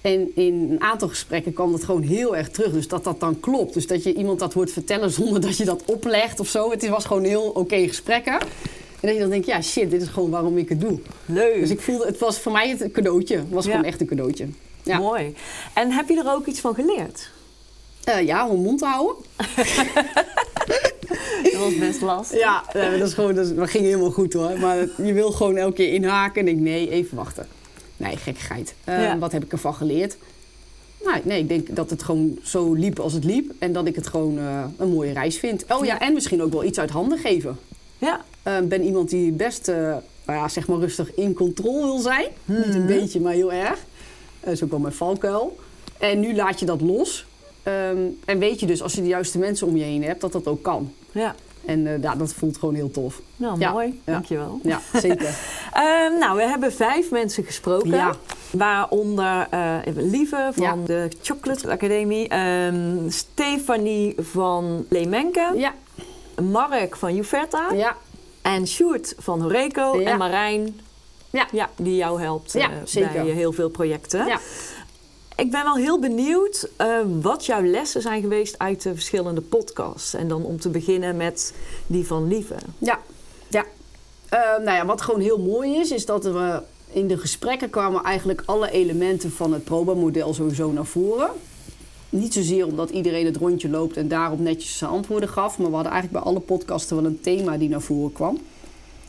En 0.00 0.30
in 0.34 0.68
een 0.70 0.80
aantal 0.82 1.08
gesprekken 1.08 1.52
kwam 1.52 1.72
dat 1.72 1.84
gewoon 1.84 2.02
heel 2.02 2.36
erg 2.36 2.48
terug. 2.50 2.72
Dus 2.72 2.88
dat 2.88 3.04
dat 3.04 3.20
dan 3.20 3.40
klopt. 3.40 3.74
Dus 3.74 3.86
dat 3.86 4.02
je 4.02 4.14
iemand 4.14 4.38
dat 4.38 4.52
hoort 4.52 4.72
vertellen 4.72 5.10
zonder 5.10 5.40
dat 5.40 5.56
je 5.56 5.64
dat 5.64 5.82
oplegt 5.86 6.40
of 6.40 6.48
zo. 6.48 6.70
Het 6.70 6.88
was 6.88 7.04
gewoon 7.04 7.24
heel 7.24 7.42
oké 7.42 7.88
gesprekken. 7.88 8.32
En 8.32 9.08
dat 9.08 9.12
je 9.14 9.18
dan 9.20 9.30
denkt, 9.30 9.46
ja 9.46 9.62
shit, 9.62 9.90
dit 9.90 10.02
is 10.02 10.08
gewoon 10.08 10.30
waarom 10.30 10.58
ik 10.58 10.68
het 10.68 10.80
doe. 10.80 10.98
Leuk. 11.26 11.60
Dus 11.60 11.70
ik 11.70 11.80
voelde, 11.80 12.06
het 12.06 12.18
was 12.18 12.38
voor 12.38 12.52
mij 12.52 12.68
het 12.68 12.90
cadeautje. 12.92 13.36
Het 13.36 13.50
was 13.50 13.64
Ja. 13.64 13.70
gewoon 13.70 13.86
echt 13.86 14.00
een 14.00 14.06
cadeautje. 14.06 14.46
Ja, 14.82 14.98
Mooi. 14.98 15.34
En 15.74 15.90
heb 15.90 16.08
je 16.08 16.18
er 16.24 16.32
ook 16.34 16.46
iets 16.46 16.60
van 16.60 16.74
geleerd? 16.74 17.30
Eh, 18.04 18.26
ja 18.26 18.48
om 18.48 18.60
mond 18.62 18.78
te 18.78 18.84
houden. 18.84 19.16
Dat 21.42 21.60
was 21.60 21.78
best 21.78 22.00
lastig. 22.00 22.38
Ja, 22.38 22.64
nee, 22.72 22.98
dat, 22.98 23.08
is 23.08 23.14
gewoon, 23.14 23.34
dat, 23.34 23.46
is- 23.46 23.54
dat 23.54 23.70
ging 23.70 23.84
helemaal 23.84 24.10
goed 24.10 24.32
hoor. 24.32 24.58
Maar 24.58 24.76
je 25.04 25.12
wil 25.12 25.30
gewoon 25.32 25.56
elke 25.56 25.74
keer 25.74 25.92
inhaken 25.92 26.40
en 26.42 26.48
ik 26.48 26.56
nee, 26.56 26.90
even 26.90 27.16
wachten. 27.16 27.46
Nee, 27.96 28.16
gekkigheid. 28.16 28.74
Eh, 28.84 29.02
Ja. 29.02 29.18
Wat 29.18 29.32
heb 29.32 29.44
ik 29.44 29.52
ervan 29.52 29.74
geleerd? 29.74 30.16
Nou, 31.04 31.18
nee, 31.24 31.38
ik 31.40 31.48
denk 31.48 31.76
dat 31.76 31.90
het 31.90 32.02
gewoon 32.02 32.38
zo 32.42 32.72
liep 32.74 32.98
als 32.98 33.12
het 33.12 33.24
liep. 33.24 33.52
En 33.58 33.72
dat 33.72 33.86
ik 33.86 33.94
het 33.94 34.06
gewoon 34.06 34.38
eh, 34.38 34.64
een 34.76 34.88
mooie 34.90 35.12
reis 35.12 35.38
vind. 35.38 35.64
Oh 35.68 35.84
ja, 35.84 36.00
en 36.00 36.12
misschien 36.12 36.42
ook 36.42 36.52
wel 36.52 36.64
iets 36.64 36.78
uit 36.78 36.90
handen 36.90 37.18
geven. 37.18 37.58
Ja. 37.98 38.24
Ik 38.60 38.68
ben 38.68 38.82
iemand 38.82 39.10
die 39.10 39.32
best, 39.32 39.68
eh, 39.68 39.76
nou 39.76 40.38
ja, 40.38 40.48
zeg 40.48 40.66
maar 40.66 40.78
rustig 40.78 41.14
in 41.14 41.34
controle 41.34 41.84
wil 41.84 41.98
zijn. 41.98 42.26
Niet 42.44 42.74
een 42.74 42.86
beetje, 42.86 43.20
maar 43.20 43.32
heel 43.32 43.52
erg. 43.52 43.78
Dat 44.40 44.52
is 44.52 44.62
ook 44.64 44.70
wel 44.70 44.78
mijn 44.78 44.94
valkuil. 44.94 45.58
En 45.98 46.20
nu 46.20 46.34
laat 46.34 46.60
je 46.60 46.66
dat 46.66 46.80
los. 46.80 47.26
Ehm, 47.62 47.98
en 48.24 48.38
weet 48.38 48.60
je 48.60 48.66
dus, 48.66 48.82
als 48.82 48.92
je 48.94 49.00
de 49.00 49.06
juiste 49.08 49.38
mensen 49.38 49.66
om 49.66 49.76
je 49.76 49.84
heen 49.84 50.02
hebt, 50.04 50.20
dat 50.20 50.32
dat 50.32 50.46
ook 50.46 50.62
kan. 50.62 50.92
Ja. 51.12 51.34
En 51.64 51.86
eh, 51.86 52.02
ja, 52.02 52.14
dat 52.14 52.32
voelt 52.32 52.58
gewoon 52.58 52.74
heel 52.74 52.90
tof. 52.90 53.20
Nou, 53.36 53.58
Ja. 53.58 53.72
mooi. 53.72 54.00
Ja. 54.06 54.12
Dankjewel. 54.12 54.60
Ja, 54.62 54.80
zeker. 54.92 55.28
Ehm, 55.72 56.18
nou, 56.18 56.36
we 56.36 56.42
hebben 56.42 56.72
vijf 56.72 57.10
mensen 57.10 57.44
gesproken. 57.44 57.90
Ja. 57.90 58.14
Waaronder 58.50 59.48
even 59.84 60.10
Lieve 60.10 60.50
van 60.54 60.84
de 60.84 61.08
Chocolate 61.22 61.70
Academie. 61.70 62.28
ehm, 62.28 63.10
Stefanie 63.10 64.14
van 64.18 64.86
Leemenke. 64.88 65.52
Ja, 65.56 65.74
Mark 66.42 66.96
van 66.96 67.14
Juverta. 67.14 67.72
ja, 67.72 67.96
En 68.42 68.66
Sjoerd 68.66 69.14
van 69.18 69.40
Horeco. 69.42 69.98
En 70.00 70.18
Marijn. 70.18 70.80
Ja. 71.30 71.46
Ja, 71.52 71.70
die 71.76 71.96
jou 71.96 72.20
helpt 72.22 72.54
eh, 72.54 72.66
bij 72.94 73.24
heel 73.26 73.52
veel 73.52 73.68
projecten. 73.68 74.26
ja. 74.26 74.38
Ik 75.40 75.50
ben 75.50 75.64
wel 75.64 75.76
heel 75.76 75.98
benieuwd 75.98 76.68
eh, 76.76 76.98
wat 77.20 77.46
jouw 77.46 77.62
lessen 77.62 78.02
zijn 78.02 78.20
geweest 78.20 78.58
uit 78.58 78.82
de 78.82 78.94
verschillende 78.94 79.40
podcasts. 79.40 80.14
En 80.14 80.28
dan 80.28 80.44
om 80.44 80.60
te 80.60 80.68
beginnen 80.68 81.16
met 81.16 81.54
die 81.86 82.06
van 82.06 82.28
Lieve. 82.28 82.54
Ja, 82.78 82.98
ja. 83.48 83.64
Eh, 84.28 84.40
nou 84.40 84.76
ja, 84.76 84.86
wat 84.86 85.00
gewoon 85.00 85.20
heel 85.20 85.38
mooi 85.38 85.76
is, 85.76 85.90
is 85.90 86.06
dat 86.06 86.24
we 86.24 86.62
in 86.92 87.08
de 87.08 87.18
gesprekken 87.18 87.70
kwamen 87.70 88.02
eigenlijk 88.02 88.42
alle 88.46 88.70
elementen 88.70 89.32
van 89.32 89.52
het 89.52 89.64
proba-model 89.64 90.34
sowieso 90.34 90.72
naar 90.72 90.86
voren. 90.86 91.30
Niet 92.08 92.34
zozeer 92.34 92.66
omdat 92.66 92.90
iedereen 92.90 93.26
het 93.26 93.36
rondje 93.36 93.68
loopt 93.68 93.96
en 93.96 94.08
daarop 94.08 94.38
netjes 94.38 94.78
zijn 94.78 94.90
antwoorden 94.90 95.28
gaf, 95.28 95.58
maar 95.58 95.68
we 95.68 95.74
hadden 95.74 95.92
eigenlijk 95.92 96.24
bij 96.24 96.32
alle 96.32 96.40
podcasten 96.40 96.96
wel 96.96 97.04
een 97.04 97.20
thema 97.20 97.58
die 97.58 97.68
naar 97.68 97.82
voren 97.82 98.12
kwam. 98.12 98.38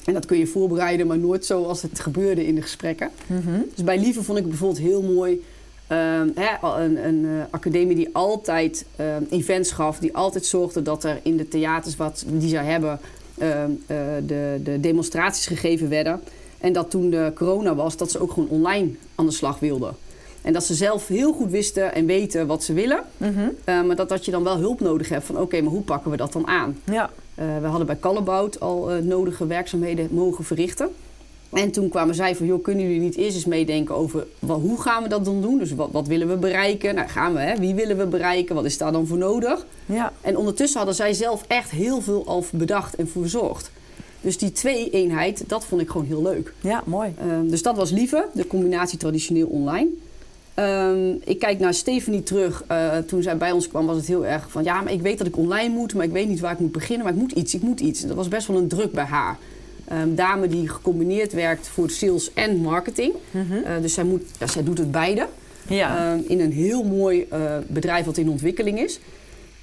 En 0.05 0.13
dat 0.13 0.25
kun 0.25 0.37
je 0.37 0.47
voorbereiden, 0.47 1.07
maar 1.07 1.19
nooit 1.19 1.45
zoals 1.45 1.81
het 1.81 1.99
gebeurde 1.99 2.45
in 2.45 2.55
de 2.55 2.61
gesprekken. 2.61 3.11
Dus 3.75 3.83
bij 3.83 3.99
Lieve 3.99 4.23
vond 4.23 4.37
ik 4.37 4.47
bijvoorbeeld 4.47 4.81
heel 4.81 5.01
mooi. 5.01 5.41
Ehm, 5.91 6.81
een, 6.81 7.05
een 7.05 7.25
eh, 7.25 7.43
academie 7.49 7.95
die 7.95 8.09
altijd 8.11 8.85
ehm, 8.95 9.23
events 9.29 9.71
gaf, 9.71 9.99
die 9.99 10.15
altijd 10.15 10.45
zorgde 10.45 10.81
dat 10.81 11.03
er 11.03 11.19
in 11.23 11.37
de 11.37 11.47
theaters 11.47 11.95
wat 11.95 12.23
die 12.27 12.49
zij 12.49 12.65
hebben, 12.65 12.99
ehm, 13.37 13.71
eh, 13.85 13.97
de, 14.25 14.59
de 14.63 14.79
demonstraties 14.79 15.47
gegeven 15.47 15.89
werden. 15.89 16.21
En 16.57 16.73
dat 16.73 16.89
toen 16.89 17.09
de 17.09 17.31
corona 17.35 17.75
was, 17.75 17.97
dat 17.97 18.11
ze 18.11 18.19
ook 18.19 18.31
gewoon 18.31 18.49
online 18.49 18.89
aan 19.15 19.25
de 19.25 19.31
slag 19.31 19.59
wilden. 19.59 19.95
En 20.41 20.53
dat 20.53 20.63
ze 20.63 20.73
zelf 20.73 21.07
heel 21.07 21.33
goed 21.33 21.51
wisten 21.51 21.93
en 21.93 22.05
weten 22.05 22.47
wat 22.47 22.63
ze 22.63 22.73
willen. 22.73 23.03
Eh, 23.63 23.83
maar 23.83 23.95
dat, 23.95 24.09
dat 24.09 24.25
je 24.25 24.31
dan 24.31 24.43
wel 24.43 24.57
hulp 24.57 24.79
nodig 24.79 25.09
hebt 25.09 25.25
van 25.25 25.37
oké, 25.37 25.61
maar 25.61 25.71
hoe 25.71 25.81
pakken 25.81 26.11
we 26.11 26.17
dat 26.17 26.33
dan 26.33 26.47
aan? 26.47 26.77
Ja. 26.83 27.09
Eh, 27.35 27.45
we 27.61 27.67
hadden 27.67 27.87
bij 27.87 27.99
Callebout 27.99 28.59
al 28.59 28.89
nodige 29.03 29.47
werkzaamheden 29.47 30.07
mogen 30.11 30.43
verrichten. 30.43 30.89
En 31.51 31.71
toen 31.71 31.89
kwamen 31.89 32.15
zij 32.15 32.35
van, 32.35 32.45
joh, 32.45 32.63
kunnen 32.63 32.83
jullie 32.83 32.99
niet 32.99 33.15
eerst 33.15 33.35
eens 33.35 33.45
meedenken 33.45 33.95
over 33.95 34.27
wat, 34.39 34.59
hoe 34.59 34.81
gaan 34.81 35.03
we 35.03 35.09
dat 35.09 35.25
dan 35.25 35.41
doen? 35.41 35.57
Dus 35.57 35.71
wat, 35.73 35.89
wat 35.91 36.07
willen 36.07 36.27
we 36.27 36.35
bereiken? 36.35 36.95
Nou, 36.95 37.07
gaan 37.07 37.33
we, 37.33 37.39
hè? 37.39 37.59
Wie 37.59 37.75
willen 37.75 37.97
we 37.97 38.05
bereiken? 38.05 38.55
Wat 38.55 38.65
is 38.65 38.77
daar 38.77 38.91
dan 38.91 39.07
voor 39.07 39.17
nodig? 39.17 39.65
Ja. 39.85 40.13
En 40.21 40.37
ondertussen 40.37 40.77
hadden 40.77 40.95
zij 40.95 41.13
zelf 41.13 41.43
echt 41.47 41.71
heel 41.71 42.01
veel 42.01 42.25
al 42.25 42.45
bedacht 42.51 42.95
en 42.95 43.07
verzorgd. 43.07 43.71
Dus 44.21 44.37
die 44.37 44.51
twee-eenheid, 44.51 45.43
dat 45.47 45.65
vond 45.65 45.81
ik 45.81 45.89
gewoon 45.89 46.07
heel 46.07 46.21
leuk. 46.21 46.53
Ja, 46.61 46.83
mooi. 46.85 47.13
Ehm, 47.19 47.47
dus 47.47 47.61
dat 47.61 47.75
was 47.75 47.91
Lieve, 47.91 48.27
de 48.33 48.47
combinatie 48.47 48.97
traditioneel 48.97 49.47
online. 49.47 49.89
Ehm, 50.53 51.11
ik 51.23 51.39
kijk 51.39 51.59
naar 51.59 51.73
Stephanie 51.73 52.23
terug. 52.23 52.63
Eh, 52.67 52.97
toen 52.97 53.21
zij 53.21 53.37
bij 53.37 53.51
ons 53.51 53.67
kwam 53.67 53.85
was 53.85 53.97
het 53.97 54.07
heel 54.07 54.25
erg 54.25 54.51
van... 54.51 54.63
ja, 54.63 54.81
maar 54.81 54.93
ik 54.93 55.01
weet 55.01 55.17
dat 55.17 55.27
ik 55.27 55.37
online 55.37 55.73
moet, 55.73 55.93
maar 55.93 56.05
ik 56.05 56.11
weet 56.11 56.27
niet 56.27 56.39
waar 56.39 56.51
ik 56.51 56.59
moet 56.59 56.71
beginnen. 56.71 57.05
Maar 57.05 57.13
ik 57.13 57.19
moet 57.19 57.31
iets, 57.31 57.53
ik 57.55 57.61
moet 57.61 57.79
iets. 57.79 58.01
Dat 58.01 58.15
was 58.15 58.27
best 58.27 58.47
wel 58.47 58.57
een 58.57 58.67
druk 58.67 58.91
bij 58.91 59.03
haar. 59.03 59.37
Ehm 59.91 60.15
dame 60.15 60.47
die 60.47 60.67
gecombineerd 60.67 61.33
werkt 61.33 61.67
voor 61.67 61.89
sales 61.89 62.33
en 62.33 62.57
marketing. 62.57 63.13
Eh, 63.31 63.81
dus 63.81 63.93
zij, 63.93 64.03
moet, 64.03 64.21
ja, 64.39 64.47
zij 64.47 64.63
doet 64.63 64.77
het 64.77 64.91
beide. 64.91 65.27
Ja. 65.67 66.11
Ehm, 66.11 66.19
in 66.27 66.39
een 66.39 66.51
heel 66.51 66.83
mooi 66.83 67.25
eh, 67.29 67.57
bedrijf 67.67 68.05
wat 68.05 68.17
in 68.17 68.29
ontwikkeling 68.29 68.79
is. 68.79 68.99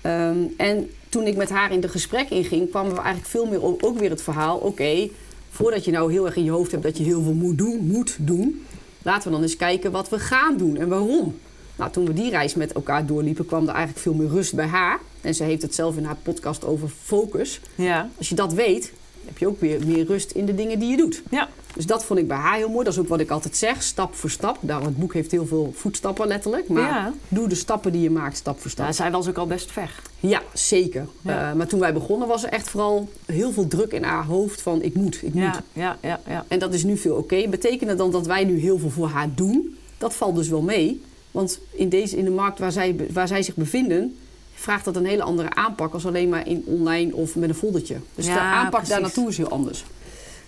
Ehm, 0.01 0.37
en 0.57 0.91
toen 1.09 1.27
ik 1.27 1.37
met 1.37 1.51
haar 1.51 1.73
in 1.73 1.81
de 1.81 1.89
gesprek 1.89 2.31
inging, 2.31 2.71
kwamen 2.71 2.91
we 2.91 2.99
eigenlijk 2.99 3.29
veel 3.29 3.47
meer 3.47 3.63
op 3.63 3.83
ook 3.83 3.99
weer 3.99 4.11
het 4.11 4.23
verhaal: 4.23 4.59
oké, 4.59 5.09
voordat 5.51 5.85
je 5.85 5.91
nou 5.91 6.13
heel 6.13 6.27
erg 6.27 6.37
in 6.37 6.45
je 6.45 6.51
hoofd 6.51 6.71
hebt 6.71 6.83
dat 6.83 6.99
je 6.99 7.05
heel 7.05 7.23
veel 7.23 7.35
moet 7.35 7.59
doen, 7.59 7.87
moet 7.87 8.17
doen, 8.21 8.65
laten 9.03 9.29
we 9.29 9.35
dan 9.35 9.43
eens 9.43 9.57
kijken 9.57 9.91
wat 9.91 10.09
we 10.09 10.19
gaan 10.19 10.57
doen 10.57 10.77
en 10.77 10.89
waarom. 10.89 11.37
Nou, 11.77 11.91
toen 11.91 12.07
we 12.07 12.13
die 12.13 12.31
reis 12.31 12.55
met 12.55 12.73
elkaar 12.73 13.07
doorliepen, 13.07 13.47
kwam 13.47 13.63
er 13.63 13.75
eigenlijk 13.75 13.99
veel 13.99 14.15
meer 14.15 14.29
rust 14.29 14.55
bij 14.55 14.67
haar. 14.67 14.99
En 15.21 15.35
ze 15.35 15.45
heeft 15.45 15.63
het 15.63 15.75
zelf 15.75 15.97
in 15.97 16.05
haar 16.05 16.17
podcast 16.23 16.65
over 16.65 16.89
focus. 17.03 17.61
ja. 17.75 18.11
Als 18.19 18.29
je 18.29 18.35
dat 18.35 18.53
weet, 18.53 18.93
heb 19.29 19.39
je 19.39 19.47
ook 19.47 19.61
weer 19.61 19.87
meer 19.87 20.07
rust 20.07 20.31
in 20.31 20.47
de 20.47 20.55
dingen 20.55 20.79
die 20.79 20.91
je 20.91 20.97
doet. 20.97 21.23
Ja. 21.31 21.49
Dus 21.75 21.87
dat 21.87 22.05
vond 22.05 22.19
ik 22.19 22.29
bij 22.29 22.37
haar 22.37 22.57
heel 22.57 22.69
mooi. 22.69 22.85
Dat 22.85 22.93
is 22.93 22.99
ook 22.99 23.09
wat 23.09 23.21
ik 23.21 23.31
altijd 23.31 23.57
zeg, 23.57 23.83
stap 23.83 24.15
voor 24.15 24.31
stap. 24.31 24.57
Daarom, 24.61 24.87
het 24.87 24.97
boek 24.97 25.15
heeft 25.15 25.31
heel 25.31 25.47
veel 25.47 25.73
voetstappen 25.77 26.27
letterlijk. 26.27 26.69
Maar 26.69 26.83
Ja. 26.83 27.13
doe 27.29 27.49
de 27.49 27.55
stappen 27.55 27.93
die 27.93 28.01
je 28.03 28.11
maakt, 28.11 28.37
stap 28.37 28.61
voor 28.61 28.71
stap. 28.71 28.87
Ja, 28.87 28.93
zij 28.93 29.11
was 29.11 29.29
ook 29.29 29.37
al 29.37 29.47
best 29.47 29.73
ver. 29.73 30.01
Ja, 30.21 30.43
zeker. 30.53 31.07
Ja. 31.23 31.51
Eh, 31.51 31.57
maar 31.57 31.67
toen 31.67 31.81
wij 31.81 31.93
begonnen 31.93 32.29
was 32.29 32.43
er 32.45 32.49
echt 32.51 32.69
vooral 32.71 33.09
heel 33.27 33.53
veel 33.53 33.69
druk 33.69 33.93
in 33.93 34.03
haar 34.03 34.25
hoofd 34.25 34.63
van 34.63 34.83
ik 34.83 34.95
moet, 34.95 35.19
ik 35.23 35.35
moet. 35.35 35.61
Ja, 35.73 35.97
ja, 36.03 36.21
ja. 36.29 36.45
En 36.49 36.59
dat 36.59 36.75
is 36.75 36.85
nu 36.85 36.97
veel 36.97 37.15
oké. 37.17 37.49
Betekent 37.49 37.89
het 37.91 37.99
dan 37.99 38.11
dat 38.11 38.27
wij 38.27 38.45
nu 38.45 38.59
heel 38.59 38.79
veel 38.79 38.91
voor 38.91 39.09
haar 39.09 39.29
doen? 39.35 39.77
Dat 39.99 40.15
valt 40.15 40.37
dus 40.37 40.49
wel 40.49 40.63
mee. 40.63 41.03
Want 41.31 41.59
in, 41.71 41.89
deze, 41.89 42.17
in 42.17 42.25
de 42.25 42.31
markt 42.31 42.59
waar 42.59 42.73
zij, 42.73 42.97
waar 43.13 43.29
zij 43.29 43.43
zich 43.43 43.55
bevinden... 43.55 44.17
vraagt 44.59 44.85
dat 44.85 44.97
een 44.97 45.07
hele 45.07 45.23
andere 45.23 45.55
aanpak... 45.55 45.93
als 45.95 46.07
alleen 46.07 46.29
maar 46.29 46.47
in 46.49 46.63
online 46.67 47.15
of 47.15 47.37
met 47.37 47.49
een 47.49 47.55
foldertje. 47.55 47.97
Dus 48.15 48.27
Ja, 48.27 48.35
de 48.35 48.41
aanpak 48.41 48.71
precies. 48.71 48.89
daar 48.89 49.01
naartoe 49.01 49.29
is 49.29 49.37
heel 49.37 49.49
anders. 49.49 49.85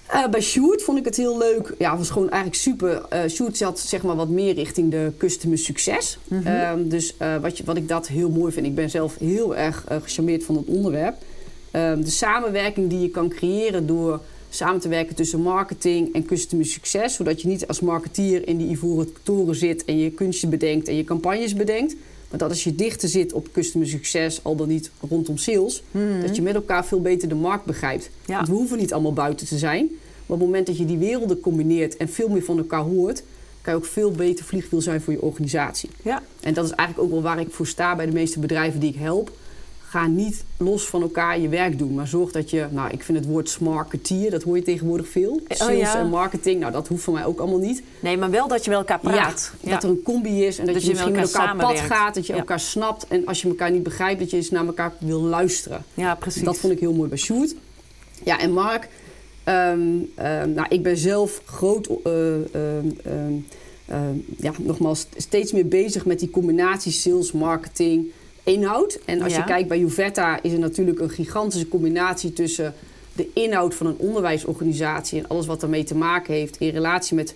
Eh, 0.06 0.26
bij 0.28 0.40
Sjoerd 0.40 0.82
vond 0.82 0.98
ik 0.98 1.04
het 1.04 1.16
heel 1.16 1.38
leuk. 1.38 1.74
Ja, 1.78 1.90
het 1.90 1.98
was 1.98 2.10
gewoon 2.10 2.30
eigenlijk 2.30 2.60
super. 2.62 3.02
Eh 3.08 3.20
Sjoerd 3.28 3.56
zat 3.56 3.78
zeg 3.78 4.02
maar 4.02 4.16
wat 4.16 4.28
meer 4.28 4.54
richting 4.54 4.90
de 4.90 5.12
customer 5.18 5.58
succes. 5.58 6.18
Mhm. 6.28 6.46
Ehm, 6.46 6.88
dus 6.88 7.16
eh, 7.16 7.36
wat, 7.36 7.58
je, 7.58 7.64
wat 7.64 7.76
ik 7.76 7.88
dat 7.88 8.08
heel 8.08 8.30
mooi 8.30 8.52
vind. 8.52 8.66
Ik 8.66 8.74
ben 8.74 8.90
zelf 8.90 9.16
heel 9.18 9.56
erg 9.56 9.84
gecharmeerd 10.02 10.44
van 10.44 10.56
het 10.56 10.66
onderwerp. 10.66 11.16
Ehm, 11.70 12.00
de 12.02 12.10
samenwerking 12.10 12.90
die 12.90 13.00
je 13.00 13.08
kan 13.08 13.28
creëren 13.28 13.86
door 13.86 14.20
samen 14.48 14.80
te 14.80 14.88
werken 14.88 15.14
tussen 15.14 15.40
marketing 15.40 16.14
en 16.14 16.24
customer 16.24 16.66
succes. 16.66 17.14
Zodat 17.14 17.42
je 17.42 17.48
niet 17.48 17.66
als 17.66 17.80
marketeer 17.80 18.48
in 18.48 18.56
die 18.56 18.68
ivoren 18.68 19.08
toren 19.22 19.54
zit 19.54 19.84
en 19.84 19.98
je 19.98 20.10
kunstjes 20.10 20.50
bedenkt 20.50 20.88
en 20.88 20.96
je 20.96 21.04
campagnes 21.04 21.54
bedenkt. 21.54 21.94
Maar 22.30 22.38
dat 22.38 22.48
als 22.48 22.64
je 22.64 22.74
dichter 22.74 23.08
zit 23.08 23.32
op 23.32 23.48
customer 23.52 23.88
succes, 23.88 24.44
al 24.44 24.56
dan 24.56 24.68
niet 24.68 24.90
rondom 25.08 25.36
sales, 25.36 25.82
dat 26.22 26.36
je 26.36 26.42
met 26.42 26.54
elkaar 26.54 26.86
veel 26.86 27.00
beter 27.00 27.28
de 27.28 27.34
markt 27.34 27.64
begrijpt. 27.64 28.10
Ja. 28.26 28.36
Want 28.36 28.48
we 28.48 28.54
hoeven 28.54 28.78
niet 28.78 28.92
allemaal 28.92 29.12
buiten 29.12 29.46
te 29.46 29.58
zijn. 29.58 29.86
Maar 29.86 30.38
op 30.38 30.44
het 30.44 30.48
moment 30.48 30.66
dat 30.66 30.76
je 30.76 30.84
die 30.84 30.98
werelden 30.98 31.40
combineert 31.40 31.96
en 31.96 32.08
veel 32.08 32.28
meer 32.28 32.42
van 32.42 32.58
elkaar 32.58 32.82
hoort, 32.82 33.22
kan 33.60 33.72
je 33.72 33.78
ook 33.78 33.86
veel 33.86 34.10
beter 34.10 34.44
vliegwiel 34.44 34.80
zijn 34.80 35.00
voor 35.00 35.12
je 35.12 35.22
organisatie. 35.22 35.90
Ja. 36.02 36.22
En 36.40 36.54
dat 36.54 36.64
is 36.64 36.70
eigenlijk 36.70 37.08
ook 37.08 37.14
wel 37.14 37.22
waar 37.22 37.40
ik 37.40 37.50
voor 37.50 37.66
sta 37.66 37.96
bij 37.96 38.06
de 38.06 38.12
meeste 38.12 38.38
bedrijven 38.38 38.80
die 38.80 38.90
ik 38.90 38.98
help. 38.98 39.32
Ga 39.90 40.07
niet 40.07 40.44
los 40.57 40.87
van 40.88 41.03
elkaar 41.03 41.40
je 41.40 41.48
werk 41.48 41.79
doen, 41.79 41.94
maar 41.94 42.07
zorg 42.07 42.33
dat 42.33 42.50
je, 42.50 42.66
nou, 42.70 42.90
ik 42.90 43.03
vind 43.03 43.18
het 43.18 43.26
woord 43.26 43.48
smarketeer, 43.48 44.31
dat 44.31 44.42
hoor 44.42 44.57
je 44.57 44.62
tegenwoordig 44.62 45.09
veel. 45.09 45.40
Sales 45.48 45.79
ja. 45.79 45.98
en 45.98 46.09
marketing, 46.09 46.61
nou, 46.61 46.72
dat 46.72 46.88
hoeft 46.88 47.03
voor 47.03 47.14
mij 47.14 47.24
ook 47.24 47.38
allemaal 47.38 47.59
niet. 47.59 47.83
Nee, 48.00 48.16
maar 48.16 48.31
wel 48.31 48.48
dat 48.48 48.64
je 48.64 48.70
met 48.70 48.79
elkaar 48.79 48.98
praat. 48.98 49.53
Ja, 49.61 49.70
dat 49.70 49.83
er 49.83 49.88
een 49.88 50.03
combi 50.03 50.44
is 50.44 50.59
en 50.59 50.64
dat, 50.64 50.74
Dat 50.74 50.83
je, 50.83 50.88
je 50.90 50.94
met 50.94 51.05
misschien 51.05 51.22
met 51.22 51.35
elkaar 51.35 51.48
elkaar 51.48 51.70
op 51.70 51.74
pad 51.74 51.96
gaat, 51.96 52.14
dat 52.14 52.26
je 52.26 52.33
elkaar 52.33 52.61
snapt. 52.61 53.07
En 53.09 53.26
als 53.26 53.42
je 53.42 53.48
elkaar 53.48 53.70
niet 53.70 53.83
begrijpt, 53.83 54.20
dat 54.20 54.31
je 54.31 54.37
eens 54.37 54.50
naar 54.50 54.66
elkaar 54.66 54.92
wil 54.98 55.20
luisteren. 55.20 55.85
Ja, 55.94 56.14
precies. 56.14 56.42
Dat 56.42 56.59
vond 56.59 56.72
ik 56.72 56.81
heel 56.81 56.94
mooi 56.94 57.09
bij 57.09 57.18
Sjoerd. 57.18 57.55
Ja, 58.24 58.38
en 58.38 58.53
Mark. 58.53 58.88
ehm, 59.44 59.81
ehm, 60.14 60.53
nou, 60.53 60.66
ik 60.68 60.83
ben 60.83 60.96
zelf 60.96 61.42
groot, 61.44 61.90
eh, 62.05 62.35
ehm, 62.55 63.35
ja, 64.37 64.53
nogmaals, 64.59 65.07
steeds 65.16 65.53
meer 65.53 65.68
bezig 65.68 66.05
met 66.07 66.18
die 66.18 66.31
combinatie 66.31 66.92
sales, 66.92 67.33
marketing, 67.33 68.11
inhoud. 68.44 68.98
En 69.05 69.22
als 69.22 69.33
Ja. 69.33 69.38
je 69.38 69.44
kijkt 69.44 69.68
bij 69.68 69.79
Juvetta 69.79 70.42
is 70.42 70.53
er 70.53 70.59
natuurlijk 70.59 71.00
een 71.00 71.11
gigantische 71.11 71.68
combinatie 71.68 72.33
tussen 72.33 72.74
de 73.12 73.29
inhoud 73.35 73.74
van 73.74 73.87
een 73.87 73.96
onderwijsorganisatie 73.96 75.18
en 75.18 75.29
alles 75.29 75.46
wat 75.46 75.61
daarmee 75.61 75.85
te 75.85 75.96
maken 75.96 76.35
heeft 76.35 76.57
in 76.57 76.68
relatie 76.68 77.16
met 77.16 77.35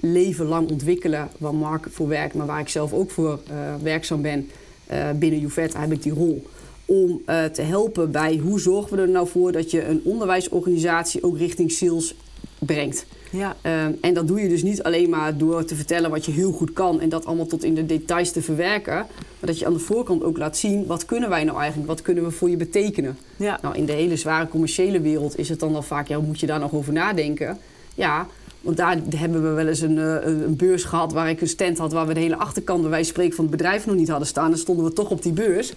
leven 0.00 0.46
lang 0.46 0.70
ontwikkelen, 0.70 1.28
waar 1.38 1.54
Mark 1.54 1.86
voor 1.90 2.08
werkt, 2.08 2.34
maar 2.34 2.46
waar 2.46 2.60
ik 2.60 2.68
zelf 2.68 2.92
ook 2.92 3.10
voor 3.10 3.40
eh, 3.50 3.74
werkzaam 3.82 4.22
ben 4.22 4.50
uh, 4.92 5.10
binnen 5.10 5.40
Juvetta, 5.40 5.80
heb 5.80 5.92
ik 5.92 6.02
die 6.02 6.12
rol. 6.12 6.46
Om 6.84 7.22
uh, 7.26 7.44
te 7.44 7.62
helpen 7.62 8.10
bij 8.10 8.36
hoe 8.36 8.60
zorgen 8.60 8.96
we 8.96 9.02
er 9.02 9.08
nou 9.08 9.28
voor 9.28 9.52
dat 9.52 9.70
je 9.70 9.84
een 9.84 10.00
onderwijsorganisatie 10.04 11.22
ook 11.22 11.38
richting 11.38 11.72
sales 11.72 12.14
brengt. 12.60 13.06
Ja. 13.30 13.56
Um, 13.86 13.98
en 14.00 14.14
dat 14.14 14.28
doe 14.28 14.40
je 14.40 14.48
dus 14.48 14.62
niet 14.62 14.82
alleen 14.82 15.10
maar 15.10 15.36
door 15.36 15.64
te 15.64 15.74
vertellen 15.74 16.10
wat 16.10 16.24
je 16.24 16.32
heel 16.32 16.52
goed 16.52 16.72
kan 16.72 17.00
en 17.00 17.08
dat 17.08 17.26
allemaal 17.26 17.46
tot 17.46 17.64
in 17.64 17.74
de 17.74 17.86
details 17.86 18.32
te 18.32 18.42
verwerken. 18.42 18.94
Maar 18.94 19.50
dat 19.50 19.58
je 19.58 19.66
aan 19.66 19.72
de 19.72 19.78
voorkant 19.78 20.22
ook 20.22 20.38
laat 20.38 20.56
zien 20.56 20.86
wat 20.86 21.04
kunnen 21.04 21.28
wij 21.28 21.44
nou 21.44 21.58
eigenlijk, 21.58 21.88
wat 21.88 22.02
kunnen 22.02 22.24
we 22.24 22.30
voor 22.30 22.50
je 22.50 22.56
betekenen. 22.56 23.18
Ja. 23.36 23.58
Nou, 23.62 23.76
in 23.76 23.86
de 23.86 23.92
hele 23.92 24.16
zware 24.16 24.48
commerciële 24.48 25.00
wereld 25.00 25.38
is 25.38 25.48
het 25.48 25.60
dan 25.60 25.74
al 25.74 25.82
vaak, 25.82 26.08
ja, 26.08 26.20
moet 26.20 26.40
je 26.40 26.46
daar 26.46 26.60
nog 26.60 26.72
over 26.72 26.92
nadenken? 26.92 27.58
Ja, 27.94 28.26
want 28.60 28.76
daar 28.76 28.98
hebben 29.16 29.42
we 29.42 29.48
wel 29.48 29.66
eens 29.66 29.80
een, 29.80 29.96
een, 29.96 30.56
beurs 30.56 30.84
gehad 30.84 31.12
waar 31.12 31.28
ik 31.28 31.40
een 31.40 31.48
stand 31.48 31.78
had 31.78 31.92
waar 31.92 32.06
we 32.06 32.14
de 32.14 32.20
hele 32.20 32.36
achterkant, 32.36 32.80
bij 32.80 32.90
wijze 32.90 33.04
van 33.04 33.14
spreken, 33.14 33.36
van 33.36 33.44
het 33.44 33.56
bedrijf 33.56 33.86
nog 33.86 33.96
niet 33.96 34.08
hadden 34.08 34.26
staan. 34.26 34.50
Dan 34.50 34.58
stonden 34.58 34.84
we 34.84 34.92
toch 34.92 35.10
op 35.10 35.22
die 35.22 35.32
beurs. 35.32 35.72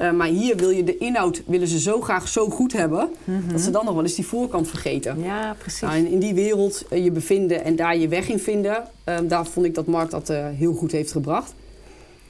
Uh, 0.00 0.12
maar 0.12 0.26
hier 0.26 0.56
wil 0.56 0.70
je 0.70 0.84
de 0.84 0.98
inhoud 0.98 1.42
willen 1.46 1.68
ze 1.68 1.80
zo 1.80 2.00
graag 2.00 2.28
zo 2.28 2.48
goed 2.48 2.72
hebben 2.72 3.08
mm 3.24 3.40
-hmm. 3.40 3.52
dat 3.52 3.60
ze 3.60 3.70
dan 3.70 3.84
nog 3.84 3.94
wel 3.94 4.02
eens 4.02 4.14
die 4.14 4.26
voorkant 4.26 4.68
vergeten. 4.68 5.22
Ja, 5.22 5.56
precies. 5.58 5.80
Nou, 5.80 5.96
in, 5.96 6.06
in, 6.06 6.18
die 6.18 6.34
wereld 6.34 6.84
uh, 6.92 7.04
je 7.04 7.10
bevinden 7.10 7.64
en 7.64 7.76
daar 7.76 7.96
je 7.96 8.08
weg 8.08 8.28
in 8.28 8.38
vinden, 8.38 8.84
daar 9.28 9.46
vond 9.46 9.66
ik 9.66 9.74
dat 9.74 9.86
Mark 9.86 10.10
dat 10.10 10.28
heel 10.56 10.72
goed 10.72 10.92
heeft 10.92 11.12
gebracht. 11.12 11.54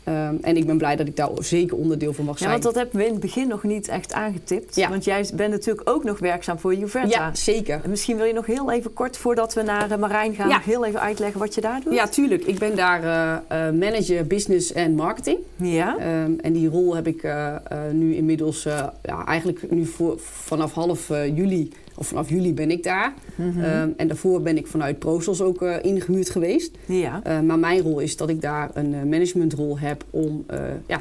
Um, 0.08 0.38
en 0.42 0.56
ik 0.56 0.66
ben 0.66 0.78
blij 0.78 0.96
dat 0.96 1.06
ik 1.06 1.16
daar 1.16 1.28
zeker 1.38 1.76
onderdeel 1.76 2.12
van 2.12 2.24
mag 2.24 2.38
zijn. 2.38 2.50
Ja, 2.50 2.58
want 2.58 2.74
dat 2.74 2.82
hebben 2.82 3.00
we 3.00 3.06
in 3.06 3.12
het 3.12 3.20
begin 3.20 3.48
nog 3.48 3.62
niet 3.62 3.88
echt 3.88 4.12
aangetipt. 4.12 4.74
Ja. 4.74 4.88
Want 4.88 5.04
jij 5.04 5.26
bent 5.34 5.50
natuurlijk 5.50 5.90
ook 5.90 6.04
nog 6.04 6.18
werkzaam 6.18 6.58
voor 6.58 6.74
Juvetta. 6.74 7.08
Ja, 7.08 7.34
zeker. 7.34 7.80
En 7.84 7.90
misschien 7.90 8.16
wil 8.16 8.24
je 8.26 8.32
nog 8.32 8.46
heel 8.46 8.70
even 8.72 8.92
kort, 8.92 9.16
voordat 9.16 9.54
we 9.54 9.62
naar 9.62 9.98
Marijn 9.98 10.34
gaan, 10.34 10.48
Ja. 10.48 10.60
heel 10.64 10.84
even 10.84 11.00
uitleggen 11.00 11.40
wat 11.40 11.54
je 11.54 11.60
daar 11.60 11.80
doet. 11.84 11.94
Ja, 11.94 12.08
tuurlijk. 12.08 12.44
Ik 12.44 12.58
ben 12.58 12.76
daar 12.76 13.02
eh, 13.02 13.66
eh, 13.66 13.74
manager 13.74 14.26
business 14.26 14.72
en 14.72 14.94
marketing. 14.94 15.38
Ja. 15.56 15.96
Um, 16.24 16.38
en 16.40 16.52
die 16.52 16.68
rol 16.68 16.94
heb 16.94 17.06
ik 17.06 17.22
eh, 17.22 17.54
eh, 17.54 17.60
nu 17.92 18.14
inmiddels, 18.14 18.64
eh, 18.64 18.86
ja, 19.02 19.24
eigenlijk 19.26 19.70
nu 19.70 19.86
voor, 19.86 20.18
vanaf 20.20 20.72
half 20.72 21.10
eh, 21.10 21.36
juli, 21.36 21.70
of 21.94 22.06
vanaf 22.06 22.28
juli 22.28 22.54
ben 22.54 22.70
ik 22.70 22.82
daar. 22.82 23.14
Mhm. 23.34 23.60
Ehm, 23.60 23.88
en 23.96 24.08
daarvoor 24.08 24.40
ben 24.42 24.56
ik 24.56 24.66
vanuit 24.66 24.98
ProSos 24.98 25.40
ook 25.40 25.62
eh, 25.62 25.76
ingehuurd 25.82 26.30
geweest. 26.30 26.70
ja. 26.86 27.20
Uh, 27.26 27.40
maar 27.40 27.58
mijn 27.58 27.80
rol 27.80 27.98
is 27.98 28.16
dat 28.16 28.28
ik 28.28 28.40
daar 28.40 28.70
een 28.74 28.92
uh, 28.92 29.02
managementrol 29.02 29.78
heb 29.78 30.04
om 30.10 30.44
uh, 30.50 30.58
ja, 30.86 31.00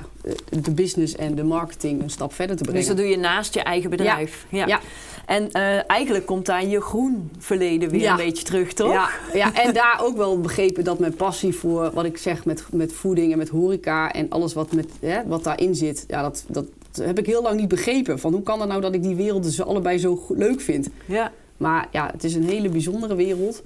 de 0.61 0.71
business 0.71 1.15
en 1.15 1.35
de 1.35 1.43
marketing 1.43 2.01
een 2.01 2.09
stap 2.09 2.33
verder 2.33 2.55
te 2.55 2.63
brengen. 2.63 2.79
Dus 2.79 2.89
dat 2.89 2.97
doe 2.97 3.07
je 3.07 3.17
naast 3.17 3.53
je 3.53 3.61
eigen 3.61 3.89
bedrijf. 3.89 4.45
Ja. 4.49 4.67
Ja. 4.67 4.79
En 5.25 5.51
eh, 5.51 5.89
eigenlijk 5.89 6.25
komt 6.25 6.45
daar 6.45 6.65
je 6.65 6.81
groen 6.81 7.31
verleden 7.37 7.89
weer 7.89 8.01
Ja. 8.01 8.11
een 8.11 8.17
beetje 8.25 8.43
terug, 8.43 8.73
toch? 8.73 8.91
Ja, 8.93 9.09
ja, 9.33 9.53
en 9.53 9.73
daar 9.73 9.99
ook 10.01 10.17
wel 10.17 10.39
begrepen 10.39 10.83
dat 10.83 10.99
mijn 10.99 11.15
passie 11.15 11.55
voor 11.55 11.91
wat 11.93 12.05
ik 12.05 12.17
zeg 12.17 12.45
met, 12.45 12.63
met 12.71 12.93
voeding 12.93 13.31
en 13.31 13.37
met 13.37 13.49
horeca 13.49 14.11
en 14.11 14.29
alles 14.29 14.53
wat, 14.53 14.71
met, 14.71 14.89
hè, 14.99 15.27
wat 15.27 15.43
daarin 15.43 15.75
zit, 15.75 16.05
ja, 16.07 16.21
dat, 16.21 16.43
dat 16.47 16.65
heb 16.97 17.19
ik 17.19 17.25
heel 17.25 17.41
lang 17.41 17.59
niet 17.59 17.67
begrepen. 17.67 18.19
Van 18.19 18.33
hoe 18.33 18.43
kan 18.43 18.59
het 18.59 18.69
nou 18.69 18.81
dat 18.81 18.93
ik 18.93 19.03
die 19.03 19.15
werelden 19.15 19.51
zo 19.51 19.63
allebei 19.63 19.97
zo 19.97 20.25
leuk 20.29 20.61
vind? 20.61 20.89
Ja. 21.05 21.31
Maar 21.57 21.87
ja, 21.91 22.09
het 22.11 22.23
is 22.23 22.35
een 22.35 22.43
hele 22.43 22.69
bijzondere 22.69 23.15
wereld. 23.15 23.61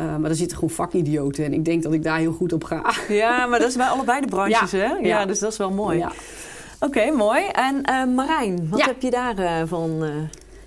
Uh, 0.00 0.16
maar 0.16 0.30
er 0.30 0.36
zitten 0.36 0.56
gewoon 0.58 0.74
vakidioten 0.74 1.44
en 1.44 1.52
ik 1.52 1.64
denk 1.64 1.82
dat 1.82 1.92
ik 1.92 2.02
daar 2.02 2.18
heel 2.18 2.32
goed 2.32 2.52
op 2.52 2.64
ga. 2.64 2.82
Ja, 3.08 3.46
maar 3.46 3.58
dat 3.58 3.68
is 3.68 3.76
bij 3.76 3.86
allebei 3.86 4.20
de 4.20 4.26
branches, 4.26 4.70
Ja. 4.70 4.78
hè? 4.78 4.84
Ja, 4.86 4.98
Ja. 5.06 5.26
dus 5.26 5.38
dat 5.38 5.52
is 5.52 5.58
wel 5.58 5.70
mooi. 5.70 5.98
Ja. 5.98 6.12
Oké, 6.80 7.10
mooi. 7.10 7.42
En 7.52 7.82
eh, 7.82 8.04
Marijn, 8.14 8.66
wat 8.70 8.82
heb 8.84 9.02
je 9.02 9.10
daarvan? 9.10 10.04
eh 10.04 10.10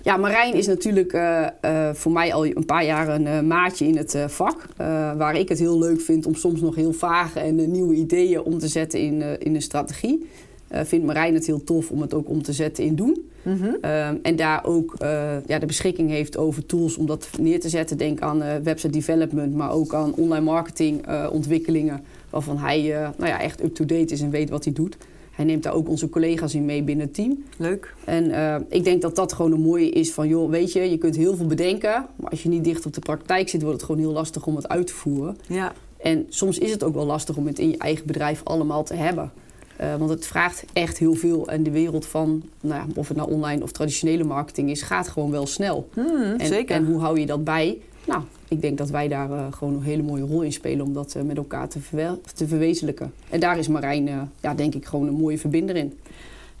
Ja, 0.02 0.16
Marijn 0.16 0.54
is 0.54 0.66
natuurlijk 0.66 1.12
eh, 1.12 1.46
eh, 1.60 1.94
voor 1.94 2.12
mij 2.12 2.34
al 2.34 2.46
een 2.46 2.64
paar 2.66 2.84
jaar 2.84 3.08
een 3.08 3.26
eh, 3.26 3.40
maatje 3.40 3.86
in 3.86 3.96
het 3.96 4.14
eh, 4.14 4.28
vak. 4.28 4.56
Eh, 4.76 4.86
waar 5.16 5.34
ik 5.36 5.48
het 5.48 5.58
heel 5.58 5.78
leuk 5.78 6.00
vind 6.00 6.26
om 6.26 6.34
soms 6.34 6.60
nog 6.60 6.74
heel 6.74 6.92
vage 6.92 7.40
en 7.40 7.58
eh, 7.60 7.66
nieuwe 7.66 7.94
ideeën 7.94 8.42
om 8.42 8.58
te 8.58 8.68
zetten 8.68 9.00
in, 9.00 9.22
eh, 9.22 9.28
in 9.38 9.54
een 9.54 9.62
strategie. 9.62 10.28
Eh 10.70 10.80
vindt 10.84 11.06
Marijn 11.06 11.34
het 11.34 11.46
heel 11.46 11.64
tof 11.64 11.90
om 11.90 12.00
het 12.00 12.14
ook 12.14 12.28
om 12.28 12.42
te 12.42 12.52
zetten 12.52 12.84
in 12.84 12.94
doen. 12.94 13.30
mhm. 13.42 13.74
Ehm, 13.80 14.16
en 14.22 14.36
daar 14.36 14.64
ook 14.64 14.94
eh, 14.98 15.46
ja, 15.46 15.58
de 15.58 15.66
beschikking 15.66 16.10
heeft 16.10 16.36
over 16.36 16.66
tools 16.66 16.96
om 16.96 17.06
dat 17.06 17.28
neer 17.40 17.60
te 17.60 17.68
zetten. 17.68 17.96
Denk 17.96 18.20
aan 18.20 18.42
eh, 18.42 18.56
website 18.62 18.92
development, 18.92 19.54
maar 19.54 19.72
ook 19.72 19.94
aan 19.94 20.14
online 20.14 20.44
marketing 20.44 21.06
ontwikkelingen. 21.30 22.04
Waarvan 22.30 22.58
hij 22.58 22.80
nou 23.16 23.30
ja, 23.30 23.40
echt 23.40 23.62
up-to-date 23.64 24.12
is 24.12 24.20
en 24.20 24.30
weet 24.30 24.50
wat 24.50 24.64
hij 24.64 24.72
doet. 24.72 24.96
Hij 25.30 25.44
neemt 25.44 25.62
daar 25.62 25.74
ook 25.74 25.88
onze 25.88 26.08
collega's 26.08 26.54
in 26.54 26.64
mee 26.64 26.82
binnen 26.82 27.06
het 27.06 27.14
team. 27.14 27.44
Leuk. 27.58 27.94
En 28.04 28.32
ik 28.68 28.84
denk 28.84 29.02
dat 29.02 29.16
dat 29.16 29.32
gewoon 29.32 29.52
een 29.52 29.60
mooie 29.60 29.90
is 29.90 30.12
van, 30.12 30.28
joh, 30.28 30.50
weet 30.50 30.72
je, 30.72 30.90
je 30.90 30.98
kunt 30.98 31.16
heel 31.16 31.36
veel 31.36 31.46
bedenken. 31.46 32.06
Maar 32.16 32.30
als 32.30 32.42
je 32.42 32.48
niet 32.48 32.64
dicht 32.64 32.86
op 32.86 32.94
de 32.94 33.00
praktijk 33.00 33.48
zit, 33.48 33.62
wordt 33.62 33.76
het 33.76 33.86
gewoon 33.86 34.00
heel 34.00 34.12
lastig 34.12 34.46
om 34.46 34.56
het 34.56 34.68
uit 34.68 34.86
te 34.86 34.94
voeren. 34.94 35.36
Ja. 35.46 35.72
En 36.02 36.26
soms 36.28 36.58
is 36.58 36.70
het 36.70 36.84
ook 36.84 36.94
wel 36.94 37.06
lastig 37.06 37.36
om 37.36 37.46
het 37.46 37.58
in 37.58 37.70
je 37.70 37.78
eigen 37.78 38.06
bedrijf 38.06 38.40
allemaal 38.44 38.84
te 38.84 38.94
hebben. 38.94 39.32
Eh, 39.80 39.94
want 39.96 40.10
het 40.10 40.26
vraagt 40.26 40.64
echt 40.72 40.98
heel 40.98 41.14
veel. 41.14 41.48
En 41.48 41.62
de 41.62 41.70
wereld 41.70 42.06
van, 42.06 42.42
nou 42.60 42.80
ja, 42.80 42.86
of 42.94 43.08
het 43.08 43.16
nou 43.16 43.30
online 43.30 43.62
of 43.62 43.72
traditionele 43.72 44.24
marketing 44.24 44.70
is, 44.70 44.82
gaat 44.82 45.08
gewoon 45.08 45.30
wel 45.30 45.46
snel. 45.46 45.88
Hmm, 45.94 46.34
En, 46.38 46.46
zeker. 46.46 46.76
en 46.76 46.84
hoe 46.84 47.00
hou 47.00 47.20
je 47.20 47.26
dat 47.26 47.44
bij? 47.44 47.78
Nou, 48.06 48.22
ik 48.48 48.60
denk 48.60 48.78
dat 48.78 48.90
wij 48.90 49.08
daar 49.08 49.30
eh, 49.30 49.46
gewoon 49.50 49.74
een 49.74 49.82
hele 49.82 50.02
mooie 50.02 50.22
rol 50.22 50.42
in 50.42 50.52
spelen 50.52 50.86
om 50.86 50.92
dat 50.92 51.14
eh, 51.14 51.22
met 51.22 51.36
elkaar 51.36 51.68
te, 51.68 51.78
te 52.34 52.48
verwezenlijken. 52.48 53.12
En 53.30 53.40
daar 53.40 53.58
is 53.58 53.68
Marijn, 53.68 54.30
ja, 54.40 54.54
denk 54.54 54.74
ik, 54.74 54.86
gewoon 54.86 55.06
een 55.06 55.14
mooie 55.14 55.38
verbinder 55.38 55.76
in. 55.76 55.98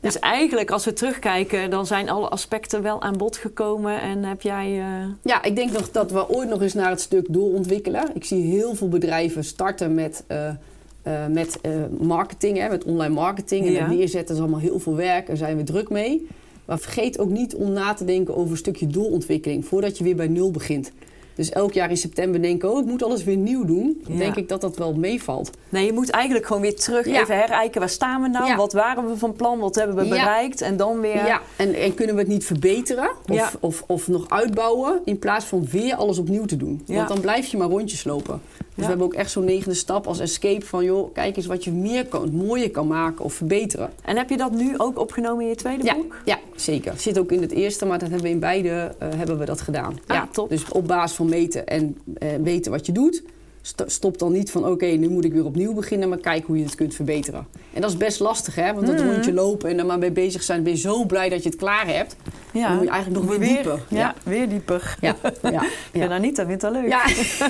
Dus 0.00 0.18
eigenlijk, 0.18 0.70
als 0.70 0.84
we 0.84 0.92
terugkijken, 0.92 1.70
dan 1.70 1.86
zijn 1.86 2.08
alle 2.08 2.28
aspecten 2.28 2.82
wel 2.82 3.02
aan 3.02 3.16
bod 3.16 3.36
gekomen. 3.36 4.00
En 4.00 4.24
heb 4.24 4.42
jij... 4.42 4.82
Ja, 5.22 5.42
ik 5.42 5.56
denk 5.56 5.72
nog 5.72 5.90
dat 5.90 6.10
we 6.10 6.28
ooit 6.28 6.48
nog 6.48 6.62
eens 6.62 6.74
naar 6.74 6.90
het 6.90 7.00
stuk 7.00 7.26
doorontwikkelen. 7.28 8.10
Ik 8.14 8.24
zie 8.24 8.42
heel 8.42 8.74
veel 8.74 8.88
bedrijven 8.88 9.44
starten 9.44 9.94
met, 9.94 10.24
eh, 11.02 11.26
met 11.26 11.58
eh, 11.60 11.72
marketing, 12.00 12.58
hè, 12.58 12.68
met 12.68 12.84
online 12.84 13.14
marketing. 13.14 13.66
En 13.66 13.72
Ja. 13.72 13.86
dat 13.86 13.96
neerzetten 13.96 14.34
is 14.34 14.40
allemaal 14.40 14.60
heel 14.60 14.78
veel 14.78 14.94
werk. 14.96 15.26
Daar 15.26 15.36
zijn 15.36 15.56
we 15.56 15.62
druk 15.62 15.88
mee. 15.90 16.26
Maar 16.64 16.78
vergeet 16.78 17.18
ook 17.18 17.30
niet 17.30 17.54
om 17.54 17.72
na 17.72 17.92
te 17.94 18.04
denken 18.04 18.36
over 18.36 18.50
een 18.50 18.56
stukje 18.56 18.86
doorontwikkeling. 18.86 19.64
Voordat 19.66 19.98
je 19.98 20.04
weer 20.04 20.16
bij 20.16 20.28
nul 20.28 20.50
begint. 20.50 20.92
Dus 21.34 21.50
elk 21.50 21.72
jaar 21.72 21.90
in 21.90 21.96
september 21.96 22.42
denken, 22.42 22.70
oh, 22.72 22.78
ik 22.78 22.84
moet 22.86 23.02
alles 23.02 23.24
weer 23.24 23.36
nieuw 23.36 23.64
doen. 23.64 24.00
Dan 24.04 24.12
Ja. 24.12 24.18
denk 24.18 24.36
ik 24.36 24.48
dat 24.48 24.60
dat 24.60 24.76
wel 24.76 24.94
meevalt. 24.94 25.50
Nee, 25.68 25.86
je 25.86 25.92
moet 25.92 26.10
eigenlijk 26.10 26.46
gewoon 26.46 26.62
weer 26.62 26.74
terug 26.76 27.06
Ja. 27.06 27.20
even 27.20 27.36
herijken. 27.36 27.80
Waar 27.80 27.88
staan 27.88 28.22
we 28.22 28.28
nou? 28.28 28.46
Ja. 28.46 28.56
Wat 28.56 28.72
waren 28.72 29.08
we 29.08 29.16
van 29.16 29.32
plan? 29.32 29.58
Wat 29.58 29.74
hebben 29.74 29.96
we 29.96 30.08
bereikt? 30.08 30.60
En 30.60 30.76
dan 30.76 31.00
weer... 31.00 31.14
Ja, 31.26 31.40
en, 31.56 31.74
en 31.74 31.94
kunnen 31.94 32.14
we 32.14 32.20
het 32.20 32.30
niet 32.30 32.44
verbeteren 32.44 33.10
of, 33.28 33.56
of, 33.60 33.84
of 33.86 34.08
nog 34.08 34.28
uitbouwen 34.28 35.00
in 35.04 35.18
plaats 35.18 35.44
van 35.44 35.66
weer 35.70 35.94
alles 35.94 36.18
opnieuw 36.18 36.44
te 36.44 36.56
doen? 36.56 36.82
Want 36.86 37.08
dan 37.08 37.20
blijf 37.20 37.46
je 37.46 37.56
maar 37.56 37.68
rondjes 37.68 38.04
lopen. 38.04 38.40
Dus 38.80 38.88
we 38.88 38.98
hebben 38.98 39.16
ook 39.16 39.22
echt 39.24 39.30
zo'n 39.30 39.44
negende 39.44 39.74
stap 39.74 40.06
als 40.06 40.18
escape 40.18 40.66
van 40.66 40.84
joh, 40.84 41.12
kijk 41.14 41.36
eens 41.36 41.46
wat 41.46 41.64
je 41.64 41.70
meer 41.72 42.06
kan, 42.06 42.32
mooier 42.32 42.70
kan 42.70 42.86
maken 42.86 43.24
of 43.24 43.34
verbeteren. 43.34 43.90
En 44.04 44.16
heb 44.16 44.30
je 44.30 44.36
dat 44.36 44.52
nu 44.52 44.74
ook 44.78 44.98
opgenomen 44.98 45.42
in 45.42 45.48
je 45.48 45.54
tweede 45.54 45.84
Ja, 45.84 45.94
boek? 45.94 46.16
ja, 46.24 46.38
zeker. 46.56 46.92
Zit 46.96 47.18
ook 47.18 47.32
in 47.32 47.40
het 47.40 47.52
eerste, 47.52 47.86
maar 47.86 47.98
dat 47.98 48.08
hebben 48.08 48.26
we 48.26 48.32
in 48.32 48.40
beide 48.40 48.94
eh, 48.98 49.08
hebben 49.16 49.38
we 49.38 49.44
dat 49.44 49.60
gedaan. 49.60 49.98
Ah, 50.06 50.16
ja, 50.16 50.28
top. 50.32 50.48
Dus 50.48 50.68
op 50.68 50.86
basis 50.86 51.16
van 51.16 51.28
meten 51.28 51.66
en 51.66 51.98
eh, 52.18 52.28
weten 52.42 52.70
wat 52.72 52.86
je 52.86 52.92
doet, 52.92 53.22
stop 53.86 54.18
dan 54.18 54.32
niet 54.32 54.50
van 54.50 54.66
oké, 54.66 54.86
nu 54.86 55.08
moet 55.08 55.24
ik 55.24 55.32
weer 55.32 55.44
opnieuw 55.44 55.74
beginnen, 55.74 56.08
maar 56.08 56.18
kijk 56.18 56.46
hoe 56.46 56.58
je 56.58 56.64
het 56.64 56.74
kunt 56.74 56.94
verbeteren. 56.94 57.46
En 57.72 57.80
dat 57.80 57.90
is 57.90 57.96
best 57.96 58.20
lastig, 58.20 58.54
hè? 58.54 58.74
Want 58.74 58.86
dat 58.86 58.96
Mhm. 58.96 59.08
rondje 59.10 59.32
lopen 59.32 59.70
en 59.70 59.78
er 59.78 59.86
maar 59.86 59.98
mee 59.98 60.10
bezig 60.10 60.42
zijn, 60.42 60.62
ben 60.62 60.72
je 60.72 60.78
zo 60.78 61.04
blij 61.04 61.28
dat 61.28 61.42
je 61.42 61.48
het 61.48 61.58
klaar 61.58 61.86
hebt. 61.86 62.16
Ja. 62.52 62.66
Dan 62.68 62.76
moet 62.76 62.84
je 62.84 62.90
eigenlijk 62.90 63.22
nog 63.24 63.36
weer 63.36 63.48
dieper. 63.48 63.80
Ja, 63.88 63.98
Ja. 63.98 64.14
weer 64.22 64.48
dieper. 64.48 64.96
Ja, 65.00 65.14
ja, 65.42 65.50
Ja. 65.50 65.62
ja. 65.92 66.08
Anita 66.08 66.46
vindt 66.46 66.60
dat 66.60 66.72
leuk. 66.72 66.88
Ja, 66.88 67.02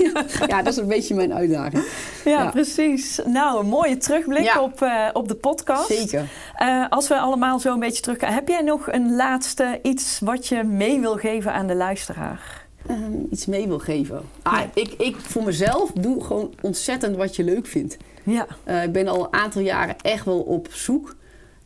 ja, 0.46 0.62
dat 0.62 0.72
is 0.72 0.76
een 0.76 0.86
beetje 0.88 1.14
mijn 1.14 1.34
uitdaging. 1.34 1.84
Ja, 2.24 2.50
precies. 2.50 3.20
Nou, 3.26 3.60
een 3.60 3.66
mooie 3.68 3.96
terugblik 3.96 4.56
op, 4.60 4.82
eh, 4.82 5.08
op 5.12 5.28
de 5.28 5.34
podcast. 5.34 5.86
Zeker. 5.86 6.28
Eh, 6.56 6.84
als 6.90 7.08
we 7.08 7.18
allemaal 7.18 7.58
zo 7.58 7.72
een 7.72 7.78
beetje 7.80 8.02
teruggaan, 8.02 8.32
heb 8.32 8.48
jij 8.48 8.60
nog 8.62 8.92
een 8.92 9.16
laatste 9.16 9.78
iets 9.82 10.18
wat 10.24 10.46
je 10.46 10.62
mee 10.64 11.00
wil 11.00 11.16
geven 11.16 11.52
aan 11.52 11.66
de 11.66 11.74
luisteraar? 11.74 12.59
Ehm, 12.86 13.12
iets 13.30 13.46
mee 13.46 13.66
wil 13.68 13.78
geven. 13.78 14.20
Ah, 14.42 14.52
Ja. 14.52 14.70
ik, 14.74 14.92
ik 14.98 15.16
voor 15.16 15.42
mezelf 15.44 15.90
doe 15.92 16.24
gewoon 16.24 16.54
ontzettend 16.62 17.16
wat 17.16 17.36
je 17.36 17.44
leuk 17.44 17.66
vindt. 17.66 17.96
Ja, 18.24 18.46
Eh, 18.64 18.82
ik 18.84 18.92
ben 18.92 19.08
al 19.08 19.24
een 19.24 19.32
aantal 19.32 19.62
jaren 19.62 19.96
echt 20.02 20.24
wel 20.24 20.40
op 20.40 20.68
zoek 20.72 21.16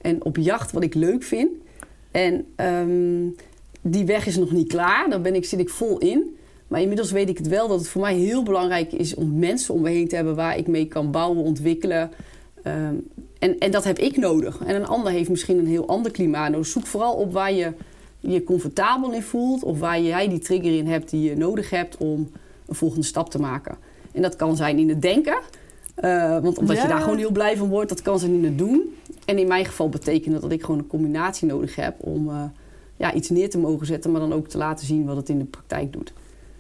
en 0.01 0.25
op 0.25 0.37
jacht 0.37 0.73
wat 0.73 0.83
ik 0.83 0.95
leuk 0.95 1.23
vind. 1.23 1.49
En 2.11 2.47
ehm, 2.57 3.27
die 3.81 4.05
weg 4.05 4.27
is 4.27 4.37
nog 4.37 4.51
niet 4.51 4.69
klaar. 4.69 5.11
Daar 5.11 5.21
ben 5.21 5.35
ik, 5.35 5.45
zit 5.45 5.59
ik 5.61 5.69
vol 5.71 5.99
in. 5.99 6.37
Maar 6.69 6.81
inmiddels 6.81 7.11
weet 7.13 7.29
ik 7.29 7.39
het 7.39 7.49
wel 7.49 7.69
dat 7.69 7.79
het 7.79 7.89
voor 7.89 8.01
mij 8.01 8.15
heel 8.15 8.43
belangrijk 8.43 8.93
is 8.93 9.15
om 9.15 9.39
mensen 9.39 9.75
om 9.75 9.81
me 9.81 9.91
heen 9.91 10.09
te 10.09 10.15
hebben 10.17 10.35
waar 10.35 10.59
ik 10.59 10.67
mee 10.67 10.87
kan 10.87 11.11
bouwen, 11.11 11.43
ontwikkelen. 11.45 12.11
Ehm, 12.63 12.95
en, 13.39 13.59
en 13.59 13.71
dat 13.71 13.85
heb 13.85 13.99
ik 13.99 14.17
nodig. 14.17 14.61
En 14.67 14.75
een 14.75 14.87
ander 14.87 15.13
heeft 15.13 15.29
misschien 15.31 15.59
een 15.59 15.67
heel 15.67 15.89
ander 15.89 16.11
klimaat 16.13 16.51
nodig. 16.51 16.67
Zoek 16.67 16.87
vooral 16.87 17.15
op 17.15 17.33
waar 17.33 17.53
je 17.53 17.73
je 18.27 18.45
comfortabel 18.45 19.13
in 19.13 19.23
voelt 19.23 19.63
of 19.63 19.79
waar 19.79 20.01
jij 20.01 20.29
die 20.29 20.39
trigger 20.39 20.77
in 20.77 20.87
hebt 20.87 21.11
die 21.11 21.23
je 21.31 21.37
nodig 21.37 21.71
hebt 21.71 21.97
om 21.97 22.31
een 22.67 22.75
volgende 22.75 23.05
stap 23.07 23.31
te 23.31 23.41
maken. 23.41 23.77
En 24.13 24.23
dat 24.23 24.37
kan 24.37 24.57
zijn 24.57 24.79
in 24.79 24.89
het 24.89 25.03
denken. 25.03 25.37
Eh, 25.95 26.39
want 26.39 26.59
omdat 26.59 26.77
Ja. 26.77 26.83
je 26.83 26.89
daar 26.89 27.01
gewoon 27.01 27.19
heel 27.19 27.31
blij 27.33 27.57
van 27.57 27.69
wordt, 27.69 27.89
dat 27.89 28.03
kan 28.03 28.19
zijn 28.19 28.35
in 28.35 28.45
het 28.45 28.59
doen. 28.59 28.97
En 29.25 29.39
in 29.39 29.47
mijn 29.49 29.65
geval 29.65 29.89
betekent 29.89 30.33
dat 30.33 30.43
dat 30.43 30.53
ik 30.53 30.61
gewoon 30.61 30.79
een 30.79 30.87
combinatie 30.87 31.49
nodig 31.49 31.77
heb 31.77 31.95
om 32.01 32.29
eh, 32.29 32.43
ja, 32.97 33.13
iets 33.13 33.31
neer 33.31 33.51
te 33.51 33.59
mogen 33.59 33.87
zetten, 33.87 34.11
maar 34.11 34.21
dan 34.21 34.33
ook 34.33 34.49
te 34.49 34.59
laten 34.59 34.87
zien 34.87 35.05
wat 35.05 35.17
het 35.17 35.29
in 35.29 35.39
de 35.39 35.45
praktijk 35.45 35.93
doet. 35.93 36.13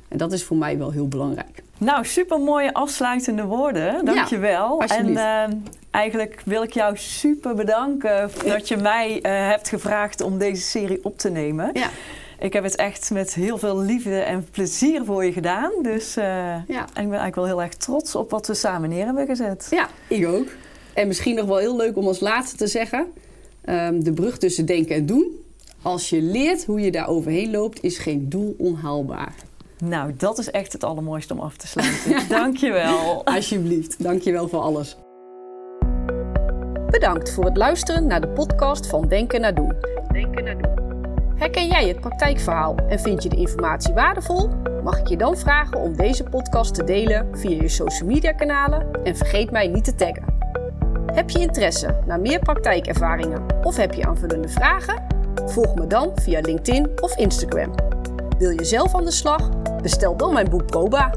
En 0.08 0.18
dat 0.18 0.32
is 0.32 0.44
voor 0.44 0.56
mij 0.56 0.78
wel 0.78 0.90
heel 0.90 1.08
belangrijk. 1.08 1.62
Nou, 1.78 2.04
super 2.04 2.40
mooie 2.40 2.74
afsluitende 2.74 3.44
woorden. 3.44 4.04
Dankjewel. 4.04 4.82
Ja, 4.86 4.96
en 4.98 5.08
uh, 5.08 5.58
eigenlijk 5.94 6.42
wil 6.44 6.62
ik 6.62 6.72
jou 6.72 6.96
super 6.96 7.54
bedanken 7.54 8.30
dat 8.44 8.68
je 8.68 8.76
mij 8.76 9.16
uh, 9.16 9.20
hebt 9.22 9.68
gevraagd 9.68 10.20
om 10.20 10.38
deze 10.38 10.62
serie 10.62 11.04
op 11.04 11.18
te 11.18 11.30
nemen. 11.30 11.70
Ja. 11.72 11.90
Ik 12.38 12.52
heb 12.52 12.64
het 12.64 12.76
echt 12.76 13.10
met 13.10 13.34
heel 13.34 13.58
veel 13.58 13.78
liefde 13.78 14.18
en 14.18 14.46
plezier 14.50 15.04
voor 15.04 15.24
je 15.24 15.32
gedaan. 15.32 15.70
Dus 15.82 16.16
uh, 16.16 16.24
ja. 16.66 16.82
ik 16.82 16.94
ben 16.94 17.04
eigenlijk 17.04 17.34
wel 17.34 17.46
heel 17.46 17.62
erg 17.62 17.74
trots 17.74 18.14
op 18.14 18.30
wat 18.30 18.46
we 18.46 18.54
samen 18.54 18.88
neer 18.88 19.04
hebben 19.04 19.26
gezet. 19.26 19.66
Ja, 19.70 19.88
ik 20.08 20.26
ook. 20.26 20.46
En 20.94 21.06
misschien 21.06 21.34
nog 21.34 21.46
wel 21.46 21.56
heel 21.56 21.76
leuk 21.76 21.96
om 21.96 22.06
als 22.06 22.20
laatste 22.20 22.56
te 22.56 22.66
zeggen: 22.66 23.06
um, 23.64 24.04
de 24.04 24.12
brug 24.12 24.38
tussen 24.38 24.66
denken 24.66 24.96
en 24.96 25.06
doen. 25.06 25.26
Als 25.82 26.10
je 26.10 26.22
leert 26.22 26.64
hoe 26.64 26.80
je 26.80 26.90
daar 26.90 27.08
overheen 27.08 27.50
loopt, 27.50 27.82
is 27.82 27.98
geen 27.98 28.28
doel 28.28 28.54
onhaalbaar. 28.58 29.34
Nou, 29.78 30.12
dat 30.16 30.38
is 30.38 30.50
echt 30.50 30.72
het 30.72 30.84
allermooiste 30.84 31.32
om 31.32 31.40
af 31.40 31.56
te 31.56 31.66
sluiten. 31.66 32.28
Dankjewel. 32.38 33.24
Alsjeblieft. 33.24 34.02
Dankjewel 34.02 34.48
voor 34.48 34.60
alles. 34.60 34.96
Bedankt 36.94 37.30
voor 37.30 37.44
het 37.44 37.56
luisteren 37.56 38.06
naar 38.06 38.20
de 38.20 38.28
podcast 38.28 38.86
van 38.86 39.08
Denken 39.08 39.40
naar 39.40 39.54
Doen. 39.54 39.72
Denken 40.12 40.44
naar 40.44 40.58
Doen. 40.58 40.72
Herken 41.36 41.66
jij 41.66 41.88
het 41.88 42.00
praktijkverhaal 42.00 42.76
en 42.88 43.00
vind 43.00 43.22
je 43.22 43.28
de 43.28 43.36
informatie 43.36 43.94
waardevol? 43.94 44.48
Mag 44.82 44.98
ik 44.98 45.06
je 45.06 45.16
dan 45.16 45.36
vragen 45.36 45.80
om 45.80 45.96
deze 45.96 46.24
podcast 46.24 46.74
te 46.74 46.84
delen 46.84 47.38
via 47.38 47.62
je 47.62 47.68
social 47.68 48.08
media 48.08 48.32
kanalen 48.32 48.86
en 49.04 49.16
vergeet 49.16 49.50
mij 49.50 49.66
niet 49.66 49.84
te 49.84 49.94
taggen. 49.94 50.24
Heb 51.12 51.30
je 51.30 51.38
interesse 51.38 52.00
naar 52.06 52.20
meer 52.20 52.38
praktijkervaringen 52.38 53.44
of 53.62 53.76
heb 53.76 53.94
je 53.94 54.06
aanvullende 54.06 54.48
vragen? 54.48 55.02
Volg 55.46 55.74
me 55.74 55.86
dan 55.86 56.10
via 56.14 56.40
LinkedIn 56.40 56.88
of 57.00 57.16
Instagram. 57.16 57.74
Wil 58.38 58.50
je 58.50 58.64
zelf 58.64 58.94
aan 58.94 59.04
de 59.04 59.10
slag? 59.10 59.50
Bestel 59.82 60.16
dan 60.16 60.32
mijn 60.32 60.50
boek 60.50 60.66
Proba 60.66 61.10